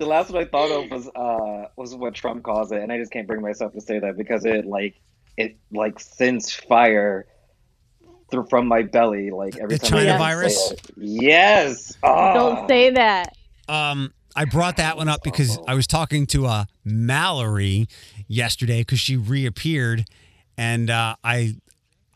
the 0.00 0.06
last 0.06 0.30
one 0.30 0.42
I 0.42 0.46
thought 0.46 0.70
of 0.72 0.90
was 0.90 1.08
uh 1.14 1.68
was 1.76 1.94
what 1.94 2.14
Trump 2.14 2.42
calls 2.42 2.72
it, 2.72 2.82
and 2.82 2.90
I 2.90 2.98
just 2.98 3.12
can't 3.12 3.28
bring 3.28 3.40
myself 3.40 3.72
to 3.74 3.80
say 3.80 4.00
that 4.00 4.16
because 4.16 4.44
it 4.44 4.66
like 4.66 5.00
it 5.36 5.56
like 5.70 6.00
sends 6.00 6.52
fire 6.52 7.26
through 8.30 8.46
from 8.48 8.66
my 8.66 8.82
belly 8.82 9.30
like 9.30 9.56
every 9.56 9.76
The 9.76 9.86
time 9.86 9.98
I 9.98 10.04
China 10.04 10.12
say 10.12 10.18
virus? 10.18 10.70
it. 10.72 10.80
Yes. 10.96 11.96
Ah. 12.02 12.32
Don't 12.34 12.68
say 12.68 12.90
that. 12.90 13.36
Um, 13.68 14.12
I 14.34 14.44
brought 14.44 14.76
that 14.78 14.96
one 14.96 15.08
up 15.08 15.22
because 15.22 15.58
I 15.68 15.74
was 15.74 15.86
talking 15.86 16.26
to 16.28 16.46
uh, 16.46 16.64
Mallory 16.84 17.88
yesterday 18.28 18.80
because 18.80 19.00
she 19.00 19.16
reappeared, 19.16 20.06
and 20.56 20.90
uh, 20.90 21.16
I 21.22 21.56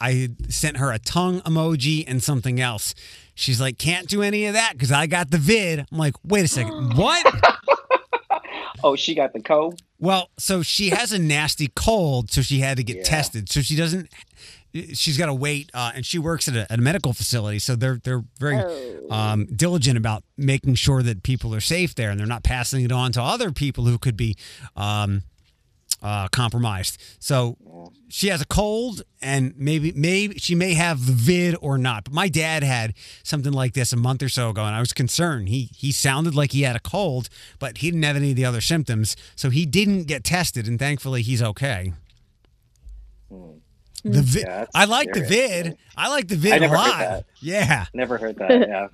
I 0.00 0.30
sent 0.48 0.76
her 0.78 0.92
a 0.92 0.98
tongue 0.98 1.40
emoji 1.42 2.04
and 2.06 2.22
something 2.22 2.60
else. 2.60 2.94
She's 3.34 3.60
like, 3.60 3.78
"Can't 3.78 4.08
do 4.08 4.22
any 4.22 4.46
of 4.46 4.54
that 4.54 4.72
because 4.72 4.92
I 4.92 5.06
got 5.06 5.30
the 5.30 5.38
vid." 5.38 5.80
I'm 5.90 5.98
like, 5.98 6.14
"Wait 6.24 6.44
a 6.44 6.48
second, 6.48 6.92
what?" 6.96 7.26
Oh, 8.82 8.96
she 8.96 9.14
got 9.14 9.32
the 9.32 9.40
code. 9.40 9.80
Well, 9.98 10.28
so 10.36 10.62
she 10.62 10.90
has 10.90 11.12
a 11.12 11.18
nasty 11.18 11.68
cold, 11.74 12.30
so 12.30 12.42
she 12.42 12.58
had 12.60 12.76
to 12.76 12.84
get 12.84 12.98
Yeah. 12.98 13.02
tested. 13.04 13.48
So 13.50 13.62
she 13.62 13.76
doesn't. 13.76 14.10
She's 14.92 15.16
got 15.16 15.26
to 15.26 15.34
wait, 15.34 15.70
uh, 15.72 15.92
and 15.94 16.04
she 16.04 16.18
works 16.18 16.48
at 16.48 16.56
a, 16.56 16.70
at 16.70 16.80
a 16.80 16.82
medical 16.82 17.12
facility, 17.12 17.60
so 17.60 17.76
they're 17.76 18.00
they're 18.02 18.24
very 18.40 18.56
Oh. 18.58 19.06
um, 19.10 19.46
diligent 19.46 19.96
about 19.96 20.24
making 20.36 20.74
sure 20.74 21.02
that 21.02 21.22
people 21.22 21.54
are 21.54 21.60
safe 21.60 21.94
there, 21.94 22.10
and 22.10 22.18
they're 22.20 22.26
not 22.26 22.42
passing 22.42 22.84
it 22.84 22.90
on 22.92 23.12
to 23.12 23.22
other 23.22 23.52
people 23.52 23.84
who 23.84 23.98
could 23.98 24.16
be 24.16 24.36
um, 24.76 25.22
uh, 26.04 26.28
compromised. 26.28 26.96
So 27.18 27.56
she 28.08 28.28
has 28.28 28.40
a 28.40 28.46
cold, 28.46 29.02
and 29.20 29.54
maybe 29.56 29.90
maybe 29.96 30.38
she 30.38 30.54
may 30.54 30.74
have 30.74 31.06
the 31.06 31.12
vid 31.12 31.56
or 31.60 31.78
not. 31.78 32.04
But 32.04 32.12
my 32.12 32.28
dad 32.28 32.62
had 32.62 32.94
something 33.24 33.52
like 33.52 33.72
this 33.72 33.92
a 33.92 33.96
month 33.96 34.22
or 34.22 34.28
so 34.28 34.50
ago, 34.50 34.64
and 34.64 34.76
I 34.76 34.80
was 34.80 34.92
concerned. 34.92 35.48
He 35.48 35.70
he 35.74 35.90
sounded 35.90 36.34
like 36.34 36.52
he 36.52 36.62
had 36.62 36.76
a 36.76 36.80
cold, 36.80 37.28
but 37.58 37.78
he 37.78 37.90
didn't 37.90 38.04
have 38.04 38.16
any 38.16 38.30
of 38.30 38.36
the 38.36 38.44
other 38.44 38.60
symptoms, 38.60 39.16
so 39.34 39.50
he 39.50 39.66
didn't 39.66 40.04
get 40.04 40.22
tested, 40.22 40.68
and 40.68 40.78
thankfully 40.78 41.22
he's 41.22 41.42
okay. 41.42 41.92
The 44.06 44.20
vid, 44.20 44.44
Yeah, 44.46 44.66
I 44.74 44.84
like 44.84 45.12
the 45.14 45.24
vid. 45.24 45.78
I 45.96 46.08
like 46.10 46.28
the 46.28 46.36
vid 46.36 46.52
I 46.52 46.56
a 46.56 46.60
never 46.60 46.76
heard 46.76 46.88
lot. 46.90 46.98
that. 46.98 47.24
Yeah. 47.40 47.86
Never 47.94 48.18
heard 48.18 48.36
that. 48.36 48.50
Yeah. 48.68 48.88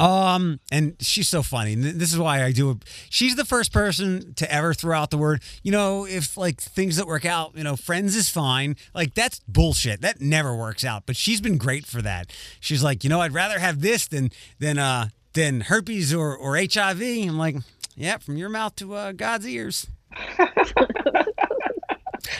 Um, 0.00 0.60
and 0.72 0.96
she's 1.00 1.28
so 1.28 1.42
funny. 1.42 1.74
This 1.74 2.10
is 2.10 2.18
why 2.18 2.42
I 2.42 2.52
do 2.52 2.70
it. 2.70 2.78
She's 3.10 3.36
the 3.36 3.44
first 3.44 3.70
person 3.70 4.32
to 4.34 4.50
ever 4.50 4.72
throw 4.72 4.96
out 4.96 5.10
the 5.10 5.18
word, 5.18 5.42
you 5.62 5.70
know, 5.70 6.06
if 6.06 6.38
like 6.38 6.58
things 6.58 6.96
that 6.96 7.06
work 7.06 7.26
out, 7.26 7.52
you 7.54 7.64
know, 7.64 7.76
friends 7.76 8.16
is 8.16 8.30
fine. 8.30 8.76
Like 8.94 9.12
that's 9.12 9.40
bullshit. 9.46 10.00
That 10.00 10.22
never 10.22 10.56
works 10.56 10.84
out. 10.84 11.04
But 11.04 11.16
she's 11.16 11.42
been 11.42 11.58
great 11.58 11.84
for 11.84 12.00
that. 12.00 12.32
She's 12.60 12.82
like, 12.82 13.04
you 13.04 13.10
know, 13.10 13.20
I'd 13.20 13.34
rather 13.34 13.58
have 13.58 13.82
this 13.82 14.08
than 14.08 14.30
than 14.58 14.78
uh 14.78 15.08
than 15.34 15.60
herpes 15.62 16.14
or 16.14 16.34
or 16.34 16.56
HIV. 16.56 17.02
I'm 17.02 17.36
like, 17.36 17.56
yeah, 17.94 18.16
from 18.16 18.38
your 18.38 18.48
mouth 18.48 18.76
to 18.76 18.94
uh, 18.94 19.12
God's 19.12 19.46
ears. 19.46 19.86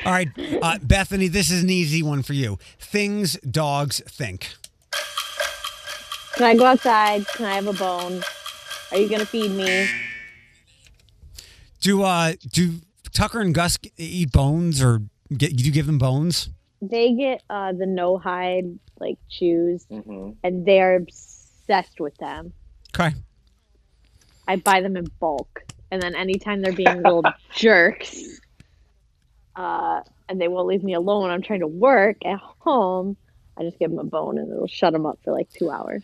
All 0.05 0.13
right, 0.13 0.29
uh, 0.63 0.79
Bethany, 0.83 1.29
this 1.29 1.51
is 1.51 1.63
an 1.63 1.71
easy 1.71 2.03
one 2.03 2.23
for 2.23 2.33
you. 2.33 2.59
Things 2.79 3.39
dogs 3.41 4.01
think. 4.07 4.55
Can 6.41 6.47
I 6.47 6.57
go 6.57 6.65
outside? 6.65 7.27
Can 7.29 7.45
I 7.45 7.57
have 7.57 7.67
a 7.67 7.75
bone? 7.75 8.23
Are 8.93 8.97
you 8.97 9.11
gonna 9.11 9.27
feed 9.27 9.51
me? 9.51 9.87
Do 11.83 12.03
uh 12.03 12.33
do 12.51 12.77
Tucker 13.13 13.41
and 13.41 13.55
Gus 13.55 13.77
eat 13.99 14.33
bones 14.33 14.83
or 14.83 15.03
get 15.37 15.55
do 15.55 15.63
you 15.63 15.71
give 15.71 15.85
them 15.85 15.99
bones? 15.99 16.49
They 16.81 17.13
get 17.13 17.43
uh, 17.51 17.75
the 17.75 17.85
no 17.85 18.17
hide 18.17 18.79
like 18.99 19.19
chews, 19.29 19.85
hmm 19.91 20.31
and 20.43 20.65
they 20.65 20.81
are 20.81 20.95
obsessed 20.95 22.01
with 22.01 22.17
them. 22.17 22.55
Okay. 22.99 23.15
I 24.49 24.57
buy 24.57 24.81
them 24.81 24.97
in 24.97 25.09
bulk, 25.21 25.63
and 25.91 26.01
then 26.01 26.15
anytime 26.15 26.63
they're 26.63 26.73
being 26.73 27.03
little 27.03 27.23
jerks, 27.55 28.41
uh, 29.57 30.01
and 30.27 30.41
they 30.41 30.49
won't 30.49 30.69
leave 30.69 30.83
me 30.83 30.95
alone. 30.95 31.29
I'm 31.29 31.43
trying 31.43 31.61
to 31.61 31.69
work 31.69 32.17
at 32.25 32.41
home. 32.61 33.19
I 33.59 33.65
just 33.65 33.79
give 33.79 33.91
them 33.91 33.99
a 33.99 34.05
bone 34.05 34.39
and 34.39 34.51
it'll 34.51 34.67
shut 34.67 34.95
them 34.95 35.05
up 35.05 35.19
for 35.23 35.35
like 35.35 35.51
two 35.51 35.71
hours. 35.71 36.03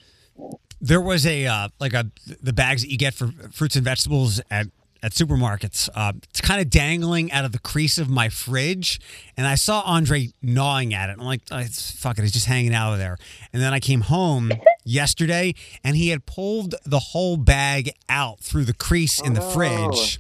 There 0.81 1.01
was 1.01 1.27
a 1.27 1.47
uh, 1.47 1.69
like 1.81 1.95
a 1.95 2.11
the 2.43 2.53
bags 2.53 2.83
that 2.83 2.91
you 2.91 2.99
get 2.99 3.15
for 3.15 3.29
fruits 3.53 3.77
and 3.77 3.85
vegetables 3.85 4.41
at 4.51 4.67
at 5.03 5.13
supermarkets. 5.13 5.89
Uh, 5.95 6.13
it's 6.31 6.41
kind 6.41 6.61
of 6.61 6.71
dangling 6.71 7.31
out 7.33 7.45
of 7.45 7.53
the 7.53 7.59
crease 7.59 7.97
of 7.99 8.09
my 8.09 8.29
fridge, 8.29 8.99
and 9.37 9.47
I 9.47 9.55
saw 9.55 9.81
Andre 9.83 10.31
gnawing 10.43 10.95
at 10.95 11.11
it. 11.11 11.17
I'm 11.19 11.25
like, 11.27 11.43
oh, 11.51 11.59
it's, 11.59 11.91
fuck 11.93 12.19
it, 12.19 12.25
it's 12.25 12.33
just 12.33 12.47
hanging 12.47 12.75
out 12.75 12.93
of 12.95 12.99
there. 12.99 13.17
And 13.53 13.63
then 13.63 13.73
I 13.75 13.79
came 13.81 14.01
home 14.03 14.51
yesterday, 14.85 15.55
and 15.85 15.97
he 15.97 16.09
had 16.09 16.25
pulled 16.27 16.75
the 16.85 16.99
whole 16.99 17.37
bag 17.37 17.93
out 18.09 18.41
through 18.41 18.65
the 18.65 18.75
crease 18.75 19.21
in 19.21 19.35
the 19.35 19.43
Oh. 19.43 19.51
fridge. 19.51 20.19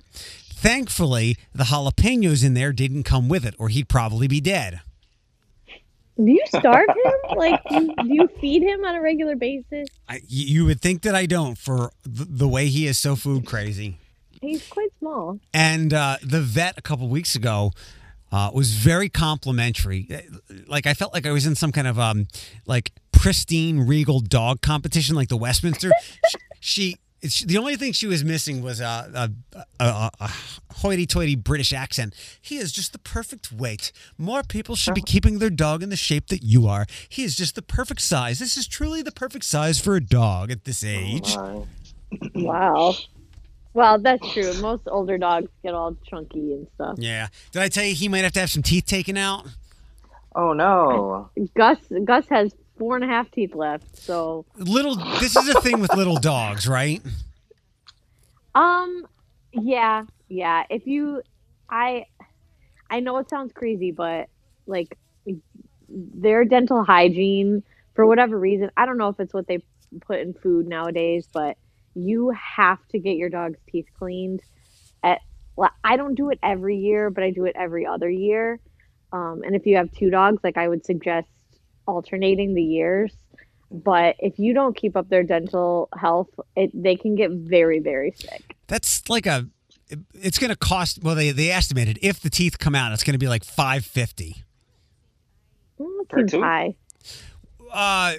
Thankfully, 0.51 1.37
the 1.55 1.65
jalapenos 1.65 2.45
in 2.45 2.55
there 2.55 2.73
didn't 2.73 3.03
come 3.05 3.29
with 3.29 3.45
it, 3.45 3.55
or 3.59 3.69
he'd 3.69 3.89
probably 3.89 4.29
be 4.29 4.41
dead. 4.41 4.81
Do 6.17 6.31
you 6.31 6.43
starve 6.49 6.89
him? 6.89 7.37
like, 7.37 7.63
do 7.69 7.75
you, 7.75 7.95
do 7.95 8.15
you 8.15 8.29
feed 8.41 8.63
him 8.63 8.85
on 8.85 8.95
a 8.95 9.01
regular 9.03 9.37
basis? 9.37 9.89
I, 10.09 10.21
you 10.27 10.65
would 10.65 10.81
think 10.81 11.03
that 11.03 11.15
I 11.15 11.27
don't 11.27 11.59
for 11.59 11.93
the, 12.05 12.25
the 12.25 12.49
way 12.49 12.67
he 12.69 12.87
is 12.87 12.99
so 12.99 13.17
food 13.17 13.47
crazy. 13.47 13.99
He's 14.41 14.67
quite 14.67 14.91
small. 14.99 15.39
And 15.53 15.93
uh, 15.93 16.17
the 16.23 16.41
vet 16.41 16.79
a 16.79 16.83
couple 16.83 17.09
weeks 17.09 17.35
ago 17.35 17.73
uh, 18.33 18.51
was 18.53 18.73
very 18.75 19.09
complimentary. 19.09 20.09
Like 20.67 20.87
I 20.87 20.95
felt 20.95 21.13
like 21.13 21.27
I 21.27 21.33
was 21.33 21.47
in 21.47 21.55
some 21.55 21.73
kind 21.73 21.87
of 21.87 21.99
um, 21.99 22.29
like 22.67 22.93
pristine 23.13 23.81
regal 23.81 24.21
dog 24.21 24.61
competition, 24.61 25.17
like 25.17 25.29
the 25.29 25.37
Westminster. 25.37 25.91
she, 26.29 26.39
she, 26.61 26.97
the 27.27 27.59
only 27.59 27.77
thing 27.77 27.93
she 27.93 28.07
was 28.07 28.25
missing 28.25 28.63
was 28.63 28.81
a, 28.81 29.31
a, 29.55 29.65
a, 29.81 30.11
a 30.21 30.31
hoity-toity 30.77 31.37
British 31.37 31.73
accent. 31.73 32.15
He 32.41 32.59
is 32.59 32.73
just 32.73 32.93
the 32.93 32.99
perfect 32.99 33.53
weight. 33.53 33.93
More 34.19 34.43
people 34.43 34.77
should 34.77 34.95
be 34.95 35.03
oh. 35.03 35.07
keeping 35.07 35.39
their 35.39 35.51
dog 35.51 35.83
in 35.83 35.89
the 35.89 35.97
shape 35.97 36.29
that 36.29 36.43
you 36.43 36.67
are. 36.67 36.87
He 37.09 37.25
is 37.25 37.37
just 37.37 37.55
the 37.55 37.63
perfect 37.63 38.01
size. 38.01 38.39
This 38.39 38.57
is 38.57 38.67
truly 38.67 39.03
the 39.03 39.13
perfect 39.13 39.45
size 39.45 39.81
for 39.81 39.97
a 39.97 40.01
dog 40.01 40.51
at 40.51 40.65
this 40.65 40.85
age. 40.85 41.35
Oh 41.37 41.67
my. 41.67 41.67
Wow. 42.35 42.95
Well, 43.75 43.99
that's 43.99 44.33
true. 44.33 44.55
Most 44.63 44.85
older 44.87 45.19
dogs 45.19 45.49
get 45.63 45.75
all 45.75 45.97
chunky 46.09 46.55
and 46.55 46.67
stuff. 46.77 46.95
Yeah. 46.99 47.29
Did 47.53 47.61
I 47.61 47.69
tell 47.69 47.85
you 47.85 47.95
he 47.95 48.09
might 48.09 48.25
have 48.25 48.33
to 48.33 48.41
have 48.41 48.51
some 48.51 48.63
teeth 48.63 48.87
taken 48.87 49.19
out? 49.19 49.47
Oh 50.35 50.55
no. 50.55 51.29
Gus 51.55 51.79
Gus 52.05 52.27
has 52.31 52.55
four 52.77 52.97
and 52.97 53.05
a 53.05 53.09
half 53.09 53.31
teeth 53.31 53.55
left. 53.55 53.97
So, 53.97 54.45
little 54.57 54.97
this 55.19 55.37
is 55.37 55.49
a 55.49 55.61
thing 55.61 55.81
with 55.81 55.95
little 55.95 56.17
dogs 56.17 56.67
right 56.67 57.03
um, 58.57 59.07
yeah, 59.53 60.07
yeah. 60.29 60.65
If 60.71 60.87
you, 60.87 61.23
I, 61.69 62.07
I 62.89 63.01
know 63.01 63.19
it 63.19 63.29
sounds 63.29 63.53
crazy, 63.53 63.93
but 63.93 64.31
like 64.67 64.97
their 65.89 66.47
dental 66.47 66.83
hygiene, 66.83 67.63
for 67.95 68.07
whatever 68.07 68.39
reason, 68.39 68.71
I 68.77 68.87
don't 68.87 68.97
know 68.97 69.11
if 69.11 69.21
it's 69.21 69.35
what 69.35 69.47
they 69.47 69.63
put 70.01 70.21
in 70.21 70.33
food 70.33 70.67
nowadays, 70.67 71.29
but 71.31 71.59
you 71.95 72.31
have 72.31 72.79
to 72.89 72.99
get 72.99 73.17
your 73.17 73.29
dog's 73.29 73.59
teeth 73.71 73.89
cleaned. 73.99 74.41
At 75.03 75.21
well, 75.55 75.71
I 75.85 75.99
don't 75.99 76.15
do 76.15 76.31
it 76.31 76.39
every 76.43 76.79
year, 76.79 77.11
but 77.11 77.25
I 77.25 77.31
do 77.31 77.45
it 77.45 77.57
every 77.57 77.85
other 77.85 78.09
year. 78.09 78.59
Um, 79.13 79.43
and 79.45 79.55
if 79.55 79.67
you 79.67 79.77
have 79.77 79.93
two 79.93 80.09
dogs, 80.09 80.43
like 80.43 80.57
I 80.57 80.67
would 80.67 80.85
suggest 80.87 81.29
alternating 81.87 82.55
the 82.55 82.63
years. 82.63 83.13
But 83.71 84.17
if 84.21 84.39
you 84.39 84.55
don't 84.55 84.77
keep 84.77 84.97
up 84.97 85.09
their 85.09 85.23
dental 85.25 85.89
health, 85.99 86.29
it, 86.57 86.71
they 86.73 86.95
can 86.97 87.17
get 87.17 87.31
very, 87.33 87.81
very 87.81 88.13
sick. 88.13 88.57
that's 88.69 89.09
like 89.09 89.27
a 89.27 89.47
it's 90.15 90.39
going 90.39 90.51
to 90.51 90.57
cost 90.57 91.01
well 91.03 91.15
they 91.15 91.31
they 91.31 91.49
estimated 91.51 91.97
if 92.03 92.19
the 92.21 92.29
teeth 92.29 92.59
come 92.59 92.75
out 92.75 92.91
it's 92.93 93.05
going 93.05 93.13
to 93.15 93.19
be 93.21 93.29
like 93.29 93.45
550 93.45 94.43
Mm, 95.79 96.09
Per 96.09 96.19
seems 96.27 96.33
high. 96.33 96.75
uh 97.73 98.15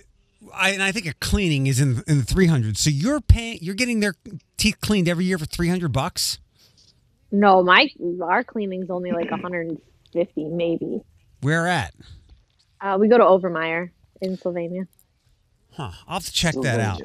I, 0.53 0.69
and 0.69 0.81
I 0.83 0.91
think 0.93 1.07
a 1.07 1.13
cleaning 1.15 1.67
is 1.67 1.81
in 1.81 2.03
in 2.07 2.19
the 2.19 2.23
300 2.23 2.77
so 2.77 2.89
you're 2.89 3.19
paying 3.19 3.59
you're 3.61 3.75
getting 3.75 3.99
their 3.99 4.13
teeth 4.57 4.79
cleaned 4.79 5.09
every 5.09 5.25
year 5.25 5.37
for 5.37 5.45
300 5.45 5.91
bucks 5.91 6.39
No, 7.31 7.63
my 7.63 7.89
our 8.21 8.43
cleaning's 8.45 8.89
only 8.89 9.11
like 9.11 9.29
150, 9.31 10.45
maybe. 10.45 11.01
where 11.41 11.67
at 11.67 11.93
Uh, 12.81 12.97
we 12.99 13.07
go 13.07 13.17
to 13.17 13.23
Overmeyer 13.23 13.89
in 14.21 14.37
Sylvania. 14.37 14.87
huh 15.71 15.91
i'll 16.07 16.15
have 16.15 16.25
to 16.25 16.31
check 16.31 16.55
that 16.61 16.79
out 16.79 17.01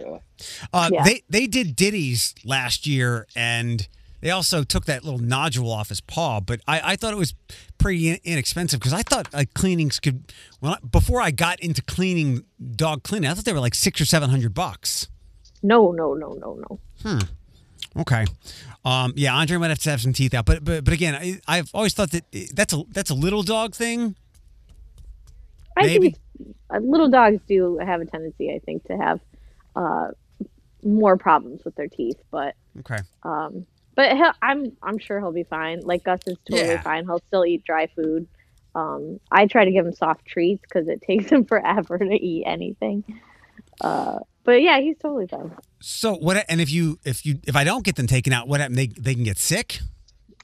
Uh, 0.72 0.90
Yeah. 0.92 1.04
They 1.04 1.22
they 1.30 1.46
did 1.46 1.76
Diddy's 1.76 2.34
last 2.44 2.86
year, 2.86 3.26
and 3.36 3.86
they 4.20 4.30
also 4.30 4.64
took 4.64 4.86
that 4.86 5.04
little 5.04 5.20
nodule 5.20 5.70
off 5.70 5.88
his 5.88 6.00
paw. 6.00 6.40
But 6.40 6.60
I, 6.66 6.92
I 6.92 6.96
thought 6.96 7.12
it 7.12 7.16
was 7.18 7.34
pretty 7.78 8.08
in- 8.10 8.18
inexpensive 8.24 8.80
because 8.80 8.92
I 8.92 9.02
thought 9.02 9.32
like 9.32 9.54
cleanings 9.54 10.00
could. 10.00 10.32
Well, 10.60 10.78
before 10.90 11.20
I 11.20 11.30
got 11.30 11.60
into 11.60 11.80
cleaning 11.82 12.44
dog 12.74 13.02
cleaning, 13.04 13.30
I 13.30 13.34
thought 13.34 13.44
they 13.44 13.52
were 13.52 13.60
like 13.60 13.74
six 13.76 14.00
or 14.00 14.04
seven 14.04 14.30
hundred 14.30 14.52
bucks. 14.54 15.08
No, 15.62 15.92
no, 15.92 16.14
no, 16.14 16.32
no, 16.32 16.58
no. 16.68 16.80
Hmm. 17.02 17.18
Okay, 18.00 18.24
um, 18.84 19.12
yeah, 19.16 19.34
Andre 19.34 19.58
might 19.58 19.68
have 19.68 19.78
to 19.80 19.90
have 19.90 20.00
some 20.00 20.12
teeth 20.14 20.32
out, 20.34 20.46
but 20.46 20.64
but 20.64 20.82
but 20.84 20.94
again, 20.94 21.14
I, 21.14 21.40
I've 21.46 21.70
always 21.74 21.92
thought 21.94 22.10
that 22.12 22.24
that's 22.54 22.72
a 22.72 22.82
that's 22.88 23.10
a 23.10 23.14
little 23.14 23.42
dog 23.42 23.74
thing. 23.74 24.16
I 25.76 25.86
Maybe. 25.86 26.10
think 26.10 26.16
uh, 26.70 26.78
little 26.78 27.08
dogs 27.08 27.40
do 27.48 27.78
have 27.78 28.00
a 28.00 28.04
tendency, 28.06 28.50
I 28.52 28.58
think, 28.58 28.84
to 28.88 28.96
have 28.96 29.20
uh, 29.76 30.08
more 30.84 31.16
problems 31.16 31.64
with 31.64 31.74
their 31.76 31.88
teeth, 31.88 32.18
but 32.30 32.54
Okay, 32.80 32.98
um, 33.22 33.66
but 33.94 34.16
he'll, 34.16 34.32
I'm 34.42 34.76
I'm 34.82 34.98
sure 34.98 35.18
he'll 35.20 35.32
be 35.32 35.44
fine. 35.44 35.80
Like 35.80 36.04
Gus 36.04 36.20
is 36.26 36.36
totally 36.50 36.74
Yeah. 36.74 36.82
fine. 36.82 37.04
He'll 37.04 37.22
still 37.28 37.44
eat 37.46 37.64
dry 37.64 37.88
food. 37.94 38.26
Um, 38.74 39.20
I 39.30 39.46
try 39.46 39.64
to 39.66 39.70
give 39.70 39.84
him 39.86 39.92
soft 39.92 40.24
treats 40.24 40.62
because 40.62 40.88
it 40.88 41.02
takes 41.06 41.30
him 41.30 41.44
forever 41.44 41.98
to 41.98 42.14
eat 42.14 42.44
anything. 42.46 43.04
Uh, 43.80 44.18
but 44.44 44.62
yeah, 44.62 44.80
he's 44.80 44.96
totally 44.98 45.26
fine. 45.26 45.54
so 45.80 46.14
what? 46.14 46.44
And 46.48 46.60
if 46.60 46.70
you 46.72 46.98
if 47.04 47.24
you 47.26 47.38
if 47.46 47.54
I 47.54 47.64
don't 47.64 47.84
get 47.84 47.96
them 47.96 48.06
taken 48.06 48.32
out, 48.32 48.48
what 48.48 48.60
happens? 48.60 48.76
They 48.76 48.86
they 48.88 49.14
can 49.14 49.24
get 49.24 49.38
sick. 49.38 49.78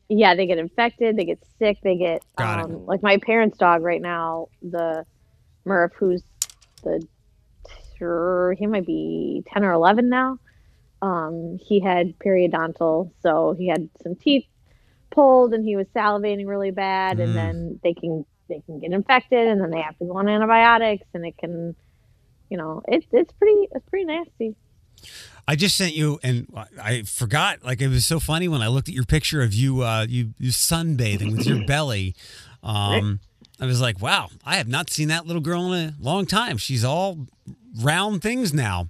yeah, 0.08 0.34
they 0.34 0.46
get 0.46 0.58
infected, 0.58 1.16
they 1.16 1.24
get 1.24 1.42
sick, 1.58 1.78
they 1.82 1.96
get 1.96 2.22
Got 2.36 2.60
it. 2.60 2.64
um, 2.66 2.86
like 2.86 3.02
my 3.02 3.16
parents' 3.18 3.58
dog 3.58 3.82
right 3.82 4.00
now, 4.00 4.48
the 4.62 5.04
Murph, 5.68 5.92
who's 5.98 6.22
the 6.82 7.06
sure 7.98 8.54
he 8.58 8.66
might 8.66 8.86
be 8.86 9.44
ten 9.52 9.64
or 9.64 9.72
eleven 9.72 10.08
now. 10.08 10.38
Um, 11.00 11.58
he 11.62 11.78
had 11.80 12.18
periodontal, 12.18 13.12
so 13.22 13.54
he 13.56 13.68
had 13.68 13.88
some 14.02 14.16
teeth 14.16 14.46
pulled, 15.10 15.54
and 15.54 15.64
he 15.64 15.76
was 15.76 15.86
salivating 15.94 16.46
really 16.48 16.70
bad, 16.72 17.18
Mm. 17.18 17.24
and 17.24 17.34
then 17.36 17.80
they 17.82 17.94
can 17.94 18.24
they 18.48 18.60
can 18.66 18.78
get 18.80 18.92
infected, 18.92 19.46
and 19.46 19.60
then 19.60 19.70
they 19.70 19.80
have 19.80 19.96
to 19.98 20.04
go 20.06 20.16
on 20.16 20.28
antibiotics, 20.28 21.06
and 21.14 21.24
it 21.26 21.36
can, 21.38 21.76
you 22.50 22.56
know, 22.56 22.82
it's 22.88 23.06
it's 23.12 23.32
pretty 23.34 23.68
it's 23.72 23.88
pretty 23.90 24.06
nasty. 24.06 24.56
I 25.46 25.54
just 25.54 25.76
sent 25.76 25.94
you, 25.94 26.18
and 26.24 26.46
I 26.82 27.02
forgot. 27.02 27.64
Like 27.64 27.80
it 27.80 27.88
was 27.88 28.04
so 28.04 28.18
funny 28.20 28.48
when 28.48 28.60
I 28.62 28.66
looked 28.68 28.88
at 28.88 28.94
your 28.94 29.04
picture 29.04 29.40
of 29.42 29.54
you, 29.54 29.82
uh, 29.82 30.04
you, 30.08 30.34
you 30.38 30.50
sunbathing 30.50 31.30
with 31.36 31.46
your 31.46 31.64
belly. 31.66 32.14
Um, 32.62 33.20
I 33.60 33.66
was 33.66 33.80
like, 33.80 34.00
wow, 34.00 34.28
I 34.44 34.56
have 34.56 34.68
not 34.68 34.90
seen 34.90 35.08
that 35.08 35.26
little 35.26 35.42
girl 35.42 35.72
in 35.72 35.88
a 35.88 35.94
long 36.00 36.26
time. 36.26 36.58
She's 36.58 36.84
all 36.84 37.26
round 37.82 38.22
things 38.22 38.54
now. 38.54 38.88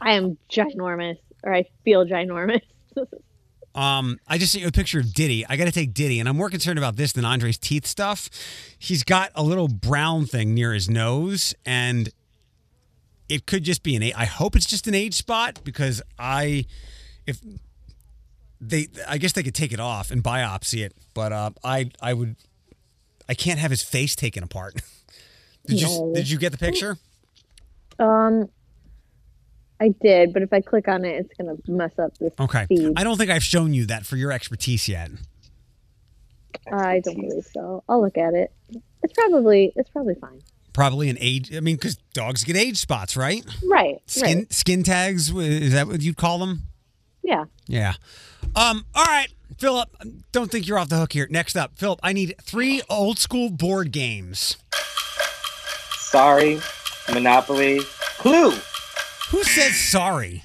I 0.00 0.12
am 0.12 0.38
ginormous, 0.50 1.18
or 1.42 1.54
I 1.54 1.64
feel 1.84 2.06
ginormous. 2.06 2.62
Um, 3.76 4.18
I 4.26 4.38
just 4.38 4.52
sent 4.52 4.62
you 4.62 4.68
a 4.68 4.72
picture 4.72 4.98
of 4.98 5.12
Diddy. 5.12 5.44
I 5.46 5.56
got 5.56 5.66
to 5.66 5.70
take 5.70 5.92
Diddy, 5.92 6.18
and 6.18 6.28
I'm 6.30 6.36
more 6.36 6.48
concerned 6.48 6.78
about 6.78 6.96
this 6.96 7.12
than 7.12 7.26
Andre's 7.26 7.58
teeth 7.58 7.86
stuff. 7.86 8.30
He's 8.78 9.04
got 9.04 9.30
a 9.34 9.42
little 9.42 9.68
brown 9.68 10.24
thing 10.24 10.54
near 10.54 10.72
his 10.72 10.88
nose, 10.88 11.54
and 11.66 12.08
it 13.28 13.44
could 13.46 13.64
just 13.64 13.82
be 13.82 13.94
an. 13.94 14.02
I 14.16 14.24
hope 14.24 14.56
it's 14.56 14.64
just 14.64 14.86
an 14.86 14.94
age 14.94 15.12
spot 15.12 15.60
because 15.62 16.00
I, 16.18 16.64
if 17.26 17.38
they, 18.62 18.88
I 19.06 19.18
guess 19.18 19.32
they 19.32 19.42
could 19.42 19.54
take 19.54 19.74
it 19.74 19.80
off 19.80 20.10
and 20.10 20.24
biopsy 20.24 20.82
it, 20.82 20.94
but 21.12 21.32
uh, 21.32 21.50
I, 21.62 21.90
I 22.00 22.14
would, 22.14 22.36
I 23.28 23.34
can't 23.34 23.58
have 23.58 23.70
his 23.70 23.82
face 23.82 24.14
taken 24.16 24.42
apart. 24.42 24.74
did 25.66 25.80
you 25.80 26.12
Did 26.14 26.30
you 26.30 26.38
get 26.38 26.52
the 26.52 26.58
picture? 26.58 26.96
Um, 27.98 28.48
I 29.80 29.88
did, 30.02 30.32
but 30.32 30.42
if 30.42 30.52
I 30.52 30.60
click 30.60 30.88
on 30.88 31.04
it, 31.04 31.16
it's 31.26 31.34
gonna 31.38 31.56
mess 31.66 31.98
up 31.98 32.16
this 32.18 32.32
Okay. 32.38 32.66
feed. 32.66 32.92
I 32.96 33.04
don't 33.04 33.16
think 33.18 33.30
I've 33.30 33.42
shown 33.44 33.74
you 33.74 33.86
that 33.86 34.06
for 34.06 34.16
your 34.16 34.32
expertise 34.32 34.88
yet. 34.88 35.10
I 36.72 37.00
don't 37.00 37.20
believe 37.20 37.44
so. 37.52 37.84
I'll 37.88 38.00
look 38.00 38.16
at 38.18 38.34
it. 38.34 38.52
It's 39.02 39.12
probably 39.12 39.72
it's 39.76 39.90
probably 39.90 40.14
fine. 40.14 40.40
Probably 40.72 41.08
an 41.08 41.16
age. 41.20 41.54
I 41.54 41.60
mean, 41.60 41.76
because 41.76 41.96
dogs 42.12 42.44
get 42.44 42.56
age 42.56 42.76
spots, 42.78 43.16
right? 43.16 43.44
Right. 43.68 43.96
Skin 44.06 44.38
Right. 44.38 44.52
skin 44.52 44.82
tags 44.82 45.30
is 45.30 45.72
that 45.72 45.86
what 45.86 46.00
you'd 46.02 46.16
call 46.16 46.38
them? 46.38 46.62
Yeah. 47.22 47.44
Yeah. 47.66 47.94
Um. 48.54 48.84
All 48.94 49.04
right, 49.04 49.28
Philip. 49.58 49.88
Don't 50.32 50.50
think 50.50 50.66
you're 50.68 50.78
off 50.78 50.88
the 50.88 50.96
hook 50.98 51.12
here. 51.12 51.26
Next 51.30 51.56
up, 51.56 51.72
Philip. 51.76 52.00
I 52.02 52.12
need 52.12 52.34
three 52.42 52.82
old 52.90 53.18
school 53.18 53.50
board 53.50 53.90
games. 53.92 54.56
Sorry, 55.98 56.60
Monopoly, 57.12 57.80
Clue. 58.18 58.52
Who 59.30 59.42
says 59.42 59.76
sorry? 59.76 60.44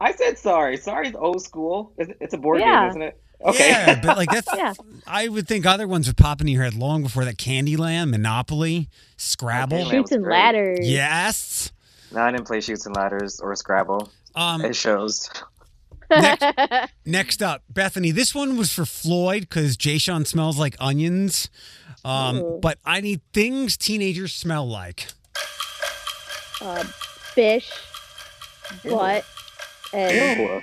I 0.00 0.12
said 0.12 0.38
sorry. 0.38 0.76
Sorry's 0.76 1.14
old 1.14 1.42
school. 1.42 1.92
It's 1.98 2.12
it's 2.20 2.34
a 2.34 2.38
board 2.38 2.60
Yeah. 2.60 2.82
game, 2.82 2.88
isn't 2.90 3.02
it? 3.02 3.20
Okay. 3.44 3.70
Yeah, 3.70 4.00
but 4.02 4.16
like 4.16 4.30
that's. 4.30 4.48
Yeah. 4.56 4.74
I 5.06 5.28
would 5.28 5.48
think 5.48 5.66
other 5.66 5.88
ones 5.88 6.06
would 6.06 6.16
pop 6.16 6.40
into 6.40 6.52
your 6.52 6.62
head 6.62 6.74
long 6.74 7.02
before 7.02 7.24
that. 7.24 7.36
Candyland, 7.36 8.10
Monopoly, 8.10 8.88
Scrabble. 9.16 9.78
Candyland. 9.78 9.90
Chutes 9.90 10.12
and 10.12 10.24
ladders. 10.24 10.78
Yes. 10.88 11.72
No, 12.12 12.20
I 12.22 12.30
didn't 12.32 12.46
play 12.46 12.60
Chutes 12.60 12.86
and 12.86 12.94
Ladders 12.96 13.40
or 13.40 13.54
Scrabble. 13.54 14.10
Um, 14.34 14.64
It 14.64 14.74
shows. 14.76 15.30
Next, 16.10 16.90
next 17.06 17.42
up, 17.42 17.62
Bethany. 17.68 18.10
This 18.10 18.34
one 18.34 18.56
was 18.56 18.72
for 18.72 18.84
Floyd 18.84 19.42
because 19.42 19.76
Jay 19.76 19.98
Sean 19.98 20.24
smells 20.24 20.58
like 20.58 20.76
onions. 20.80 21.48
Um, 22.04 22.36
Ooh. 22.38 22.58
but 22.62 22.78
I 22.84 23.00
need 23.00 23.20
things 23.32 23.76
teenagers 23.76 24.32
smell 24.34 24.66
like. 24.68 25.06
uh, 26.62 26.84
fish, 26.84 27.70
butt, 28.84 29.24
and 29.92 30.40
Ew. 30.40 30.62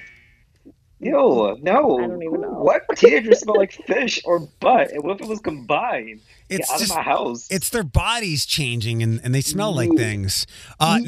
Ew, 1.00 1.58
no. 1.62 2.00
I 2.00 2.08
don't 2.08 2.24
even 2.24 2.42
know. 2.42 2.50
What 2.54 2.84
teenagers 2.96 3.42
smell 3.42 3.58
like 3.58 3.72
fish 3.72 4.20
or 4.26 4.40
butt? 4.60 4.92
And 4.92 5.04
what 5.04 5.18
if 5.18 5.22
it 5.22 5.28
was 5.28 5.40
combined? 5.40 6.22
It's 6.50 6.68
Get 6.68 6.74
out 6.74 6.80
just 6.80 6.92
of 6.92 6.98
my 6.98 7.04
house. 7.04 7.48
it's 7.52 7.70
their 7.70 7.84
bodies 7.84 8.48
changing 8.48 9.04
and, 9.04 9.22
and 9.24 9.36
they 9.36 9.42
smell 9.42 9.76
like 9.76 9.92
things. 9.96 10.48
Uh, 10.80 11.00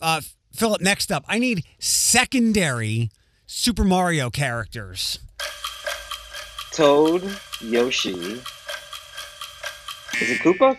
uh, 0.00 0.20
Philip, 0.54 0.80
next 0.82 1.10
up, 1.10 1.24
I 1.26 1.40
need 1.40 1.64
secondary 1.80 3.10
Super 3.50 3.82
Mario 3.82 4.28
characters. 4.28 5.18
Toad, 6.72 7.22
Yoshi. 7.62 8.10
Is 8.10 8.42
it 10.30 10.40
Koopa? 10.40 10.78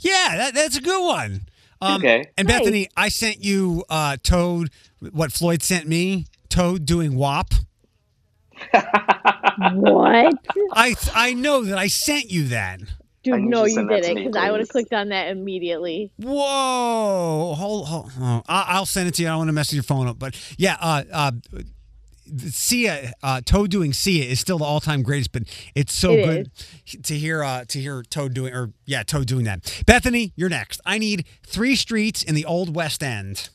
Yeah, 0.00 0.36
that, 0.36 0.54
that's 0.54 0.76
a 0.76 0.80
good 0.80 1.04
one. 1.06 1.46
Um, 1.80 1.96
Okay. 2.00 2.24
And 2.36 2.48
Nice. 2.48 2.58
Bethany, 2.58 2.88
I 2.96 3.08
sent 3.10 3.44
you 3.44 3.84
uh, 3.88 4.16
Toad, 4.24 4.70
what 5.12 5.30
Floyd 5.32 5.62
sent 5.62 5.86
me, 5.86 6.26
Toad 6.48 6.84
doing 6.84 7.14
WAP. 7.16 7.54
what? 8.72 10.34
I 10.72 10.94
I 11.14 11.34
know 11.34 11.62
that 11.64 11.78
I 11.78 11.86
sent 11.86 12.30
you 12.30 12.48
that. 12.48 12.80
Dude, 13.22 13.40
no, 13.40 13.64
you 13.64 13.64
to 13.64 13.68
you 13.70 13.74
send 13.74 13.90
that 13.90 14.02
to 14.02 14.08
didn't, 14.08 14.24
because 14.32 14.36
I 14.36 14.50
would 14.50 14.60
have 14.60 14.68
clicked 14.68 14.92
on 14.92 15.08
that 15.10 15.28
immediately. 15.28 16.10
Whoa! 16.18 17.54
Hold, 17.56 17.86
hold, 17.88 18.10
I- 18.20 18.42
I'll 18.68 18.84
send 18.86 19.08
it 19.08 19.14
to 19.14 19.22
you. 19.22 19.28
I 19.28 19.30
don't 19.32 19.38
want 19.38 19.48
to 19.48 19.52
mess 19.52 19.72
your 19.72 19.82
phone 19.82 20.06
up, 20.08 20.18
but 20.18 20.36
yeah, 20.58 20.76
uh, 20.80 21.02
uh, 21.12 21.32
Sia, 22.50 23.12
uh, 23.22 23.40
Toad 23.44 23.70
doing 23.70 23.92
Sia 23.92 24.24
is 24.24 24.40
still 24.40 24.58
the 24.58 24.64
all-time 24.64 25.02
greatest, 25.02 25.32
but 25.32 25.42
it's 25.74 25.92
so 25.94 26.12
It 26.12 26.24
good 26.86 27.04
to 27.04 27.14
hear 27.18 27.42
uh, 27.42 27.64
to 27.68 27.78
hear 27.78 28.02
Toad 28.02 28.34
doing 28.34 28.54
or 28.54 28.72
yeah, 28.86 29.02
Toad 29.02 29.26
doing 29.26 29.44
that. 29.44 29.82
Bethany, 29.86 30.32
you're 30.36 30.48
next. 30.48 30.80
I 30.86 30.98
need 30.98 31.26
three 31.46 31.76
streets 31.76 32.22
in 32.22 32.34
the 32.34 32.44
Old 32.44 32.74
West 32.74 33.02
End. 33.02 33.50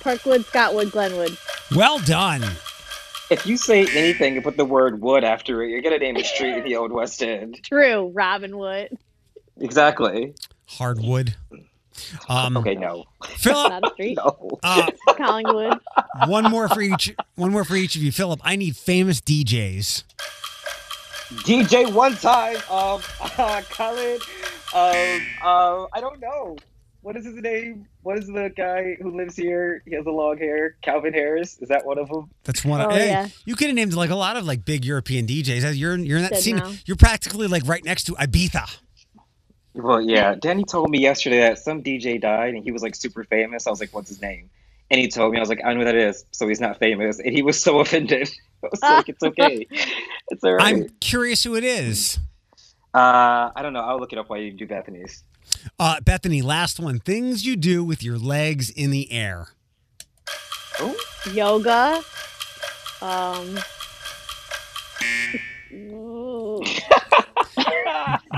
Parkwood, 0.00 0.44
Scottwood, 0.46 0.90
Glenwood. 0.92 1.36
Well 1.74 1.98
done. 2.00 2.42
if 3.30 3.46
you 3.46 3.56
say 3.56 3.86
anything 3.94 4.34
and 4.34 4.42
put 4.42 4.56
the 4.56 4.64
word 4.64 5.00
wood 5.00 5.22
after 5.24 5.62
it, 5.62 5.70
you're 5.70 5.82
gonna 5.82 5.98
name 5.98 6.16
a 6.16 6.24
street 6.24 6.56
in 6.56 6.64
the 6.64 6.76
old 6.76 6.90
West 6.90 7.22
End. 7.22 7.60
True, 7.62 8.08
Robin 8.14 8.56
Wood. 8.58 8.96
Exactly. 9.58 10.34
Hardwood. 10.66 11.34
Um, 12.28 12.56
Okay, 12.58 12.74
no. 12.74 13.04
Philip, 13.24 13.70
Not 13.70 13.86
a 13.86 13.90
street. 13.94 14.16
No. 14.16 14.58
uh, 14.62 14.86
Collingwood. 15.16 15.78
one 16.26 16.44
more 16.50 16.68
for 16.68 16.80
each. 16.80 17.14
One 17.36 17.50
more 17.52 17.64
for 17.64 17.76
each 17.76 17.96
of 17.96 18.02
you. 18.02 18.12
Philip, 18.12 18.40
I 18.42 18.56
need 18.56 18.76
famous 18.76 19.20
DJs. 19.20 20.04
DJ 21.44 21.92
one 21.92 22.14
time, 22.16 22.56
um, 22.70 23.00
uh, 23.38 23.62
Colin, 23.70 24.18
um, 24.74 25.26
uh, 25.42 25.86
I 25.92 26.00
don't 26.00 26.20
know. 26.20 26.56
What 27.02 27.16
is 27.16 27.24
his 27.24 27.36
name? 27.36 27.86
What 28.02 28.18
is 28.18 28.26
the 28.26 28.52
guy 28.54 28.96
who 29.00 29.16
lives 29.16 29.34
here? 29.34 29.82
He 29.86 29.94
has 29.94 30.04
the 30.04 30.10
long 30.10 30.36
hair. 30.36 30.76
Calvin 30.82 31.14
Harris. 31.14 31.58
Is 31.60 31.68
that 31.70 31.86
one 31.86 31.98
of 31.98 32.08
them? 32.10 32.28
That's 32.44 32.62
one. 32.62 32.82
Oh, 32.82 32.90
hey, 32.90 33.06
yeah. 33.08 33.28
you 33.46 33.56
could 33.56 33.68
have 33.68 33.76
named 33.76 33.94
like 33.94 34.10
a 34.10 34.14
lot 34.16 34.36
of 34.36 34.44
like 34.44 34.66
big 34.66 34.84
European 34.84 35.26
DJs. 35.26 35.78
You're 35.78 35.96
you're 35.96 36.18
in 36.18 36.24
that 36.24 36.34
Said 36.34 36.42
scene. 36.42 36.56
no. 36.56 36.72
You're 36.84 36.98
practically 36.98 37.46
like 37.46 37.66
right 37.66 37.82
next 37.84 38.04
to 38.04 38.12
Ibiza. 38.16 38.78
Well, 39.74 40.00
yeah. 40.00 40.34
Danny 40.34 40.64
told 40.64 40.90
me 40.90 40.98
yesterday 40.98 41.40
that 41.40 41.58
some 41.58 41.82
DJ 41.82 42.20
died 42.20 42.54
and 42.54 42.64
he 42.64 42.72
was 42.72 42.82
like 42.82 42.94
super 42.94 43.24
famous. 43.24 43.66
I 43.66 43.70
was 43.70 43.80
like, 43.80 43.94
what's 43.94 44.08
his 44.08 44.20
name? 44.20 44.50
And 44.90 45.00
he 45.00 45.08
told 45.08 45.32
me, 45.32 45.38
I 45.38 45.40
was 45.40 45.48
like, 45.48 45.60
I 45.64 45.72
know 45.72 45.80
who 45.80 45.84
that 45.84 45.94
is. 45.94 46.24
So 46.32 46.48
he's 46.48 46.60
not 46.60 46.78
famous. 46.78 47.20
And 47.20 47.32
he 47.32 47.42
was 47.42 47.60
so 47.60 47.78
offended. 47.80 48.28
I 48.62 48.68
was 48.70 48.82
like, 48.82 49.08
it's 49.08 49.22
okay. 49.22 49.66
It's 50.28 50.44
all 50.44 50.54
right. 50.54 50.74
I'm 50.74 50.88
curious 51.00 51.44
who 51.44 51.54
it 51.54 51.64
is. 51.64 52.18
Uh, 52.92 53.50
I 53.54 53.62
don't 53.62 53.72
know. 53.72 53.80
I'll 53.80 54.00
look 54.00 54.12
it 54.12 54.18
up 54.18 54.28
while 54.28 54.40
you 54.40 54.50
do 54.52 54.66
Bethany's. 54.66 55.22
Uh, 55.78 56.00
Bethany, 56.00 56.42
last 56.42 56.80
one. 56.80 56.98
Things 56.98 57.46
you 57.46 57.56
do 57.56 57.84
with 57.84 58.02
your 58.02 58.18
legs 58.18 58.70
in 58.70 58.90
the 58.90 59.10
air. 59.12 59.48
Oh, 60.80 60.96
Yoga. 61.32 62.02
Um. 63.00 63.58
ooh, 65.72 66.62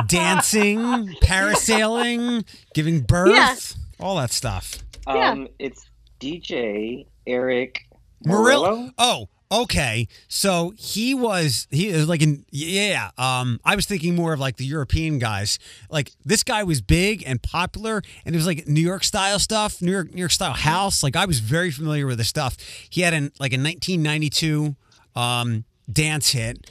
Dancing, 0.06 0.78
parasailing, 1.22 2.44
giving 2.74 3.00
birth, 3.00 3.32
Yeah. 3.34 3.56
all 4.04 4.16
that 4.16 4.30
stuff. 4.32 4.78
Yeah. 5.06 5.30
um, 5.30 5.48
it's 5.58 5.84
DJ 6.20 7.06
Erick 7.26 7.80
Morillo. 8.26 8.88
Morillo. 8.88 8.90
Oh, 8.98 9.28
okay. 9.50 10.06
So 10.28 10.72
he 10.78 11.14
was 11.14 11.66
he 11.70 11.88
is 11.88 12.08
like 12.08 12.22
in 12.22 12.44
yeah. 12.50 13.10
Um, 13.18 13.60
I 13.64 13.74
was 13.76 13.86
thinking 13.86 14.14
more 14.14 14.32
of 14.32 14.40
like 14.40 14.56
the 14.56 14.64
European 14.64 15.18
guys. 15.18 15.58
Like 15.90 16.12
this 16.24 16.42
guy 16.44 16.62
was 16.62 16.80
big 16.80 17.22
and 17.26 17.42
popular, 17.42 18.00
and 18.24 18.34
it 18.34 18.38
was 18.38 18.46
like 18.46 18.66
New 18.68 18.80
York 18.80 19.04
style 19.04 19.38
stuff, 19.38 19.82
New 19.82 19.90
York 19.92 20.14
New 20.14 20.20
York 20.20 20.30
style 20.32 20.52
house. 20.52 21.02
Like 21.02 21.16
I 21.16 21.26
was 21.26 21.40
very 21.40 21.70
familiar 21.70 22.06
with 22.06 22.18
the 22.18 22.24
stuff. 22.24 22.56
He 22.88 23.00
had 23.02 23.12
an 23.12 23.32
like 23.40 23.52
a 23.52 23.58
1992 23.58 24.76
um, 25.16 25.64
dance 25.92 26.30
hit. 26.30 26.70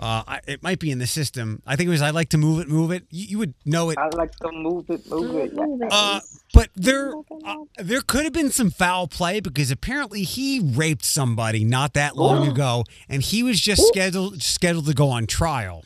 Uh, 0.00 0.22
I, 0.26 0.40
it 0.46 0.62
might 0.62 0.78
be 0.78 0.90
in 0.90 0.98
the 0.98 1.06
system. 1.06 1.62
I 1.66 1.76
think 1.76 1.88
it 1.88 1.90
was 1.90 2.02
"I 2.02 2.10
like 2.10 2.28
to 2.30 2.38
move 2.38 2.60
it, 2.60 2.68
move 2.68 2.90
it." 2.92 3.04
You, 3.10 3.26
you 3.26 3.38
would 3.38 3.54
know 3.64 3.90
it 3.90 3.98
I 3.98 4.08
like 4.16 4.30
to 4.36 4.52
move 4.52 4.88
it, 4.90 5.08
move 5.10 5.34
it. 5.36 5.52
Move 5.54 5.82
it. 5.82 5.88
uh, 5.90 6.20
but 6.54 6.68
there, 6.76 7.12
uh, 7.44 7.56
there 7.78 8.00
could 8.00 8.24
have 8.24 8.32
been 8.32 8.50
some 8.50 8.70
foul 8.70 9.08
play 9.08 9.40
because 9.40 9.70
apparently 9.70 10.22
he 10.22 10.60
raped 10.60 11.04
somebody 11.04 11.64
not 11.64 11.94
that 11.94 12.16
long 12.16 12.46
ago, 12.46 12.84
and 13.08 13.22
he 13.22 13.42
was 13.42 13.60
just 13.60 13.82
scheduled 13.88 14.42
scheduled 14.42 14.86
to 14.86 14.94
go 14.94 15.10
on 15.10 15.26
trial. 15.26 15.84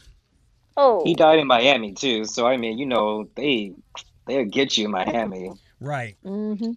Oh. 0.76 1.02
He 1.04 1.14
died 1.14 1.38
in 1.38 1.46
Miami 1.46 1.92
too, 1.92 2.24
so 2.24 2.46
I 2.46 2.56
mean, 2.56 2.78
you 2.78 2.86
know, 2.86 3.28
they 3.34 3.72
they'll 4.26 4.44
get 4.44 4.76
you 4.76 4.86
in 4.86 4.90
Miami. 4.90 5.52
Right. 5.80 6.16
hmm 6.22 6.72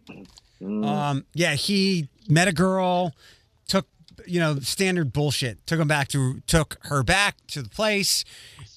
Mm. 0.62 0.86
Um. 0.86 1.26
Yeah. 1.34 1.54
He 1.56 2.08
met 2.30 2.48
a 2.48 2.54
girl, 2.54 3.14
took 3.68 3.88
you 4.26 4.40
know 4.40 4.60
standard 4.60 5.14
bullshit. 5.14 5.66
Took 5.66 5.80
him 5.80 5.88
back 5.88 6.08
to 6.10 6.42
took 6.48 6.78
her 6.84 7.04
back 7.04 7.38
to 7.48 7.62
the 7.62 7.70
place. 7.70 8.24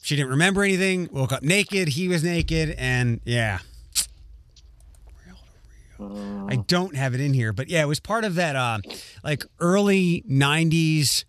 She 0.03 0.17
didn't 0.17 0.31
remember 0.31 0.63
anything. 0.63 1.09
Woke 1.13 1.33
up 1.33 1.43
naked. 1.43 1.89
He 1.89 2.09
was 2.09 2.23
naked, 2.25 2.75
and 2.79 3.21
yeah. 3.25 3.61
I 6.01 6.55
don't 6.69 6.95
have 6.95 7.15
it 7.15 7.21
in 7.21 7.35
here, 7.35 7.53
but 7.53 7.69
yeah, 7.69 7.83
it 7.83 7.89
was 7.89 7.99
part 7.99 8.25
of 8.25 8.37
that 8.37 8.55
uh 8.55 8.79
like 9.25 9.45
early 9.59 10.23
90s 10.31 11.25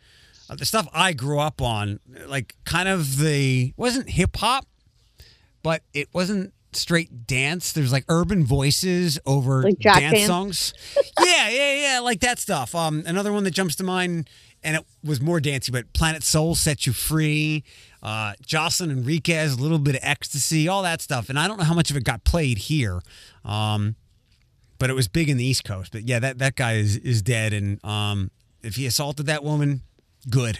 uh, 0.49 0.55
the 0.55 0.65
stuff 0.65 0.87
I 0.93 1.13
grew 1.13 1.39
up 1.39 1.61
on, 1.61 1.99
like 2.25 2.55
kind 2.65 2.89
of 2.89 3.19
the 3.19 3.73
wasn't 3.77 4.09
hip 4.09 4.35
hop, 4.37 4.65
but 5.61 5.83
it 5.93 6.09
wasn't 6.11 6.53
straight 6.73 7.27
dance. 7.27 7.71
There's 7.73 7.91
like 7.91 8.05
urban 8.09 8.45
voices 8.45 9.19
over 9.25 9.63
Like 9.63 9.79
dance? 9.79 10.25
songs. 10.25 10.73
yeah, 11.19 11.49
yeah, 11.49 11.73
yeah, 11.93 11.99
like 11.99 12.19
that 12.21 12.39
stuff. 12.39 12.75
Um 12.75 13.03
another 13.05 13.31
one 13.33 13.43
that 13.45 13.51
jumps 13.51 13.75
to 13.77 13.83
mind 13.83 14.29
and 14.63 14.75
it 14.75 14.85
was 15.03 15.21
more 15.21 15.39
dancey, 15.39 15.71
but 15.71 15.91
Planet 15.93 16.23
Soul 16.23 16.53
set 16.55 16.85
you 16.85 16.91
free. 16.93 17.63
Uh, 18.03 18.33
Jocelyn 18.45 18.91
Enriquez, 18.91 19.53
a 19.53 19.57
little 19.57 19.79
bit 19.79 19.95
of 19.95 20.01
ecstasy, 20.03 20.67
all 20.67 20.83
that 20.83 21.01
stuff. 21.01 21.29
And 21.29 21.39
I 21.39 21.47
don't 21.47 21.57
know 21.57 21.63
how 21.63 21.73
much 21.73 21.89
of 21.91 21.97
it 21.97 22.03
got 22.03 22.23
played 22.25 22.57
here. 22.57 23.01
Um, 23.45 23.95
but 24.77 24.89
it 24.89 24.93
was 24.93 25.07
big 25.07 25.29
in 25.29 25.37
the 25.37 25.45
East 25.45 25.63
Coast. 25.63 25.91
But 25.93 26.03
yeah, 26.03 26.19
that 26.19 26.39
that 26.39 26.55
guy 26.55 26.73
is 26.73 26.97
is 26.97 27.21
dead, 27.21 27.53
and 27.53 27.83
um, 27.85 28.31
if 28.63 28.75
he 28.75 28.85
assaulted 28.85 29.25
that 29.27 29.43
woman, 29.43 29.81
good. 30.29 30.59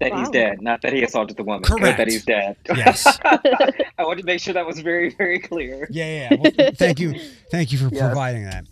That 0.00 0.12
he's 0.12 0.28
dead, 0.30 0.60
not 0.60 0.82
that 0.82 0.92
he 0.92 1.02
assaulted 1.04 1.36
the 1.36 1.44
woman. 1.44 1.62
Good 1.62 1.78
Correct. 1.78 1.98
That 1.98 2.08
he's 2.08 2.24
dead. 2.24 2.56
Yes. 2.76 3.06
I 3.24 4.02
wanted 4.04 4.22
to 4.22 4.26
make 4.26 4.40
sure 4.40 4.52
that 4.54 4.66
was 4.66 4.80
very, 4.80 5.10
very 5.10 5.38
clear. 5.38 5.86
Yeah, 5.90 6.28
yeah. 6.30 6.36
Well, 6.40 6.70
thank 6.74 6.98
you, 6.98 7.18
thank 7.50 7.70
you 7.70 7.78
for 7.78 7.88
Yes. 7.94 8.02
providing 8.02 8.44
that. 8.44 8.64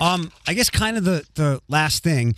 Um, 0.00 0.32
I 0.46 0.54
guess 0.54 0.70
kind 0.70 0.96
of 0.96 1.04
the 1.04 1.24
the 1.34 1.60
last 1.68 2.02
thing. 2.02 2.34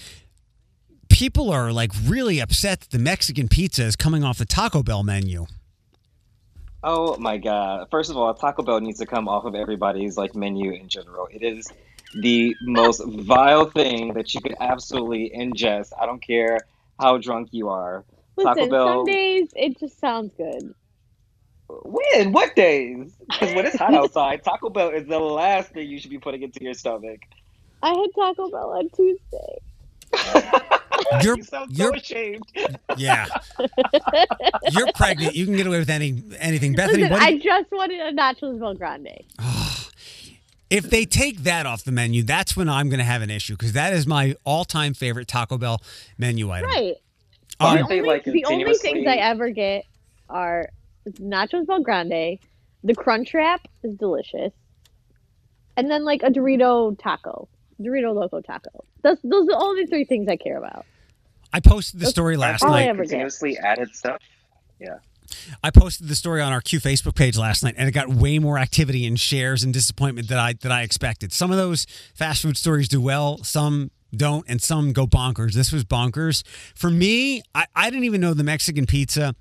People 1.08 1.50
are 1.50 1.72
like 1.72 1.92
really 2.04 2.40
upset 2.40 2.80
that 2.80 2.90
the 2.90 2.98
Mexican 2.98 3.46
pizza 3.46 3.84
is 3.84 3.96
coming 3.96 4.24
off 4.24 4.38
the 4.38 4.44
Taco 4.46 4.82
Bell 4.82 5.02
menu. 5.04 5.46
Oh 6.82 7.16
my 7.18 7.36
god! 7.36 7.86
First 7.90 8.10
of 8.10 8.16
all, 8.16 8.32
Taco 8.34 8.62
Bell 8.62 8.80
needs 8.80 8.98
to 8.98 9.06
come 9.06 9.28
off 9.28 9.44
of 9.44 9.54
everybody's 9.54 10.16
like 10.16 10.34
menu 10.34 10.72
in 10.72 10.88
general. 10.88 11.28
It 11.30 11.42
is 11.44 11.68
the 12.20 12.56
most 12.62 13.02
vile 13.06 13.66
thing 13.70 14.14
that 14.14 14.34
you 14.34 14.40
could 14.40 14.56
absolutely 14.60 15.30
ingest. 15.36 15.92
I 16.00 16.06
don't 16.06 16.20
care 16.20 16.58
how 16.98 17.18
drunk 17.18 17.48
you 17.52 17.68
are. 17.68 18.04
Taco 18.38 18.54
Listen, 18.60 18.70
Bell. 18.70 18.86
some 18.88 19.04
days 19.04 19.48
it 19.54 19.78
just 19.78 19.98
sounds 20.00 20.32
good. 20.36 20.74
When? 21.68 22.32
What 22.32 22.54
days? 22.54 23.12
Because 23.30 23.54
when 23.54 23.66
it's 23.66 23.76
hot 23.78 23.94
outside, 24.02 24.42
Taco 24.44 24.68
Bell 24.70 24.90
is 24.90 25.06
the 25.06 25.18
last 25.18 25.70
thing 25.72 25.88
you 25.88 25.98
should 25.98 26.10
be 26.10 26.18
putting 26.18 26.42
into 26.42 26.62
your 26.62 26.74
stomach. 26.74 27.20
I 27.82 27.88
had 27.88 28.08
Taco 28.14 28.50
Bell 28.50 28.70
on 28.78 28.88
Tuesday. 28.90 29.58
You're 31.22 31.36
you 31.38 31.42
sound 31.42 31.76
you're 31.76 31.88
so 31.92 31.94
ashamed. 31.98 32.42
yeah. 32.96 33.26
You're 34.70 34.92
pregnant. 34.94 35.34
You 35.34 35.44
can 35.46 35.56
get 35.56 35.66
away 35.66 35.78
with 35.78 35.90
any 35.90 36.22
anything. 36.38 36.74
Bethany, 36.74 37.02
Listen, 37.02 37.12
what 37.12 37.22
I 37.22 37.28
you- 37.30 37.40
just 37.42 37.70
wanted 37.72 38.00
a 38.00 38.12
nachos 38.12 38.58
Bel 38.60 38.74
Grande. 38.74 39.08
if 40.70 40.88
they 40.88 41.04
take 41.04 41.38
that 41.44 41.66
off 41.66 41.84
the 41.84 41.92
menu, 41.92 42.22
that's 42.22 42.56
when 42.56 42.68
I'm 42.68 42.88
going 42.88 42.98
to 42.98 43.04
have 43.04 43.20
an 43.22 43.30
issue 43.30 43.54
because 43.54 43.72
that 43.72 43.92
is 43.92 44.06
my 44.06 44.36
all-time 44.44 44.94
favorite 44.94 45.28
Taco 45.28 45.58
Bell 45.58 45.80
menu 46.18 46.50
item. 46.50 46.68
Right. 46.70 46.94
Um, 47.60 47.66
Aren't 47.68 47.88
the 47.88 47.94
they 47.94 48.00
only, 48.00 48.08
like 48.08 48.24
the 48.24 48.44
only 48.46 48.74
things 48.74 49.06
I 49.06 49.16
ever 49.16 49.50
get 49.50 49.84
are 50.28 50.68
nachos 51.20 51.66
Bel 51.66 51.82
Grande, 51.82 52.38
the 52.84 52.94
Crunch 52.94 53.34
Wrap 53.34 53.66
is 53.82 53.94
delicious, 53.96 54.52
and 55.76 55.90
then 55.90 56.04
like 56.04 56.22
a 56.22 56.30
Dorito 56.30 56.98
taco, 56.98 57.48
Dorito 57.80 58.14
Loco 58.14 58.40
taco. 58.40 58.84
Those 59.02 59.18
those 59.22 59.44
are 59.44 59.52
the 59.52 59.58
only 59.58 59.86
three 59.86 60.04
things 60.04 60.28
I 60.28 60.36
care 60.36 60.56
about. 60.56 60.86
I 61.52 61.60
posted 61.60 62.00
the 62.00 62.06
story 62.06 62.36
last 62.36 62.62
all 62.62 62.72
I 62.72 62.80
night. 62.80 62.88
ever 62.88 63.04
get. 63.04 63.32
added 63.62 63.94
stuff. 63.94 64.20
Yeah. 64.80 64.98
I 65.62 65.70
posted 65.70 66.08
the 66.08 66.14
story 66.14 66.40
on 66.40 66.52
our 66.52 66.60
Q 66.60 66.80
Facebook 66.80 67.14
page 67.14 67.36
last 67.36 67.62
night, 67.62 67.74
and 67.76 67.88
it 67.88 67.92
got 67.92 68.08
way 68.08 68.38
more 68.38 68.58
activity 68.58 69.06
and 69.06 69.18
shares 69.18 69.62
and 69.62 69.72
disappointment 69.72 70.28
that 70.28 70.38
I 70.38 70.54
that 70.54 70.72
I 70.72 70.82
expected. 70.82 71.32
Some 71.32 71.50
of 71.50 71.56
those 71.56 71.86
fast 72.14 72.42
food 72.42 72.56
stories 72.56 72.88
do 72.88 73.00
well, 73.00 73.42
some 73.44 73.90
don't, 74.14 74.44
and 74.48 74.60
some 74.62 74.92
go 74.92 75.06
bonkers. 75.06 75.52
This 75.54 75.72
was 75.72 75.84
bonkers 75.84 76.42
for 76.74 76.90
me. 76.90 77.42
I, 77.54 77.66
I 77.74 77.90
didn't 77.90 78.04
even 78.04 78.20
know 78.20 78.34
the 78.34 78.44
Mexican 78.44 78.86
pizza 78.86 79.34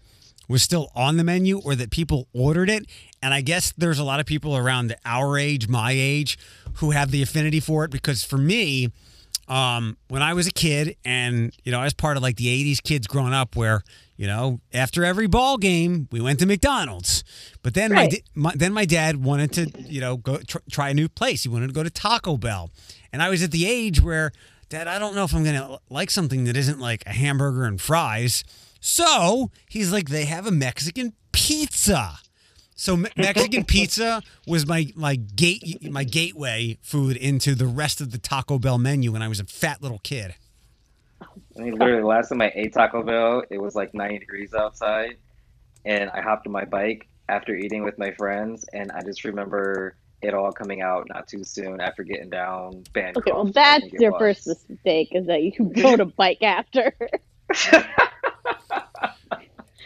was 0.47 0.61
still 0.63 0.89
on 0.95 1.17
the 1.17 1.23
menu 1.23 1.59
or 1.59 1.75
that 1.75 1.91
people 1.91 2.27
ordered 2.33 2.69
it. 2.69 2.85
And 3.23 3.33
I 3.33 3.41
guess 3.41 3.71
there's 3.77 3.99
a 3.99 4.03
lot 4.03 4.19
of 4.19 4.25
people 4.25 4.57
around 4.57 4.95
our 5.05 5.37
age, 5.37 5.67
my 5.69 5.91
age, 5.93 6.37
who 6.75 6.91
have 6.91 7.11
the 7.11 7.21
affinity 7.21 7.59
for 7.59 7.85
it 7.85 7.91
because 7.91 8.23
for 8.23 8.37
me, 8.37 8.89
um, 9.47 9.97
when 10.07 10.21
I 10.21 10.33
was 10.33 10.47
a 10.47 10.51
kid, 10.51 10.95
and 11.03 11.53
you 11.63 11.71
know, 11.71 11.79
I 11.79 11.83
was 11.83 11.93
part 11.93 12.15
of 12.15 12.23
like 12.23 12.37
the 12.37 12.47
'80s 12.47 12.81
kids 12.81 13.07
growing 13.07 13.33
up, 13.33 13.55
where 13.55 13.83
you 14.15 14.27
know, 14.27 14.61
after 14.71 15.03
every 15.03 15.27
ball 15.27 15.57
game, 15.57 16.07
we 16.11 16.21
went 16.21 16.39
to 16.39 16.45
McDonald's. 16.45 17.23
But 17.63 17.73
then 17.73 17.91
my, 17.91 18.01
Right. 18.03 18.11
di- 18.11 18.23
my 18.33 18.53
then 18.55 18.71
my 18.71 18.85
dad 18.85 19.23
wanted 19.23 19.51
to, 19.53 19.71
you 19.81 19.99
know, 19.99 20.15
go 20.17 20.37
tr- 20.37 20.59
try 20.71 20.89
a 20.89 20.93
new 20.93 21.09
place. 21.09 21.43
He 21.43 21.49
wanted 21.49 21.67
to 21.67 21.73
go 21.73 21.83
to 21.83 21.89
Taco 21.89 22.37
Bell, 22.37 22.69
and 23.11 23.21
I 23.21 23.29
was 23.29 23.43
at 23.43 23.51
the 23.51 23.65
age 23.65 23.99
where, 24.01 24.31
Dad, 24.71 24.87
I 24.87 24.99
don't 24.99 25.15
know 25.15 25.25
if 25.25 25.35
I'm 25.35 25.43
gonna 25.43 25.79
like 25.89 26.09
something 26.09 26.45
that 26.45 26.55
isn't 26.55 26.79
like 26.79 27.03
a 27.05 27.09
hamburger 27.09 27.65
and 27.65 27.79
fries. 27.79 28.45
So 28.79 29.51
he's 29.67 29.91
like, 29.91 30.07
they 30.07 30.23
have 30.23 30.47
a 30.47 30.51
Mexican 30.51 31.11
pizza. 31.33 32.19
So 32.73 32.95
Me- 32.95 33.09
Mexican 33.17 33.65
pizza 33.65 34.21
was 34.47 34.65
my 34.65 34.87
my 34.95 35.17
gate 35.17 35.91
my 35.91 36.05
gateway 36.05 36.77
food 36.81 37.17
into 37.17 37.53
the 37.53 37.67
rest 37.67 37.99
of 37.99 38.11
the 38.11 38.17
Taco 38.17 38.59
Bell 38.59 38.77
menu 38.77 39.11
when 39.11 39.21
I 39.21 39.27
was 39.27 39.41
a 39.41 39.43
fat 39.43 39.81
little 39.81 39.99
kid. 39.99 40.35
I 41.21 41.59
mean, 41.59 41.73
literally, 41.73 41.99
the 41.99 42.07
last 42.07 42.29
time 42.29 42.41
I 42.41 42.53
ate 42.55 42.71
Taco 42.71 43.03
Bell, 43.03 43.43
it 43.49 43.57
was 43.57 43.75
like 43.75 43.93
90 43.93 44.19
degrees 44.19 44.53
outside, 44.53 45.17
and 45.83 46.09
I 46.11 46.21
hopped 46.21 46.47
on 46.47 46.53
my 46.53 46.63
bike 46.63 47.09
after 47.27 47.53
eating 47.53 47.83
with 47.83 47.99
my 47.99 48.11
friends, 48.11 48.63
and 48.71 48.89
I 48.93 49.01
just 49.01 49.25
remember 49.25 49.97
it 50.21 50.33
all 50.33 50.51
coming 50.51 50.81
out 50.81 51.07
not 51.13 51.27
too 51.27 51.43
soon 51.43 51.79
after 51.81 52.03
getting 52.03 52.29
down 52.29 52.83
Bancroft. 52.93 53.27
Okay, 53.27 53.31
well 53.31 53.47
I 53.47 53.51
that's 53.51 53.93
your 53.93 54.11
was. 54.11 54.19
first 54.19 54.47
mistake 54.69 55.09
is 55.11 55.27
that 55.27 55.41
you 55.41 55.53
rode 55.83 55.99
a 55.99 56.05
bike 56.05 56.41
after. 56.43 56.93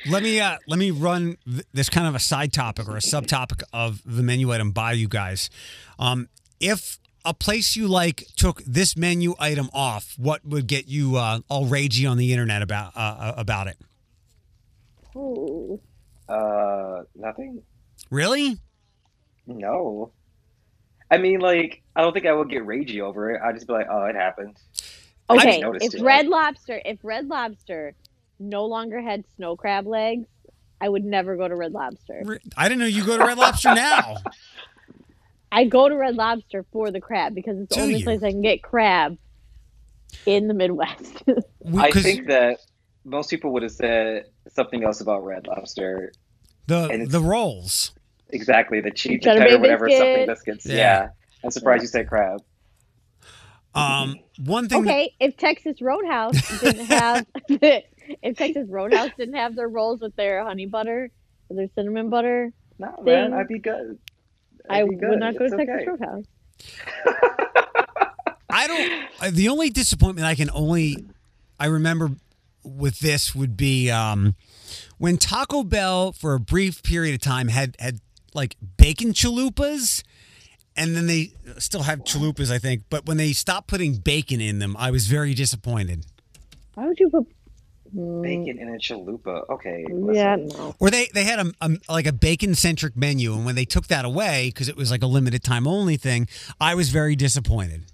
Let 0.08 0.22
me 0.22 0.40
uh, 0.40 0.58
let 0.68 0.78
me 0.78 0.92
run 0.92 1.38
th- 1.48 1.66
this 1.74 1.90
kind 1.90 2.08
of 2.08 2.14
a 2.14 2.20
side 2.20 2.54
topic 2.54 2.88
or 2.88 2.96
a 2.96 3.00
subtopic 3.00 3.64
of 3.74 4.04
the 4.06 4.22
menu 4.22 4.52
item 4.54 4.70
by 4.70 4.92
you 4.92 5.08
guys. 5.08 5.50
Um, 5.98 6.30
if 6.60 7.00
a 7.26 7.34
place 7.34 7.76
you 7.76 7.88
like 7.88 8.28
took 8.36 8.62
this 8.66 8.96
menu 8.96 9.34
item 9.40 9.68
off, 9.74 10.14
what 10.20 10.46
would 10.46 10.68
get 10.68 10.88
you 10.88 11.16
uh, 11.16 11.40
all 11.50 11.66
ragey 11.66 12.08
on 12.08 12.18
the 12.18 12.32
internet 12.32 12.62
about 12.62 12.92
uh, 12.96 13.34
about 13.36 13.66
it? 13.66 13.78
Ooh. 15.16 15.80
Uh, 16.30 17.02
nothing. 17.16 17.64
Really? 18.12 18.58
No. 19.48 20.12
I 21.12 21.18
mean, 21.18 21.40
like, 21.40 21.82
I 21.96 22.02
don't 22.02 22.14
think 22.14 22.26
I 22.26 22.34
would 22.34 22.50
get 22.50 22.64
ragey 22.64 23.02
over 23.02 23.32
it. 23.32 23.42
I'd 23.44 23.56
just 23.56 23.68
be 23.68 23.74
like, 23.74 23.88
oh, 23.92 24.06
it 24.06 24.16
happened. 24.16 24.58
Okay, 25.30 25.62
if 25.82 25.94
it. 25.94 26.02
Red 26.02 26.28
Lobster, 26.28 26.82
if 26.86 27.00
Red 27.04 27.28
Lobster 27.28 27.94
no 28.40 28.66
longer 28.66 29.02
had 29.02 29.24
snow 29.36 29.56
crab 29.56 29.88
legs, 29.88 30.28
I 30.80 30.90
would 30.90 31.04
never 31.04 31.36
go 31.36 31.48
to 31.48 31.56
Red 31.56 31.72
Lobster. 31.72 32.40
I 32.58 32.68
didn't 32.68 32.80
know 32.80 32.86
you 32.86 33.06
go 33.06 33.18
to 33.18 33.26
Red 33.26 33.38
Lobster 33.38 33.74
now. 33.76 34.18
I 35.52 35.66
go 35.66 35.88
to 35.88 35.96
Red 35.96 36.16
Lobster 36.16 36.66
for 36.72 36.92
the 36.92 37.00
crab 37.00 37.34
because 37.34 37.58
it's 37.60 37.76
the 37.76 37.82
only 37.82 37.96
you? 37.98 38.04
place 38.04 38.22
I 38.24 38.32
can 38.32 38.42
get 38.42 38.62
crab 38.62 39.18
in 40.26 40.48
the 40.48 40.54
Midwest. 40.54 41.24
I 41.78 41.92
think 41.92 42.28
that 42.28 42.60
most 43.04 43.30
people 43.30 43.52
would 43.54 43.64
have 43.64 43.72
said 43.72 44.26
something 44.50 44.84
else 44.84 45.02
about 45.02 45.24
Red 45.24 45.48
Lobster. 45.48 46.12
the 46.68 47.08
the 47.10 47.22
rolls. 47.22 47.94
Exactly, 48.30 48.82
the 48.82 48.92
cheese 48.92 49.22
Cheddar 49.24 49.40
cheddar, 49.42 49.56
Bay 49.58 49.62
whatever, 49.62 49.90
something 49.90 50.26
biscuits. 50.26 50.64
biscuits. 50.64 50.66
Yeah. 50.66 50.76
Yeah. 50.76 51.10
I'm 51.44 51.52
surprised 51.52 51.84
you 51.84 51.88
said 51.88 52.08
crab. 52.08 52.42
Um, 53.76 54.16
one 54.40 54.68
thing. 54.70 54.84
that- 54.84 54.90
okay, 54.90 55.14
if 55.20 55.36
Texas 55.38 55.82
Roadhouse 55.82 56.60
didn't 56.62 56.86
have 56.88 57.26
if 57.50 58.38
Texas 58.38 58.68
Roadhouse 58.70 59.12
didn't 59.18 59.36
have 59.36 59.56
their 59.56 59.68
rolls 59.68 60.00
with 60.00 60.16
their 60.16 60.44
honey 60.44 60.66
butter 60.66 61.12
or 61.50 61.56
their 61.56 61.68
cinnamon 61.76 62.10
butter, 62.10 62.52
No, 62.80 62.98
man, 63.04 63.34
I'd 63.34 63.48
be 63.48 63.60
good. 63.60 64.00
I 64.70 64.80
I'd 64.82 64.90
be 64.90 64.96
would 64.96 65.20
not 65.20 65.34
go 65.34 65.40
to 65.40 65.46
It's 65.46 65.56
Texas 65.56 65.76
okay. 65.76 65.86
Roadhouse. 65.86 66.24
I 68.50 68.68
don't. 68.68 69.04
uh, 69.22 69.32
The 69.34 69.50
only 69.50 69.70
disappointment 69.70 70.26
I 70.26 70.36
can 70.36 70.50
only 70.52 71.06
I 71.60 71.66
remember 71.68 72.12
with 72.64 73.00
this 73.00 73.36
would 73.36 73.56
be 73.58 73.92
um, 73.92 74.36
when 74.98 75.18
Taco 75.18 75.64
Bell 75.64 76.12
for 76.12 76.34
a 76.34 76.40
brief 76.40 76.82
period 76.84 77.14
of 77.16 77.22
time 77.22 77.50
had 77.50 77.76
had 77.80 78.00
like 78.36 78.58
bacon 78.78 79.14
chalupas, 79.14 80.04
and 80.76 80.96
then 80.96 81.08
they 81.08 81.34
still 81.58 81.84
have 81.84 82.00
chalupas, 82.00 82.52
I 82.52 82.60
think. 82.60 82.84
But 82.90 83.06
when 83.06 83.18
they 83.18 83.34
stopped 83.34 83.68
putting 83.68 83.96
bacon 83.96 84.42
in 84.42 84.60
them, 84.60 84.76
I 84.78 84.92
was 84.92 85.08
very 85.08 85.34
disappointed. 85.34 86.06
Why 86.76 86.88
would 86.88 87.00
you 87.00 87.10
put 87.10 87.26
Bacon 87.96 88.60
in 88.60 88.68
a 88.68 88.78
chalupa. 88.78 89.48
Okay. 89.50 89.86
Yeah, 90.12 90.36
no. 90.36 90.76
Or 90.80 90.90
they 90.90 91.08
they 91.14 91.24
had 91.24 91.40
a, 91.40 91.54
a 91.62 91.78
like 91.88 92.06
a 92.06 92.12
bacon 92.12 92.54
centric 92.54 92.98
menu, 92.98 93.34
and 93.34 93.46
when 93.46 93.56
they 93.56 93.64
took 93.64 93.88
that 93.88 94.04
away 94.04 94.50
because 94.50 94.68
it 94.68 94.76
was 94.76 94.92
like 94.92 95.02
a 95.02 95.08
limited 95.08 95.44
time 95.44 95.66
only 95.66 95.96
thing, 95.96 96.28
I 96.60 96.76
was 96.76 96.90
very 96.90 97.16
disappointed. 97.16 97.86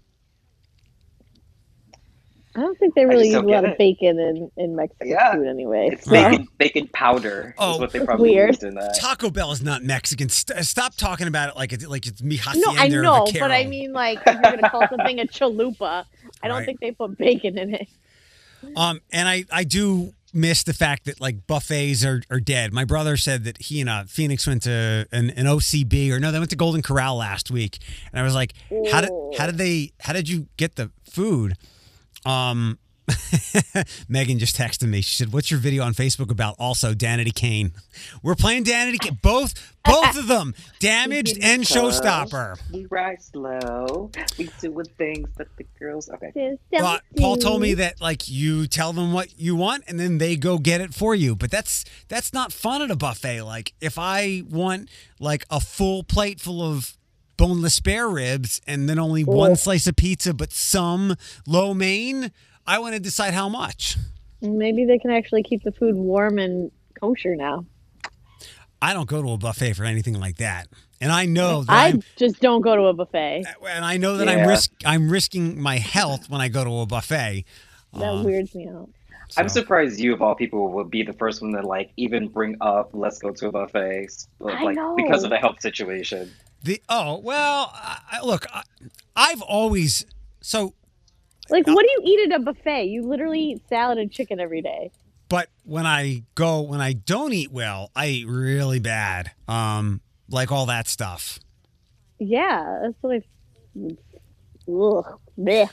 I 2.55 2.59
don't 2.59 2.77
think 2.77 2.95
they 2.95 3.05
really 3.05 3.27
use 3.27 3.35
a 3.35 3.41
lot 3.41 3.61
get 3.63 3.71
of 3.71 3.77
bacon 3.77 4.19
in, 4.19 4.51
in 4.57 4.75
Mexican 4.75 5.07
Yeah. 5.07 5.33
food 5.33 5.47
anyway. 5.47 5.89
It's 5.93 6.05
so- 6.05 6.11
bacon, 6.11 6.47
bacon 6.57 6.89
powder. 6.93 7.55
Oh, 7.57 7.75
is 7.75 7.79
what 7.79 7.91
they 7.91 8.03
probably 8.03 8.31
weird. 8.31 8.49
used 8.49 8.63
in 8.63 8.75
that. 8.75 8.97
Taco 8.99 9.29
Bell 9.29 9.51
is 9.51 9.61
not 9.61 9.83
Mexican. 9.83 10.29
St- 10.29 10.65
stop 10.65 10.95
talking 10.95 11.27
about 11.27 11.49
it 11.49 11.55
like 11.55 11.71
it's 11.73 11.85
like 11.87 12.07
it's 12.07 12.21
mi 12.21 12.39
No, 12.55 12.73
I 12.77 12.87
know, 12.87 13.25
but 13.39 13.51
I 13.51 13.65
mean, 13.65 13.93
like, 13.93 14.19
if 14.25 14.33
you're 14.33 14.41
gonna 14.41 14.69
call 14.69 14.85
something 14.89 15.19
a 15.19 15.25
chalupa, 15.27 16.05
I 16.43 16.47
don't 16.47 16.57
Right. 16.57 16.65
think 16.65 16.79
they 16.81 16.91
put 16.91 17.17
bacon 17.17 17.57
in 17.57 17.75
it. 17.75 17.87
Um, 18.75 19.01
and 19.11 19.27
I 19.27 19.45
I 19.51 19.63
do 19.63 20.13
miss 20.33 20.63
the 20.63 20.73
fact 20.73 21.05
that 21.05 21.19
like 21.19 21.45
buffets 21.47 22.05
are, 22.05 22.21
are 22.29 22.39
dead. 22.39 22.71
My 22.73 22.85
brother 22.85 23.17
said 23.17 23.43
that 23.45 23.57
he 23.57 23.81
and 23.81 23.89
uh, 23.89 24.03
Phoenix 24.05 24.45
went 24.47 24.61
to 24.63 25.07
an, 25.11 25.29
an 25.31 25.45
OCB 25.45 26.09
or 26.11 26.19
no, 26.19 26.31
they 26.31 26.37
went 26.39 26.51
to 26.51 26.55
Golden 26.55 26.81
Corral 26.81 27.15
last 27.17 27.49
week, 27.51 27.79
and 28.13 28.19
I 28.19 28.23
was 28.23 28.35
like, 28.35 28.53
how 28.91 29.01
did 29.01 29.09
how 29.37 29.45
did 29.47 29.57
they 29.57 29.91
how 30.01 30.13
did 30.13 30.29
you 30.29 30.47
get 30.57 30.75
the 30.75 30.91
food? 31.09 31.55
Um. 32.25 32.77
Megan 34.07 34.39
just 34.39 34.55
texted 34.55 34.87
me. 34.87 35.01
She 35.01 35.15
said, 35.15 35.33
"What's 35.33 35.51
your 35.51 35.59
video 35.59 35.83
on 35.83 35.93
Facebook 35.93 36.31
about?" 36.31 36.55
Also, 36.59 36.93
Danity 36.93 37.33
Kane. 37.33 37.73
We're 38.23 38.35
playing 38.35 38.63
Danity 38.63 38.99
Kane. 38.99 39.19
Both, 39.21 39.75
both 39.83 40.17
of 40.17 40.27
them, 40.27 40.53
damaged 40.79 41.37
and 41.41 41.63
Showstopper. 41.63 42.59
We 42.71 42.85
ride 42.85 43.21
slow. 43.21 44.11
We 44.37 44.49
doing 44.59 44.85
things 44.97 45.29
that 45.37 45.47
the 45.57 45.65
girls. 45.79 46.09
Okay. 46.09 46.57
But 46.71 47.01
Paul 47.17 47.37
told 47.37 47.61
me 47.61 47.73
that 47.75 47.99
like 47.99 48.29
you 48.29 48.67
tell 48.67 48.93
them 48.93 49.13
what 49.13 49.39
you 49.39 49.55
want 49.55 49.83
and 49.87 49.99
then 49.99 50.17
they 50.17 50.35
go 50.35 50.57
get 50.57 50.81
it 50.81 50.93
for 50.93 51.15
you. 51.15 51.35
But 51.35 51.51
that's 51.51 51.85
that's 52.07 52.33
not 52.33 52.53
fun 52.53 52.81
at 52.81 52.91
a 52.91 52.95
buffet. 52.95 53.41
Like 53.41 53.73
if 53.81 53.97
I 53.97 54.43
want 54.49 54.89
like 55.19 55.45
a 55.49 55.59
full 55.59 56.03
plate 56.03 56.39
full 56.39 56.61
of 56.61 56.97
boneless 57.37 57.75
spare 57.75 58.07
ribs 58.09 58.61
and 58.67 58.87
then 58.87 58.99
only 58.99 59.23
one 59.23 59.55
slice 59.55 59.87
of 59.87 59.95
pizza 59.95 60.33
but 60.33 60.51
some 60.51 61.15
lo 61.47 61.73
mein, 61.73 62.31
I 62.67 62.79
want 62.79 62.93
to 62.93 62.99
decide 62.99 63.33
how 63.33 63.49
much. 63.49 63.97
Maybe 64.41 64.85
they 64.85 64.97
can 64.97 65.11
actually 65.11 65.43
keep 65.43 65.63
the 65.63 65.71
food 65.71 65.95
warm 65.95 66.39
and 66.39 66.71
kosher 66.99 67.35
now. 67.35 67.65
I 68.81 68.93
don't 68.93 69.07
go 69.07 69.21
to 69.21 69.31
a 69.31 69.37
buffet 69.37 69.73
for 69.73 69.83
anything 69.83 70.19
like 70.19 70.37
that. 70.37 70.67
And 70.99 71.11
I 71.11 71.25
know 71.25 71.63
that 71.63 71.71
I 71.71 71.87
I'm, 71.87 72.03
just 72.15 72.39
don't 72.39 72.61
go 72.61 72.75
to 72.75 72.83
a 72.83 72.93
buffet. 72.93 73.43
Uh, 73.47 73.65
and 73.65 73.83
I 73.83 73.97
know 73.97 74.17
that 74.17 74.29
I'm 74.29 74.47
risk 74.47 74.71
I'm 74.85 75.09
risking 75.09 75.59
my 75.59 75.77
health 75.77 76.29
when 76.29 76.41
I 76.41 76.47
go 76.47 76.63
to 76.63 76.79
a 76.81 76.85
buffet. 76.85 77.45
That 77.93 78.03
um, 78.03 78.23
weirds 78.23 78.53
me 78.55 78.67
out. 78.69 78.89
I'm 79.37 79.49
surprised 79.49 79.99
you, 79.99 80.13
of 80.13 80.21
all 80.21 80.35
people, 80.35 80.71
would 80.73 80.89
be 80.89 81.03
the 81.03 81.13
first 81.13 81.41
one 81.41 81.53
to 81.53 81.65
like 81.65 81.91
even 81.97 82.27
bring 82.27 82.57
up 82.61 82.91
"Let's 82.93 83.19
go 83.19 83.31
to 83.31 83.47
a 83.47 83.51
buffet," 83.51 84.09
I 84.45 84.63
like 84.63 84.75
know. 84.75 84.95
because 84.95 85.23
of 85.23 85.29
the 85.29 85.37
health 85.37 85.61
situation. 85.61 86.31
The 86.63 86.81
oh 86.89 87.19
well, 87.19 87.71
I, 87.73 88.19
look, 88.23 88.45
I, 88.53 88.63
I've 89.15 89.41
always 89.41 90.05
so 90.41 90.73
Like, 91.49 91.65
what 91.67 91.83
do 91.85 91.91
you 91.91 92.01
eat 92.03 92.31
at 92.31 92.39
a 92.39 92.43
buffet? 92.43 92.85
You 92.85 93.01
literally 93.03 93.39
eat 93.39 93.63
salad 93.67 93.97
and 93.97 94.11
chicken 94.11 94.39
every 94.39 94.61
day. 94.61 94.91
But 95.27 95.49
when 95.63 95.85
I 95.85 96.23
go, 96.35 96.61
when 96.61 96.81
I 96.81 96.93
don't 96.93 97.33
eat 97.33 97.51
well, 97.51 97.89
I 97.95 98.07
eat 98.07 98.27
really 98.27 98.79
bad. 98.79 99.31
Um, 99.47 100.01
like 100.29 100.51
all 100.51 100.65
that 100.67 100.87
stuff. 100.87 101.39
Yeah, 102.19 102.79
that's 102.83 102.95
what 103.01 103.15
I. 103.15 103.95
Ugh, 104.67 105.19
bleh. 105.39 105.69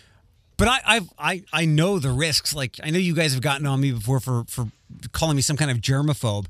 But 0.57 0.69
I, 0.69 0.81
I've, 0.87 1.09
I, 1.19 1.43
I 1.53 1.65
know 1.67 1.99
the 1.99 2.11
risks. 2.11 2.55
Like 2.55 2.77
I 2.83 2.91
know 2.91 2.99
you 2.99 3.15
guys 3.15 3.33
have 3.33 3.43
gotten 3.43 3.67
on 3.67 3.81
me 3.81 3.93
before 3.93 4.21
for 4.21 4.45
for 4.49 4.69
calling 5.13 5.37
me 5.37 5.43
some 5.43 5.57
kind 5.57 5.71
of 5.71 5.79
germaphobe. 5.79 6.47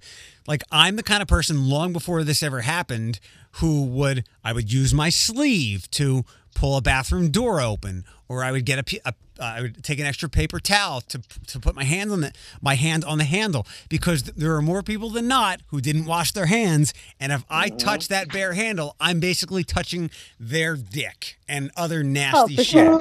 Like 0.47 0.63
I'm 0.71 0.97
the 0.97 1.03
kind 1.03 1.21
of 1.21 1.29
person 1.29 1.69
long 1.69 1.93
before 1.93 2.25
this 2.25 2.43
ever 2.43 2.61
happened 2.61 3.21
who 3.53 3.85
would 3.85 4.25
I 4.45 4.53
would 4.53 4.73
use 4.73 4.93
my 4.95 5.09
sleeve 5.11 5.91
to 5.93 6.25
pull 6.55 6.77
a 6.77 6.81
bathroom 6.83 7.31
door 7.31 7.61
open, 7.61 8.05
or 8.29 8.43
I 8.43 8.51
would 8.53 8.65
get 8.65 8.79
a, 8.79 8.83
p- 8.83 9.01
a 9.05 9.15
uh, 9.41 9.45
I 9.45 9.61
would 9.63 9.85
take 9.85 10.01
an 10.01 10.07
extra 10.07 10.29
paper 10.29 10.59
towel 10.59 11.01
to 11.03 11.21
to 11.47 11.61
put 11.61 11.77
my 11.77 11.85
hand 11.85 12.11
on 12.11 12.21
the 12.23 12.33
my 12.61 12.75
hand 12.75 13.05
on 13.05 13.19
the 13.19 13.25
handle 13.25 13.65
because 13.89 14.25
there 14.25 14.55
are 14.57 14.63
more 14.63 14.83
people 14.83 15.11
than 15.11 15.29
not 15.29 15.61
who 15.69 15.81
didn't 15.81 16.07
wash 16.07 16.33
their 16.33 16.47
hands, 16.47 16.93
and 17.21 17.31
if 17.33 17.45
I 17.49 17.69
touch 17.69 18.09
that 18.09 18.33
bare 18.33 18.55
handle, 18.55 18.97
I'm 19.01 19.21
basically 19.21 19.63
touching 19.65 20.11
their 20.41 20.75
dick 20.77 21.39
and 21.49 21.71
other 21.77 22.03
nasty 22.03 22.57
for 22.57 22.65
shit. 22.65 22.87
sure. 22.87 23.01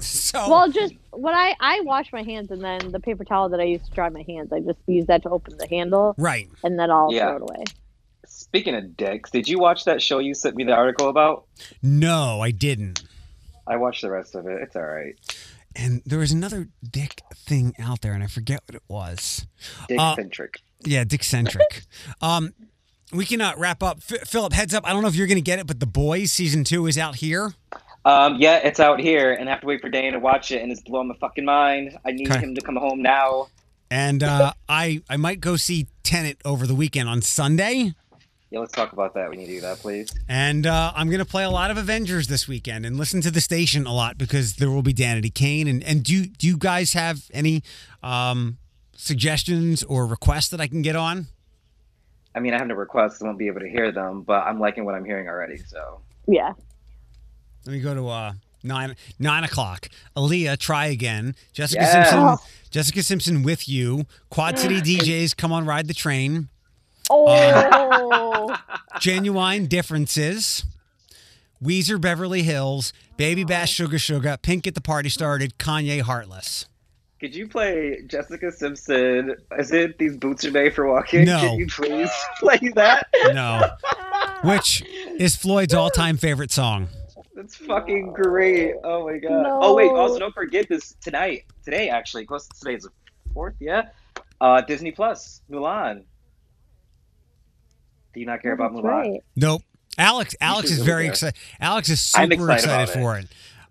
So 0.00 0.48
Well, 0.48 0.70
just 0.70 0.94
when 1.12 1.34
I 1.34 1.54
I 1.60 1.80
wash 1.80 2.12
my 2.12 2.22
hands 2.22 2.50
and 2.50 2.62
then 2.62 2.92
the 2.92 3.00
paper 3.00 3.24
towel 3.24 3.48
that 3.50 3.60
I 3.60 3.64
use 3.64 3.82
to 3.82 3.90
dry 3.90 4.08
my 4.08 4.22
hands, 4.26 4.52
I 4.52 4.60
just 4.60 4.78
use 4.86 5.06
that 5.06 5.22
to 5.24 5.30
open 5.30 5.56
the 5.58 5.66
handle 5.68 6.14
right. 6.18 6.48
and 6.62 6.78
then 6.78 6.90
I'll 6.90 7.12
Yeah. 7.12 7.26
throw 7.28 7.36
it 7.36 7.42
away. 7.42 7.64
Speaking 8.50 8.74
of 8.74 8.96
dicks, 8.96 9.30
did 9.30 9.48
you 9.48 9.60
watch 9.60 9.84
that 9.84 10.02
show 10.02 10.18
you 10.18 10.34
sent 10.34 10.56
me 10.56 10.64
the 10.64 10.72
article 10.72 11.08
about? 11.08 11.44
No, 11.82 12.40
I 12.40 12.50
didn't. 12.50 13.02
I 13.66 13.76
watched 13.76 14.02
the 14.02 14.10
rest 14.10 14.34
of 14.34 14.46
it. 14.46 14.60
It's 14.60 14.74
all 14.74 14.82
right. 14.82 15.14
And 15.76 16.02
there 16.04 16.18
was 16.18 16.32
another 16.32 16.66
dick 16.90 17.22
thing 17.36 17.74
out 17.78 18.00
there, 18.00 18.12
and 18.12 18.24
I 18.24 18.26
forget 18.26 18.62
what 18.66 18.74
it 18.74 18.82
was. 18.88 19.46
Dick 19.86 20.00
Uh, 20.00 20.16
centric. 20.16 20.58
Yeah, 20.84 21.04
dick 21.04 21.22
centric. 21.22 21.82
um, 22.20 22.52
we 23.12 23.24
can 23.24 23.40
uh, 23.40 23.52
wrap 23.56 23.84
up. 23.84 23.98
F- 23.98 24.26
Philip, 24.28 24.52
heads 24.52 24.74
up. 24.74 24.84
I 24.84 24.92
don't 24.92 25.02
know 25.02 25.08
if 25.08 25.14
you're 25.14 25.28
going 25.28 25.36
to 25.38 25.42
get 25.42 25.60
it, 25.60 25.68
but 25.68 25.78
The 25.78 25.86
Boys 25.86 26.32
season 26.32 26.64
two 26.64 26.88
is 26.88 26.98
out 26.98 27.14
here. 27.16 27.54
Um, 28.04 28.36
yeah, 28.40 28.56
it's 28.56 28.80
out 28.80 28.98
here, 28.98 29.32
and 29.32 29.48
I 29.48 29.52
have 29.52 29.60
to 29.60 29.66
wait 29.68 29.80
for 29.80 29.88
Dan 29.90 30.14
to 30.14 30.18
watch 30.18 30.50
it, 30.50 30.60
and 30.60 30.72
it's 30.72 30.80
blowing 30.80 31.06
my 31.06 31.14
fucking 31.20 31.44
mind. 31.44 31.96
I 32.04 32.10
need 32.10 32.28
Okay. 32.28 32.40
him 32.40 32.56
to 32.56 32.60
come 32.62 32.74
home 32.76 33.00
now. 33.00 33.46
And 33.92 34.22
uh, 34.24 34.52
I 34.68 35.02
I 35.08 35.16
might 35.18 35.40
go 35.40 35.56
see 35.56 35.86
Tenet 36.02 36.40
over 36.44 36.66
the 36.66 36.74
weekend 36.74 37.08
on 37.08 37.22
Sunday. 37.22 37.94
Yeah, 38.50 38.58
let's 38.58 38.72
talk 38.72 38.92
about 38.92 39.14
that 39.14 39.30
when 39.30 39.38
you 39.38 39.46
do 39.46 39.60
that, 39.60 39.78
please. 39.78 40.12
And 40.28 40.66
uh, 40.66 40.92
I'm 40.96 41.06
going 41.08 41.20
to 41.20 41.24
play 41.24 41.44
a 41.44 41.50
lot 41.50 41.70
of 41.70 41.76
Avengers 41.76 42.26
this 42.26 42.48
weekend 42.48 42.84
and 42.84 42.96
listen 42.96 43.20
to 43.20 43.30
the 43.30 43.40
station 43.40 43.86
a 43.86 43.94
lot 43.94 44.18
because 44.18 44.56
there 44.56 44.70
will 44.70 44.82
be 44.82 44.92
Danity 44.92 45.32
Kane. 45.32 45.68
And, 45.68 45.84
and 45.84 46.02
do, 46.02 46.26
do 46.26 46.48
you 46.48 46.56
guys 46.56 46.92
have 46.94 47.30
any 47.32 47.62
um, 48.02 48.58
suggestions 48.96 49.84
or 49.84 50.04
requests 50.04 50.48
that 50.48 50.60
I 50.60 50.66
can 50.66 50.82
get 50.82 50.96
on? 50.96 51.28
I 52.34 52.40
mean, 52.40 52.52
I 52.52 52.58
have 52.58 52.66
no 52.66 52.74
requests, 52.74 53.22
I 53.22 53.26
won't 53.26 53.38
be 53.38 53.46
able 53.46 53.60
to 53.60 53.68
hear 53.68 53.92
them, 53.92 54.22
but 54.22 54.44
I'm 54.44 54.58
liking 54.58 54.84
what 54.84 54.96
I'm 54.96 55.04
hearing 55.04 55.28
already. 55.28 55.58
So 55.58 56.00
Yeah. 56.26 56.52
Let 57.66 57.72
me 57.72 57.80
go 57.80 57.94
to 57.94 58.08
uh, 58.08 58.32
nine 58.64 58.96
nine 59.18 59.44
o'clock. 59.44 59.88
Aaliyah, 60.16 60.58
try 60.58 60.86
again. 60.86 61.34
Jessica 61.52 61.82
Yeah. 61.82 62.04
Simpson. 62.04 62.46
Jessica 62.70 63.02
Simpson 63.04 63.42
with 63.44 63.68
you. 63.68 64.06
Quad 64.28 64.58
City 64.58 64.80
DJs, 64.80 65.36
come 65.36 65.52
on, 65.52 65.66
ride 65.66 65.86
the 65.86 65.94
train. 65.94 66.48
Oh, 67.10 68.56
Ginuwine 68.96 69.68
differences. 69.68 70.64
Weezer, 71.62 72.00
Beverly 72.00 72.42
Hills, 72.42 72.92
Baby 73.18 73.44
Bash, 73.44 73.72
Sugar 73.74 73.98
Sugar, 73.98 74.38
Pink 74.40 74.64
Get 74.64 74.74
the 74.74 74.80
Party 74.80 75.10
Started, 75.10 75.58
Kanye, 75.58 76.00
Heartless. 76.00 76.66
could 77.20 77.34
you 77.34 77.46
play 77.48 77.98
Jessica 78.06 78.50
Simpson? 78.50 79.34
Is 79.58 79.70
it 79.72 79.98
these 79.98 80.16
boots 80.16 80.44
are 80.46 80.50
made 80.52 80.74
for 80.74 80.86
walking? 80.90 81.24
No. 81.26 81.38
Can 81.40 81.58
you 81.58 81.66
please 81.66 82.10
play 82.40 82.58
that? 82.76 83.08
No, 83.34 83.68
which 84.42 84.82
is 85.18 85.36
Floyd's 85.36 85.74
all-time 85.74 86.16
favorite 86.16 86.50
song. 86.50 86.88
That's 87.34 87.56
fucking 87.56 88.12
great. 88.14 88.74
Oh 88.84 89.06
my 89.06 89.18
god. 89.18 89.30
No. 89.42 89.58
Oh 89.62 89.74
wait, 89.74 89.90
also 89.90 90.18
don't 90.18 90.34
forget 90.34 90.66
this 90.68 90.94
tonight. 91.02 91.44
Today 91.64 91.88
actually, 91.90 92.24
close 92.24 92.46
to 92.48 92.58
today's 92.58 92.84
the 92.84 92.90
fourth, 93.34 93.54
yeah. 93.60 93.88
Uh 94.40 94.62
Disney 94.62 94.92
Plus, 94.92 95.42
Mulan. 95.50 96.04
Do 98.12 98.20
you 98.20 98.26
not 98.26 98.42
care 98.42 98.52
about 98.52 98.72
Mulan? 98.72 98.84
right. 98.84 99.20
Nope. 99.36 99.62
Alex. 99.98 100.34
Alex 100.40 100.70
is 100.70 100.80
very 100.82 101.06
excited. 101.06 101.38
Alex 101.60 101.88
is 101.88 102.00
super 102.00 102.32
excited 102.32 102.52
excited, 102.52 102.72
about 102.72 102.88
it. 102.88 102.92
for 102.92 103.18
it. 103.18 103.26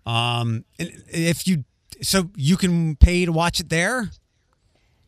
Um, 0.06 0.64
and 0.78 1.02
if 1.08 1.46
you, 1.46 1.64
so 2.02 2.30
you 2.36 2.56
can 2.56 2.96
pay 2.96 3.24
to 3.24 3.32
watch 3.32 3.60
it 3.60 3.68
there. 3.68 4.10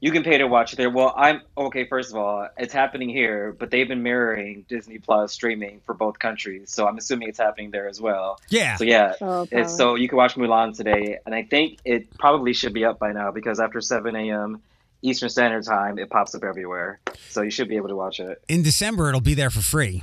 You 0.01 0.11
can 0.11 0.25
pay 0.25 0.37
to 0.39 0.49
watch 0.49 0.73
it 0.73 0.77
there. 0.77 0.91
Well, 0.91 1.15
I'm 1.17 1.43
okay. 1.57 1.85
First 1.85 2.11
of 2.11 2.17
all, 2.17 2.49
it's 2.59 2.73
happening 2.73 3.09
here, 3.09 3.55
but 3.57 3.71
they've 3.71 3.87
been 3.87 4.03
mirroring 4.03 4.65
Disney 4.69 4.99
Plus 4.99 5.33
streaming 5.33 5.81
for 5.87 5.95
both 5.95 6.19
countries, 6.19 6.73
so 6.73 6.89
I'm 6.89 6.99
assuming 6.99 7.29
it's 7.29 7.39
happening 7.39 7.71
there 7.71 7.87
as 7.89 8.01
well. 8.01 8.41
Yeah. 8.49 8.75
So 8.77 8.83
yeah, 8.85 9.15
Oh, 9.21 9.47
it's 9.53 9.77
so 9.77 9.95
you 9.95 10.09
can 10.09 10.19
watch 10.19 10.35
Mulan 10.35 10.77
today, 10.77 11.19
and 11.25 11.33
I 11.37 11.45
think 11.45 11.79
it 11.85 12.19
probably 12.19 12.53
should 12.53 12.73
be 12.75 12.85
up 12.85 12.99
by 12.99 13.13
now 13.13 13.31
because 13.31 13.61
after 13.61 13.81
7 13.81 14.17
a.m. 14.17 14.61
Eastern 15.03 15.29
Standard 15.29 15.65
Time, 15.65 15.99
it 15.99 16.09
pops 16.11 16.35
up 16.35 16.45
everywhere. 16.45 17.01
So 17.31 17.43
you 17.43 17.51
should 17.51 17.69
be 17.69 17.77
able 17.77 17.89
to 17.89 17.97
watch 17.97 18.21
it. 18.21 18.43
In 18.49 18.63
December, 18.63 19.09
it'll 19.09 19.21
be 19.21 19.35
there 19.35 19.51
for 19.51 19.61
free. 19.61 20.03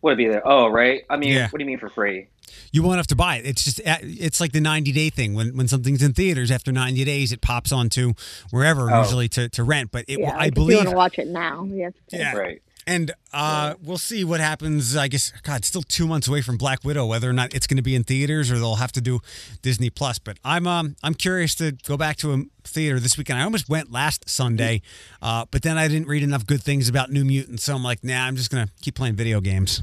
What 0.00 0.12
would 0.12 0.20
it 0.20 0.24
be 0.26 0.28
there? 0.28 0.46
Oh, 0.46 0.68
right. 0.68 1.02
I 1.10 1.16
mean, 1.16 1.32
Yeah. 1.32 1.48
what 1.50 1.58
do 1.58 1.64
you 1.64 1.66
mean 1.66 1.78
for 1.78 1.88
free? 1.88 2.28
You 2.72 2.82
won't 2.82 2.96
have 2.96 3.06
to 3.08 3.16
buy 3.16 3.36
it. 3.36 3.46
It's 3.46 3.64
just 3.64 3.80
uh, 3.86 3.96
it's 4.02 4.40
like 4.40 4.52
the 4.52 4.60
90 4.60 4.92
day 4.92 5.10
thing. 5.10 5.34
When 5.34 5.56
when 5.56 5.68
something's 5.68 6.02
in 6.02 6.12
theaters, 6.14 6.50
after 6.50 6.72
90 6.72 7.04
days, 7.04 7.30
it 7.32 7.40
pops 7.42 7.72
onto 7.72 8.12
wherever 8.50 8.90
Oh. 8.90 9.02
usually 9.02 9.28
to, 9.30 9.48
to 9.50 9.62
rent. 9.62 9.90
But 9.92 10.04
it, 10.08 10.18
Yeah, 10.20 10.34
I 10.36 10.48
believe 10.48 10.48
you 10.48 10.52
believe 10.52 10.76
want 10.78 10.88
to 10.90 10.96
watch 10.96 11.18
it 11.18 11.28
now. 11.28 11.64
Yeah. 11.70 11.90
Yeah. 12.10 12.34
Right. 12.36 12.62
And 12.88 13.12
uh, 13.34 13.74
we'll 13.82 13.98
see 13.98 14.24
what 14.24 14.40
happens. 14.40 14.96
I 14.96 15.08
guess 15.08 15.30
God, 15.42 15.66
still 15.66 15.82
two 15.82 16.06
months 16.06 16.26
away 16.26 16.40
from 16.40 16.56
Black 16.56 16.82
Widow, 16.84 17.04
whether 17.04 17.28
or 17.28 17.34
not 17.34 17.52
it's 17.52 17.66
going 17.66 17.76
to 17.76 17.82
be 17.82 17.94
in 17.94 18.02
theaters 18.02 18.50
or 18.50 18.54
they'll 18.54 18.76
have 18.76 18.92
to 18.92 19.02
do 19.02 19.20
Disney 19.60 19.90
Plus. 19.90 20.18
But 20.18 20.38
I'm 20.42 20.66
um 20.66 20.96
I'm 21.02 21.12
curious 21.12 21.54
to 21.56 21.72
go 21.72 21.98
back 21.98 22.16
to 22.16 22.32
a 22.32 22.44
theater 22.64 22.98
this 22.98 23.18
weekend. 23.18 23.40
I 23.40 23.44
almost 23.44 23.68
went 23.68 23.92
last 23.92 24.30
Sunday, 24.30 24.80
uh, 25.20 25.44
but 25.50 25.60
then 25.60 25.76
I 25.76 25.86
didn't 25.86 26.08
read 26.08 26.22
enough 26.22 26.46
good 26.46 26.62
things 26.62 26.88
about 26.88 27.12
New 27.12 27.26
Mutants, 27.26 27.64
so 27.64 27.74
I'm 27.74 27.84
like, 27.84 28.02
nah, 28.02 28.24
I'm 28.24 28.36
just 28.36 28.50
gonna 28.50 28.70
keep 28.80 28.94
playing 28.94 29.16
video 29.16 29.42
games. 29.42 29.82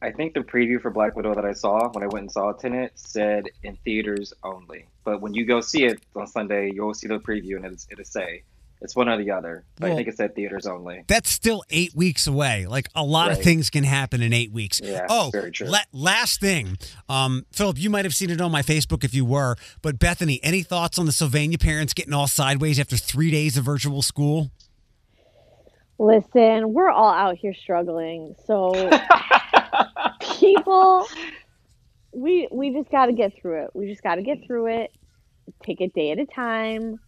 I 0.00 0.10
think 0.10 0.32
the 0.32 0.40
preview 0.40 0.80
for 0.80 0.90
Black 0.90 1.16
Widow 1.16 1.34
that 1.34 1.44
I 1.44 1.52
saw 1.52 1.90
when 1.90 2.02
I 2.02 2.06
went 2.06 2.22
and 2.22 2.32
saw 2.32 2.48
it 2.48 2.60
Tenet 2.60 2.92
said 2.94 3.50
in 3.62 3.76
theaters 3.84 4.32
only. 4.42 4.86
But 5.04 5.20
when 5.20 5.34
you 5.34 5.44
go 5.44 5.60
see 5.60 5.84
it 5.84 6.00
on 6.16 6.26
Sunday, 6.26 6.70
you'll 6.72 6.94
see 6.94 7.08
the 7.08 7.18
preview 7.18 7.56
and 7.56 7.66
it's, 7.66 7.86
it'll 7.90 8.04
say 8.06 8.44
it's 8.80 8.94
one 8.94 9.08
or 9.08 9.16
the 9.16 9.30
other. 9.30 9.64
Well- 9.80 9.92
I 9.92 9.96
think 9.96 10.08
it 10.08 10.16
said 10.16 10.34
theaters 10.34 10.66
only. 10.66 11.04
That's 11.06 11.30
still 11.30 11.64
eight 11.70 11.94
weeks 11.94 12.26
away. 12.26 12.66
Like 12.66 12.88
a 12.94 13.02
lot 13.04 13.30
of 13.32 13.42
things 13.42 13.70
can 13.70 13.84
happen 13.84 14.22
in 14.22 14.32
eight 14.32 14.52
weeks. 14.52 14.80
Yeah, 14.82 15.06
oh, 15.08 15.30
very 15.32 15.50
true. 15.50 15.66
la- 15.66 15.78
last 15.92 16.40
thing, 16.40 16.78
um, 17.08 17.44
Philip, 17.52 17.78
you 17.78 17.90
might 17.90 18.04
have 18.04 18.14
seen 18.14 18.30
it 18.30 18.40
on 18.40 18.52
my 18.52 18.62
Facebook 18.62 19.04
if 19.04 19.14
you 19.14 19.24
were. 19.24 19.56
But 19.82 19.98
Bethany, 19.98 20.40
any 20.42 20.62
thoughts 20.62 20.98
on 20.98 21.06
the 21.06 21.12
Sylvania 21.12 21.58
parents 21.58 21.92
getting 21.94 22.12
all 22.12 22.28
sideways 22.28 22.78
after 22.78 22.96
three 22.96 23.30
days 23.30 23.56
of 23.56 23.64
virtual 23.64 24.02
school? 24.02 24.50
Listen, 25.98 26.72
we're 26.72 26.90
all 26.90 27.12
out 27.12 27.36
here 27.36 27.52
struggling. 27.54 28.34
So 28.46 28.72
people 30.38 31.06
we 32.12 32.48
we 32.52 32.70
just 32.70 32.90
got 32.90 33.06
to 33.06 33.12
get 33.12 33.32
through 33.40 33.64
it. 33.64 33.70
We 33.74 33.88
just 33.88 34.02
got 34.02 34.16
to 34.16 34.22
get 34.22 34.46
through 34.46 34.66
it. 34.66 34.92
Take 35.64 35.80
it 35.80 35.92
day 35.94 36.10
at 36.12 36.18
a 36.18 36.26
time. 36.26 37.00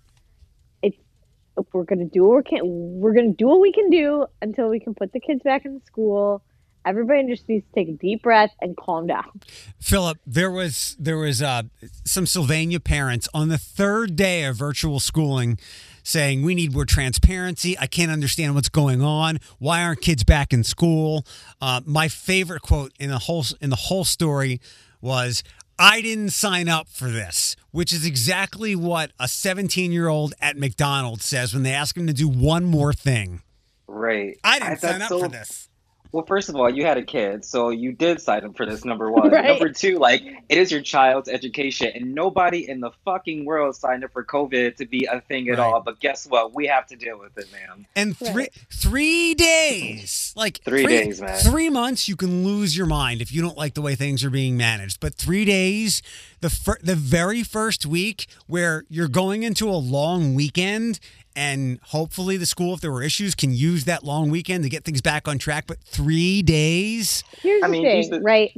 We're 1.73 1.85
to 1.85 2.05
do 2.05 2.25
what 2.25 2.37
we 2.37 2.43
can 2.43 2.61
we're 3.01 3.15
to 3.15 3.37
do 3.37 3.47
what 3.47 3.61
we 3.61 3.73
can 3.73 3.91
do 3.91 4.27
until 4.43 4.69
we 4.69 4.81
can 4.81 4.95
put 4.95 5.13
the 5.13 5.21
kids 5.21 5.43
back 5.43 5.65
in 5.65 5.83
school. 5.85 6.43
Everybody 6.85 7.27
just 7.29 7.47
needs 7.47 7.67
to 7.67 7.73
take 7.75 7.89
a 7.89 7.93
deep 7.93 8.23
breath 8.23 8.53
and 8.63 8.75
calm 8.75 9.07
down. 9.07 9.41
Philip, 9.79 10.19
there 10.27 10.51
was 10.51 10.97
there 10.99 11.19
was 11.19 11.43
uh, 11.43 11.65
some 12.05 12.27
Sylvania 12.27 12.81
parents 12.81 13.29
on 13.35 13.49
the 13.49 13.59
third 13.59 14.17
day 14.17 14.45
of 14.45 14.57
virtual 14.57 14.99
schooling 14.99 15.59
saying 16.03 16.43
we 16.43 16.55
need 16.55 16.73
more 16.73 16.87
transparency. 16.87 17.79
I 17.79 17.87
can't 17.87 18.11
understand 18.11 18.55
what's 18.55 18.71
going 18.71 19.03
on. 19.03 19.41
Why 19.59 19.83
aren't 19.83 20.01
kids 20.01 20.25
back 20.25 20.53
in 20.55 20.65
school? 20.65 21.27
Uh, 21.61 21.83
my 21.85 22.09
favorite 22.09 22.63
quote 22.63 22.93
in 22.99 23.11
the 23.11 23.19
whole 23.19 23.45
in 23.61 23.71
the 23.71 23.77
whole 23.77 24.05
story 24.05 24.61
was. 25.01 25.43
I 25.83 26.03
didn't 26.03 26.29
sign 26.31 26.69
up 26.69 26.89
for 26.89 27.11
this, 27.11 27.57
which 27.71 27.91
is 27.91 28.05
exactly 28.05 28.77
what 28.77 29.13
a 29.19 29.27
17 29.27 29.93
year 29.93 30.09
old 30.09 30.35
at 30.39 30.59
McDonald's 30.59 31.25
says 31.25 31.55
when 31.55 31.63
they 31.63 31.73
ask 31.73 31.97
him 31.97 32.07
to 32.07 32.13
do 32.13 32.29
one 32.29 32.67
more 32.67 32.93
thing. 32.93 33.41
Right. 33.89 34.39
I 34.45 34.59
didn't 34.59 34.69
that's 34.69 34.81
sign 34.83 35.01
up 35.01 35.09
so- 35.09 35.21
for 35.21 35.29
this. 35.29 35.70
Well, 36.13 36.25
first 36.27 36.49
of 36.49 36.57
all, 36.57 36.69
you 36.69 36.85
had 36.85 36.97
a 36.99 37.03
kid, 37.05 37.45
so 37.45 37.71
you 37.71 37.93
did 37.93 38.21
sign 38.21 38.45
up 38.45 38.57
for 38.57 38.67
this. 38.67 38.85
Number 38.85 39.11
one. 39.11 39.31
Right. 39.31 39.45
Number 39.45 39.69
two, 39.73 39.99
like 39.99 40.23
it 40.49 40.59
is 40.59 40.73
your 40.73 40.81
child's 40.83 41.29
education, 41.29 41.93
and 41.95 42.15
nobody 42.15 42.69
in 42.69 42.81
the 42.81 42.91
fucking 43.05 43.45
world 43.45 43.77
signed 43.77 44.03
up 44.05 44.13
for 44.13 44.25
COVID 44.25 44.77
to 44.77 44.87
be 44.87 45.07
a 45.11 45.21
thing 45.21 45.49
at 45.49 45.59
Right. 45.59 45.65
all. 45.65 45.81
But 45.83 46.01
guess 46.01 46.27
what? 46.27 46.55
We 46.55 46.67
have 46.67 46.87
to 46.89 46.97
deal 46.97 47.19
with 47.19 47.37
it, 47.39 47.47
man. 47.53 47.87
And 47.95 48.17
three 48.17 48.49
three 48.73 49.35
days, 49.35 50.33
like 50.37 50.61
Three 50.65 50.87
days, 50.87 51.21
man. 51.21 51.37
Three 51.39 51.69
months, 51.71 52.09
you 52.09 52.17
can 52.17 52.45
lose 52.45 52.77
your 52.77 52.87
mind 52.87 53.21
if 53.23 53.33
you 53.33 53.41
don't 53.41 53.57
like 53.57 53.75
the 53.75 53.83
way 53.83 53.95
things 53.95 54.25
are 54.25 54.31
being 54.31 54.57
managed. 54.57 55.01
But 55.01 55.15
three 55.15 55.45
days, 55.45 56.03
the 56.41 56.51
fir- 56.51 56.79
the 56.83 56.97
very 56.97 57.43
first 57.43 57.87
week 57.87 58.27
where 58.47 58.85
you're 58.89 59.09
going 59.09 59.43
into 59.43 59.69
a 59.69 59.77
long 59.77 60.35
weekend 60.35 60.99
and 61.37 61.79
hopefully 61.85 62.37
the 62.37 62.47
school 62.47 62.75
if 62.75 62.81
there 62.81 62.91
were 62.93 63.03
issues 63.03 63.35
can 63.35 63.53
use 63.53 63.85
that 63.85 64.05
long 64.05 64.31
weekend 64.31 64.65
to 64.65 64.69
get 64.71 64.85
things 64.85 65.01
back 65.01 65.29
on 65.29 65.39
track 65.39 65.65
but 65.67 65.79
3 65.85 66.43
days 66.43 67.23
Here's 67.41 67.63
I 67.63 67.67
the 67.67 67.73
mean, 67.73 67.83
thing, 67.85 68.11
the- 68.11 68.21
right? 68.21 68.53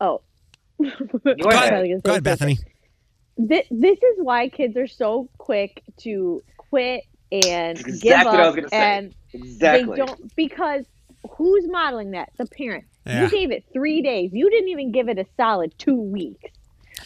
Oh. 0.00 0.22
Go 0.82 0.88
I 1.28 1.34
go 1.34 1.48
ahead. 1.50 2.02
go 2.02 2.10
ahead 2.12 2.24
bethany 2.24 2.56
Thi- 3.36 3.64
this 3.70 3.98
is 3.98 4.16
why 4.18 4.48
kids 4.48 4.76
are 4.76 4.86
so 4.86 5.28
quick 5.38 5.82
to 6.00 6.42
quit 6.56 7.04
and 7.32 7.76
That's 7.78 8.00
give 8.00 8.12
up 8.18 8.26
what 8.26 8.40
I 8.40 8.46
was 8.46 8.56
gonna 8.56 8.68
say. 8.68 8.76
and 8.76 9.14
Exactly. 9.32 9.90
they 9.90 10.04
don't 10.04 10.36
because 10.36 10.84
who's 11.36 11.68
modeling 11.68 12.10
that? 12.12 12.30
The 12.38 12.46
parent. 12.46 12.84
Yeah. 13.06 13.22
You 13.24 13.30
gave 13.30 13.50
it 13.52 13.64
three 13.72 14.02
days. 14.02 14.30
You 14.32 14.50
didn't 14.50 14.68
even 14.70 14.90
give 14.90 15.08
it 15.08 15.18
a 15.18 15.24
solid 15.36 15.72
two 15.78 15.94
weeks. 15.94 16.50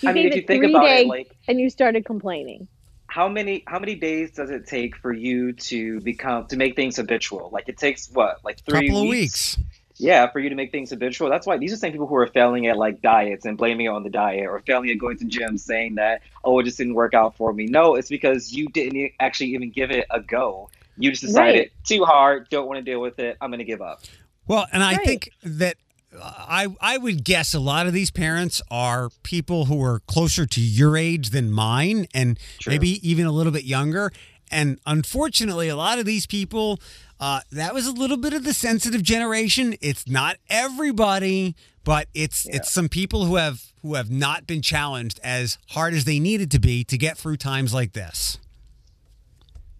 You 0.00 0.08
I 0.08 0.12
mean, 0.12 0.24
gave 0.24 0.34
you 0.36 0.40
it 0.42 0.46
think 0.46 0.62
three 0.64 0.72
about 0.72 0.84
days 0.86 1.04
it, 1.04 1.08
like 1.08 1.36
and 1.46 1.60
you 1.60 1.68
started 1.68 2.04
complaining. 2.06 2.66
How 3.14 3.28
many 3.28 3.62
how 3.68 3.78
many 3.78 3.94
days 3.94 4.32
does 4.32 4.50
it 4.50 4.66
take 4.66 4.96
for 4.96 5.12
you 5.12 5.52
to 5.52 6.00
become 6.00 6.48
to 6.48 6.56
make 6.56 6.74
things 6.74 6.96
habitual? 6.96 7.48
Like 7.52 7.68
it 7.68 7.78
takes 7.78 8.10
what, 8.10 8.40
like 8.44 8.58
three 8.66 8.88
couple 8.88 9.02
of 9.02 9.08
weeks? 9.08 9.56
weeks 9.56 9.58
Yeah, 9.98 10.28
for 10.32 10.40
you 10.40 10.48
to 10.48 10.56
make 10.56 10.72
things 10.72 10.90
habitual. 10.90 11.30
That's 11.30 11.46
why 11.46 11.56
these 11.56 11.70
are 11.70 11.76
the 11.76 11.78
same 11.78 11.92
people 11.92 12.08
who 12.08 12.16
are 12.16 12.26
failing 12.26 12.66
at 12.66 12.76
like 12.76 13.00
diets 13.02 13.44
and 13.44 13.56
blaming 13.56 13.86
it 13.86 13.90
on 13.90 14.02
the 14.02 14.10
diet 14.10 14.46
or 14.46 14.58
failing 14.66 14.90
at 14.90 14.98
going 14.98 15.16
to 15.18 15.26
gym 15.26 15.56
saying 15.58 15.94
that, 15.94 16.22
oh, 16.42 16.58
it 16.58 16.64
just 16.64 16.76
didn't 16.76 16.94
work 16.94 17.14
out 17.14 17.36
for 17.36 17.52
me. 17.52 17.66
No, 17.66 17.94
it's 17.94 18.08
because 18.08 18.52
you 18.52 18.66
didn't 18.66 18.96
e- 18.96 19.14
actually 19.20 19.54
even 19.54 19.70
give 19.70 19.92
it 19.92 20.06
a 20.10 20.20
go. 20.20 20.68
You 20.96 21.10
just 21.10 21.22
decided 21.22 21.60
Right. 21.60 21.72
too 21.84 22.04
hard, 22.04 22.48
don't 22.50 22.66
want 22.66 22.78
to 22.78 22.82
deal 22.90 23.00
with 23.00 23.20
it. 23.20 23.36
I'm 23.40 23.50
going 23.50 23.60
to 23.60 23.64
give 23.64 23.80
up. 23.80 24.00
Well, 24.48 24.66
and 24.72 24.82
I 24.82 24.96
Right. 24.96 25.06
think 25.06 25.30
that 25.44 25.76
I 26.22 26.68
I 26.80 26.98
would 26.98 27.24
guess 27.24 27.54
a 27.54 27.60
lot 27.60 27.86
of 27.86 27.92
these 27.92 28.10
parents 28.10 28.62
are 28.70 29.10
people 29.22 29.66
who 29.66 29.82
are 29.82 30.00
closer 30.00 30.46
to 30.46 30.60
your 30.60 30.96
age 30.96 31.30
than 31.30 31.50
mine, 31.50 32.06
and 32.14 32.38
True. 32.58 32.72
maybe 32.72 33.08
even 33.08 33.26
a 33.26 33.32
little 33.32 33.52
bit 33.52 33.64
younger. 33.64 34.12
And 34.50 34.78
unfortunately, 34.86 35.68
a 35.68 35.76
lot 35.76 35.98
of 35.98 36.04
these 36.04 36.26
people, 36.26 36.78
uh, 37.18 37.40
that 37.50 37.74
was 37.74 37.86
a 37.86 37.92
little 37.92 38.16
bit 38.16 38.32
of 38.32 38.44
the 38.44 38.54
sensitive 38.54 39.02
generation. 39.02 39.74
It's 39.80 40.06
not 40.06 40.36
everybody, 40.48 41.56
but 41.82 42.08
it's 42.14 42.46
it's 42.46 42.70
some 42.70 42.88
people 42.88 43.24
who 43.24 43.36
have 43.36 43.62
who 43.82 43.94
have 43.94 44.10
not 44.10 44.46
been 44.46 44.62
challenged 44.62 45.20
as 45.22 45.58
hard 45.70 45.94
as 45.94 46.04
they 46.04 46.18
needed 46.18 46.50
to 46.52 46.58
be 46.58 46.84
to 46.84 46.96
get 46.96 47.18
through 47.18 47.36
times 47.36 47.74
like 47.74 47.92
this. 47.92 48.38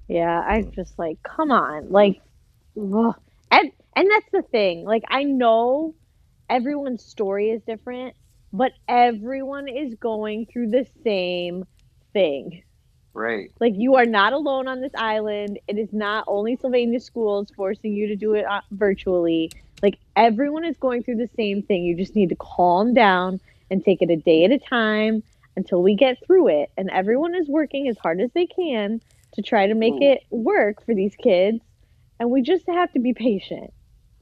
Yeah, 0.09 0.41
I'm 0.41 0.70
just 0.72 0.99
like, 0.99 1.22
come 1.22 1.51
on, 1.51 1.91
like, 1.91 2.20
ugh. 2.78 3.14
and 3.51 3.72
and 3.97 4.11
that's 4.11 4.30
the 4.32 4.43
thing. 4.43 4.85
Like, 4.85 5.05
I 5.09 5.22
know 5.22 5.95
everyone's 6.55 7.02
story 7.02 7.50
is 7.50 7.61
different, 7.62 8.14
but 8.52 8.70
everyone 8.86 9.66
is 9.66 9.96
going 9.96 10.46
through 10.46 10.70
the 10.70 10.86
same 11.02 11.64
thing. 12.12 12.62
Right. 13.12 13.50
Like, 13.59 13.74
you 13.76 13.96
are 13.96 14.07
not 14.07 14.32
alone 14.32 14.68
on 14.68 14.80
this 14.80 14.92
island. 14.94 15.59
It 15.66 15.78
is 15.78 15.92
not 15.92 16.24
only 16.28 16.57
Sylvania 16.57 17.00
schools 17.00 17.48
forcing 17.57 17.92
you 17.92 18.07
to 18.07 18.14
do 18.14 18.34
it 18.34 18.44
uh, 18.44 18.61
virtually. 18.70 19.50
Like, 19.82 19.98
everyone 20.14 20.64
is 20.64 20.76
going 20.76 21.02
through 21.02 21.16
the 21.16 21.28
same 21.36 21.61
thing. 21.62 21.82
You 21.82 21.96
just 21.96 22.14
need 22.14 22.28
to 22.28 22.36
calm 22.36 22.94
down 22.94 23.40
and 23.68 23.84
take 23.84 24.00
it 24.00 24.11
a 24.11 24.16
day 24.16 24.44
at 24.44 24.52
a 24.52 24.59
time 24.59 25.24
until 25.57 25.82
we 25.82 25.96
get 25.96 26.24
through 26.24 26.48
it. 26.48 26.70
And 26.76 26.88
everyone 26.90 27.34
is 27.34 27.48
working 27.48 27.88
as 27.88 27.98
hard 27.98 28.20
as 28.20 28.30
they 28.32 28.46
can 28.46 29.00
to 29.32 29.42
try 29.42 29.66
to 29.66 29.74
make 29.74 30.00
it 30.00 30.22
work 30.30 30.86
for 30.86 30.94
these 30.94 31.16
kids. 31.16 31.59
And 32.20 32.30
we 32.30 32.42
just 32.42 32.66
have 32.68 32.92
to 32.92 33.00
be 33.00 33.12
patient. 33.12 33.72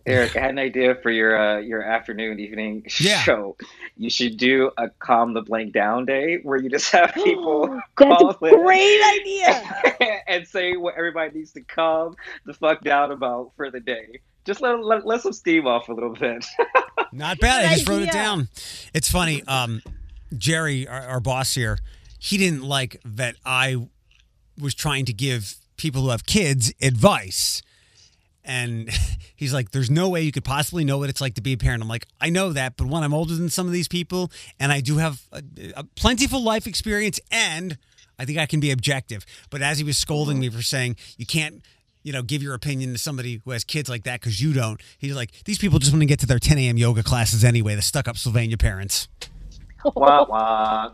Eric, 0.07 0.37
I 0.37 0.41
had 0.43 0.51
an 0.51 0.59
idea 0.59 0.95
for 0.97 1.11
your 1.11 1.37
uh, 1.39 1.59
your 1.59 1.83
afternoon, 1.83 2.41
evening 2.41 2.85
Yeah. 3.01 3.21
show. 3.23 3.57
You 3.97 4.11
should 4.11 4.37
do 4.37 4.71
a 4.79 4.89
calm 4.89 5.35
the 5.35 5.43
blank 5.43 5.73
down 5.73 6.07
day 6.07 6.39
where 6.43 6.59
you 6.59 6.69
just 6.71 6.91
have 6.93 7.13
people 7.25 7.67
That's 7.99 8.23
a 8.23 8.51
great 8.51 9.21
idea. 9.21 10.21
and 10.29 10.47
say 10.47 10.77
what 10.77 10.95
everybody 10.97 11.39
needs 11.39 11.53
to 11.53 11.61
calm 11.63 12.17
the 12.47 12.55
fuck 12.55 12.83
down 12.83 13.13
about 13.13 13.53
for 13.57 13.71
the 13.71 13.81
day. 13.81 14.21
Just 14.45 14.61
let 14.61 14.83
let, 14.83 15.07
let 15.07 15.21
some 15.21 15.33
steam 15.33 15.67
off 15.67 15.89
a 15.89 15.93
little 15.93 16.15
bit. 16.15 16.45
Not 17.13 17.39
bad. 17.39 17.65
I 17.65 17.69
Good 17.69 17.75
just 17.77 17.89
wrote 17.89 18.03
it 18.03 18.11
down. 18.13 18.49
It's 18.95 19.11
funny. 19.11 19.43
Um, 19.47 19.83
Jerry, 20.37 20.89
our, 20.89 21.03
our 21.03 21.21
boss 21.21 21.55
here, 21.55 21.79
he 22.19 22.39
didn't 22.39 22.63
like 22.63 23.01
that 23.05 23.37
I 23.45 23.89
was 24.59 24.75
trying 24.75 25.05
to 25.05 25.13
give 25.13 25.57
people 25.77 26.03
who 26.03 26.09
have 26.09 26.25
kids 26.27 26.73
advice. 26.81 27.63
And 28.45 28.89
he's 29.43 29.53
like, 29.53 29.73
there's 29.73 29.91
no 29.91 30.09
way 30.09 30.23
you 30.23 30.33
could 30.33 30.45
possibly 30.45 30.85
know 30.85 30.99
what 30.99 31.11
it's 31.11 31.21
like 31.21 31.35
to 31.35 31.43
be 31.43 31.53
a 31.53 31.57
parent. 31.57 31.83
I'm 31.83 31.89
like, 31.89 32.07
I 32.21 32.31
know 32.31 32.53
that, 32.53 32.77
but 32.77 32.87
one, 32.87 33.03
I'm 33.03 33.13
older 33.13 33.35
than 33.35 33.51
some 33.51 33.67
of 33.67 33.73
these 33.73 33.89
people, 33.89 34.31
and 34.59 34.73
I 34.73 34.81
do 34.81 34.99
have 34.99 35.21
a, 35.33 35.43
a 35.77 35.85
plentiful 35.85 36.43
life 36.43 36.67
experience, 36.67 37.19
and 37.31 37.77
I 38.19 38.25
think 38.25 38.39
I 38.39 38.47
can 38.47 38.61
be 38.61 38.71
objective. 38.71 39.27
But 39.51 39.61
as 39.61 39.79
he 39.79 39.85
was 39.85 39.99
scolding 39.99 40.39
me 40.39 40.49
for 40.49 40.63
saying, 40.63 40.97
you 41.17 41.27
can't, 41.27 41.65
you 42.05 42.13
know, 42.13 42.23
give 42.23 42.43
your 42.43 42.55
opinion 42.55 42.93
to 42.93 42.99
somebody 42.99 43.41
who 43.45 43.51
has 43.51 43.65
kids 43.65 43.89
like 43.89 44.05
that 44.05 44.21
because 44.21 44.41
you 44.41 44.53
don't, 44.53 44.81
he's 44.99 45.17
like, 45.17 45.33
these 45.45 45.59
people 45.59 45.81
just 45.81 45.93
want 45.93 46.03
to 46.03 46.07
get 46.07 46.21
to 46.21 46.27
their 46.27 46.39
10 46.39 46.57
a.m. 46.59 46.79
yoga 46.79 47.03
classes 47.03 47.45
anyway, 47.45 47.75
the 47.75 47.83
stuck 47.83 48.07
up 48.07 48.17
Sylvania 48.17 48.57
parents. 48.57 49.09
wah 49.97 50.25
wah. 50.29 50.93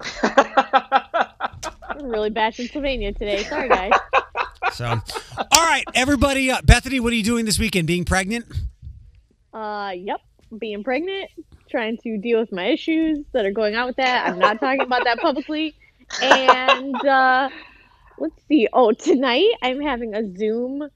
We're 2.00 2.08
really 2.08 2.30
bashing 2.30 2.68
Sylvania 2.68 3.12
today. 3.12 3.44
Sorry, 3.44 3.68
guys. 3.68 3.92
So, 4.72 4.86
all 4.86 5.64
right, 5.64 5.84
everybody. 5.94 6.50
Uh, 6.50 6.60
Bethany, 6.62 7.00
what 7.00 7.12
are 7.12 7.16
you 7.16 7.22
doing 7.24 7.44
this 7.44 7.58
weekend? 7.58 7.86
Being 7.86 8.04
pregnant? 8.04 8.46
Uh, 9.52 9.92
yep. 9.96 10.20
Being 10.56 10.84
pregnant, 10.84 11.30
trying 11.68 11.98
to 11.98 12.16
deal 12.18 12.38
with 12.40 12.52
my 12.52 12.66
issues 12.68 13.18
that 13.32 13.44
are 13.44 13.50
going 13.50 13.74
on 13.76 13.86
with 13.86 13.96
that. 13.96 14.26
I'm 14.28 14.38
not 14.38 14.60
talking 14.60 14.80
about 14.82 15.04
that 15.04 15.18
publicly. 15.18 15.74
And 16.22 16.94
uh, 17.06 17.50
let's 18.18 18.40
see. 18.48 18.68
Oh, 18.72 18.92
tonight 18.92 19.50
I'm 19.62 19.80
having 19.80 20.14
a 20.14 20.22
Zoom 20.38 20.88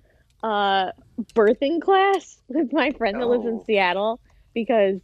uh, 0.42 0.92
birthing 1.34 1.82
class 1.82 2.38
with 2.48 2.72
my 2.72 2.92
friend 2.92 3.20
that 3.20 3.26
lives 3.26 3.44
in 3.44 3.54
Oh. 3.60 3.64
Seattle 3.66 4.20
because 4.54 5.00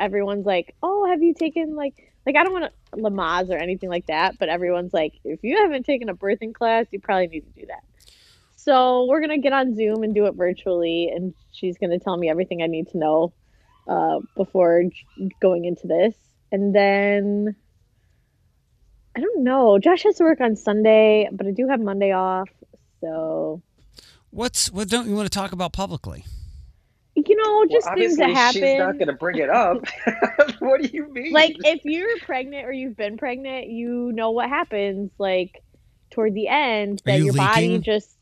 everyone's 0.00 0.46
like, 0.46 0.74
"Oh, 0.82 1.06
have 1.10 1.22
you 1.22 1.34
taken 1.34 1.74
like 1.76 1.94
like 2.24 2.36
I 2.36 2.44
don't 2.44 2.52
want 2.52 2.64
to 2.92 2.98
Lamaze 2.98 3.50
or 3.50 3.56
anything 3.58 3.88
like 3.90 4.06
that, 4.06 4.38
but 4.38 4.48
everyone's 4.48 4.94
like, 4.94 5.14
if 5.24 5.40
you 5.42 5.56
haven't 5.58 5.84
taken 5.84 6.08
a 6.08 6.14
birthing 6.14 6.54
class, 6.54 6.86
you 6.92 7.00
probably 7.00 7.26
need 7.26 7.40
to 7.54 7.60
do 7.60 7.66
that." 7.66 7.82
So 8.64 9.06
we're 9.06 9.20
gonna 9.20 9.38
get 9.38 9.52
on 9.52 9.74
Zoom 9.74 10.02
and 10.02 10.14
do 10.14 10.26
it 10.26 10.34
virtually, 10.34 11.10
and 11.14 11.34
she's 11.52 11.78
gonna 11.78 11.98
tell 11.98 12.16
me 12.16 12.30
everything 12.30 12.62
I 12.62 12.66
need 12.66 12.88
to 12.90 12.98
know 12.98 13.32
uh, 13.88 14.20
before 14.36 14.84
going 15.40 15.64
into 15.64 15.86
this, 15.86 16.14
and 16.50 16.74
then 16.74 17.56
I 19.16 19.20
don't 19.20 19.42
know. 19.44 19.78
Josh 19.78 20.04
has 20.04 20.16
to 20.16 20.24
work 20.24 20.40
on 20.40 20.56
Sunday, 20.56 21.28
but 21.32 21.46
I 21.46 21.50
do 21.50 21.68
have 21.68 21.80
Monday 21.80 22.12
off, 22.12 22.48
so 23.00 23.62
What's 24.32 24.72
what? 24.72 24.88
Don't 24.88 25.06
you 25.06 25.14
want 25.14 25.30
to 25.30 25.38
talk 25.38 25.52
about 25.52 25.74
publicly? 25.74 26.24
you 27.14 27.36
know, 27.36 27.66
just 27.70 27.86
well, 27.86 27.96
things 27.96 28.16
that 28.16 28.30
happen. 28.30 28.62
she's 28.62 28.78
not 28.78 28.94
going 28.94 29.08
to 29.08 29.12
bring 29.12 29.36
it 29.36 29.50
up. 29.50 29.84
what 30.60 30.80
do 30.80 30.88
you 30.90 31.06
mean? 31.12 31.32
Like 31.32 31.54
if 31.58 31.84
you're 31.84 32.18
pregnant 32.20 32.66
or 32.66 32.72
you've 32.72 32.96
been 32.96 33.18
pregnant, 33.18 33.68
you 33.68 34.10
know 34.12 34.30
what 34.30 34.48
happens. 34.48 35.10
Like 35.18 35.62
toward 36.10 36.34
the 36.34 36.48
end, 36.48 37.02
that 37.04 37.18
you 37.18 37.26
your 37.26 37.34
body 37.34 37.78
just, 37.78 38.16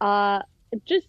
uh, 0.00 0.40
just 0.84 1.06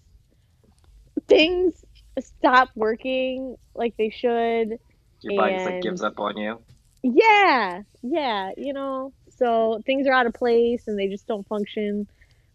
things 1.28 1.86
stop 2.20 2.70
working 2.76 3.56
like 3.76 3.96
they 3.98 4.10
should. 4.10 4.80
your 5.22 5.36
body 5.36 5.56
just 5.56 5.66
like 5.66 5.82
gives 5.82 6.04
up 6.04 6.20
on 6.20 6.38
you. 6.38 6.60
Yeah, 7.02 7.84
yeah, 8.02 8.52
you 8.58 8.74
know. 8.74 9.14
So 9.38 9.82
things 9.86 10.06
are 10.08 10.14
out 10.14 10.26
of 10.26 10.34
place 10.34 10.88
and 10.88 11.00
they 11.00 11.08
just 11.08 11.28
don't 11.28 11.48
function 11.48 12.08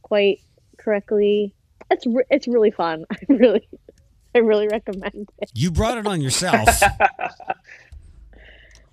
quite 0.02 0.40
correctly. 0.76 1.54
It's 1.90 2.06
re- 2.06 2.24
it's 2.30 2.46
really 2.46 2.70
fun. 2.70 3.06
I 3.12 3.16
really 3.28 3.68
I 4.34 4.38
really 4.38 4.68
recommend 4.68 5.30
it. 5.38 5.50
You 5.54 5.70
brought 5.70 5.98
it 5.98 6.06
on 6.06 6.20
yourself. 6.20 6.68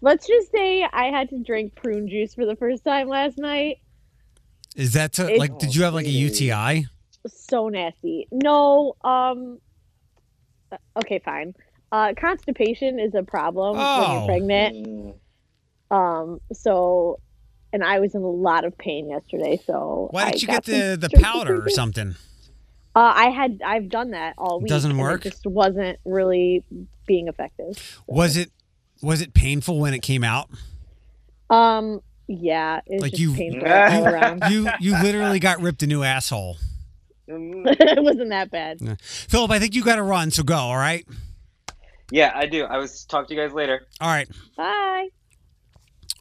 Let's 0.01 0.25
just 0.25 0.51
say 0.51 0.83
I 0.91 1.05
had 1.05 1.29
to 1.29 1.39
drink 1.39 1.75
prune 1.75 2.07
juice 2.07 2.33
for 2.33 2.45
the 2.45 2.55
first 2.55 2.83
time 2.83 3.07
last 3.07 3.37
night. 3.37 3.77
Is 4.75 4.93
that 4.93 5.13
to, 5.13 5.37
like? 5.37 5.59
Did 5.59 5.75
you 5.75 5.83
have 5.83 5.93
like 5.93 6.05
a 6.05 6.09
UTI? 6.09 6.87
So 7.27 7.69
nasty. 7.69 8.27
No, 8.31 8.95
um 9.03 9.59
okay, 10.97 11.19
fine. 11.23 11.53
Uh 11.91 12.13
constipation 12.19 12.99
is 12.99 13.13
a 13.15 13.23
problem 13.23 13.77
when 13.77 13.85
Oh. 13.85 14.13
you're 14.17 14.25
pregnant. 14.27 14.87
Mm. 15.91 15.95
Um 15.95 16.41
so 16.53 17.19
and 17.73 17.83
I 17.83 17.99
was 17.99 18.15
in 18.15 18.21
a 18.21 18.27
lot 18.29 18.65
of 18.65 18.77
pain 18.77 19.09
yesterday, 19.09 19.59
so 19.65 20.09
Why 20.11 20.23
I 20.23 20.25
didn't 20.31 20.41
you 20.41 20.47
get 20.47 20.65
the 20.65 20.97
the 20.99 21.09
powder 21.21 21.63
or 21.65 21.69
something? 21.69 22.15
Uh, 22.93 23.13
I 23.15 23.29
had 23.29 23.61
I've 23.65 23.87
done 23.87 24.11
that 24.11 24.33
all 24.37 24.59
week. 24.59 24.67
Doesn't 24.67 24.97
work? 24.97 25.25
It 25.25 25.31
just 25.31 25.45
wasn't 25.45 25.97
really 26.03 26.65
being 27.05 27.29
effective. 27.29 28.01
Was 28.05 28.35
it 28.35 28.51
was 29.01 29.21
it 29.21 29.33
painful 29.33 29.79
when 29.79 29.93
it 29.93 29.99
came 30.01 30.23
out? 30.25 30.49
Um. 31.49 32.01
Yeah. 32.27 32.81
It 32.85 32.95
was 32.95 33.01
Like 33.03 33.11
just 33.11 33.21
you- 33.21 33.33
painful 33.33 33.67
all 33.71 34.07
around. 34.07 34.43
You 34.51 34.69
you 34.81 34.91
literally 35.01 35.39
got 35.39 35.61
ripped 35.61 35.83
a 35.83 35.87
new 35.87 36.03
asshole. 36.03 36.57
It 37.65 38.03
wasn't 38.03 38.29
that 38.29 38.51
bad. 38.51 38.79
Philip, 39.01 39.51
I 39.51 39.59
think 39.59 39.75
you 39.75 39.83
got 39.83 39.95
to 39.95 40.03
run, 40.03 40.31
so 40.31 40.43
go. 40.43 40.55
All 40.55 40.75
right. 40.75 41.05
Yeah, 42.11 42.31
I 42.35 42.45
do. 42.45 42.65
I 42.65 42.77
was 42.77 43.05
talk 43.05 43.27
to 43.27 43.33
you 43.33 43.39
guys 43.39 43.53
later. 43.53 43.87
All 43.99 44.09
right. 44.09 44.27
Bye. 44.57 45.09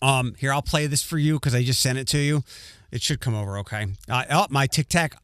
Um, 0.03 0.35
here 0.39 0.53
I'll 0.53 0.63
play 0.63 0.87
this 0.87 1.03
for 1.03 1.19
you 1.19 1.35
because 1.35 1.55
I 1.55 1.63
just 1.63 1.81
sent 1.81 1.99
it 1.99 2.07
to 2.09 2.19
you. 2.19 2.43
It 2.91 3.03
should 3.03 3.21
come 3.21 3.35
over 3.35 3.59
okay. 3.59 3.87
Uh, 4.09 4.25
oh, 4.31 4.47
my 4.51 4.67
Tic 4.67 4.89
Tac. 4.89 5.15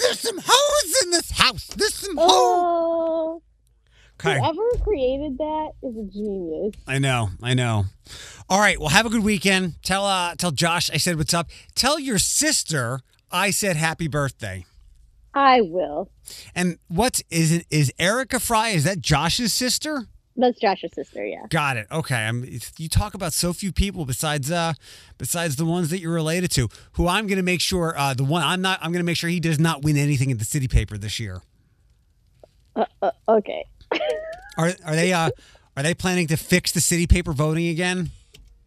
There's 0.00 0.20
some 0.20 0.40
hoes 0.42 1.02
in 1.04 1.10
this 1.10 1.30
house. 1.30 1.66
There's 1.76 1.94
some 1.94 2.16
hoes. 2.16 2.30
oh, 2.30 3.42
Okay. 4.20 4.38
whoever 4.38 4.84
created 4.84 5.38
that 5.38 5.70
is 5.82 5.96
a 5.96 6.04
genius. 6.12 6.74
I 6.86 6.98
know, 6.98 7.30
I 7.42 7.54
know. 7.54 7.84
All 8.48 8.60
right, 8.60 8.78
well, 8.78 8.88
have 8.90 9.06
a 9.06 9.10
good 9.10 9.24
weekend. 9.24 9.82
Tell 9.82 10.04
uh 10.04 10.34
tell 10.34 10.50
Josh 10.50 10.90
I 10.90 10.96
said 10.96 11.16
what's 11.16 11.34
up. 11.34 11.48
Tell 11.74 11.98
your 11.98 12.18
sister 12.18 13.00
I 13.30 13.50
said 13.50 13.76
happy 13.76 14.08
birthday. 14.08 14.64
I 15.32 15.60
will. 15.60 16.10
And 16.54 16.78
what's 16.88 17.22
is 17.30 17.52
it 17.52 17.66
is 17.70 17.92
Erica 17.98 18.40
Fry? 18.40 18.70
Is 18.70 18.84
that 18.84 19.00
Josh's 19.00 19.54
sister? 19.54 20.06
That's 20.36 20.58
Josh's 20.58 20.92
sister. 20.92 21.24
Yeah. 21.24 21.46
Got 21.50 21.76
it. 21.76 21.86
Okay. 21.90 22.16
I'm, 22.16 22.44
you 22.78 22.88
talk 22.88 23.14
about 23.14 23.32
so 23.32 23.52
few 23.52 23.72
people 23.72 24.04
besides 24.04 24.50
uh 24.50 24.74
besides 25.18 25.56
the 25.56 25.64
ones 25.64 25.90
that 25.90 26.00
you're 26.00 26.12
related 26.12 26.50
to. 26.52 26.68
Who 26.92 27.08
I'm 27.08 27.26
going 27.26 27.36
to 27.36 27.42
make 27.44 27.60
sure 27.60 27.96
uh 27.96 28.14
the 28.14 28.24
one 28.24 28.42
I'm 28.42 28.60
not 28.60 28.80
I'm 28.82 28.92
going 28.92 29.00
to 29.00 29.06
make 29.06 29.16
sure 29.16 29.30
he 29.30 29.40
does 29.40 29.58
not 29.58 29.82
win 29.82 29.96
anything 29.96 30.30
in 30.30 30.38
the 30.38 30.44
city 30.44 30.68
paper 30.68 30.98
this 30.98 31.20
year. 31.20 31.42
Uh, 32.76 33.10
okay. 33.28 33.64
Are 34.56 34.72
are 34.84 34.94
they 34.96 35.12
uh 35.12 35.30
are 35.76 35.82
they 35.82 35.94
planning 35.94 36.26
to 36.28 36.36
fix 36.36 36.72
the 36.72 36.80
city 36.80 37.06
paper 37.06 37.32
voting 37.32 37.68
again? 37.68 38.10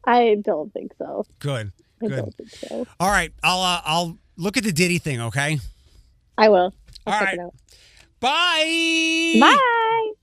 I 0.06 0.38
don't 0.42 0.72
think 0.74 0.94
so. 0.98 1.26
Good. 1.40 1.72
I 2.02 2.08
Good. 2.08 2.16
don't 2.18 2.36
think 2.36 2.50
so. 2.50 2.88
All 3.00 3.10
right. 3.10 3.32
I'll 3.44 3.62
uh, 3.62 3.82
I'll 3.86 4.18
look 4.38 4.58
at 4.58 4.64
the 4.64 4.72
Diddy 4.72 4.98
thing. 4.98 5.22
Okay. 5.22 5.60
I 6.38 6.50
will. 6.50 6.74
I'll 7.06 7.14
All 7.14 7.20
right. 7.20 7.40
Bye. 8.20 9.40
Bye. 9.40 10.14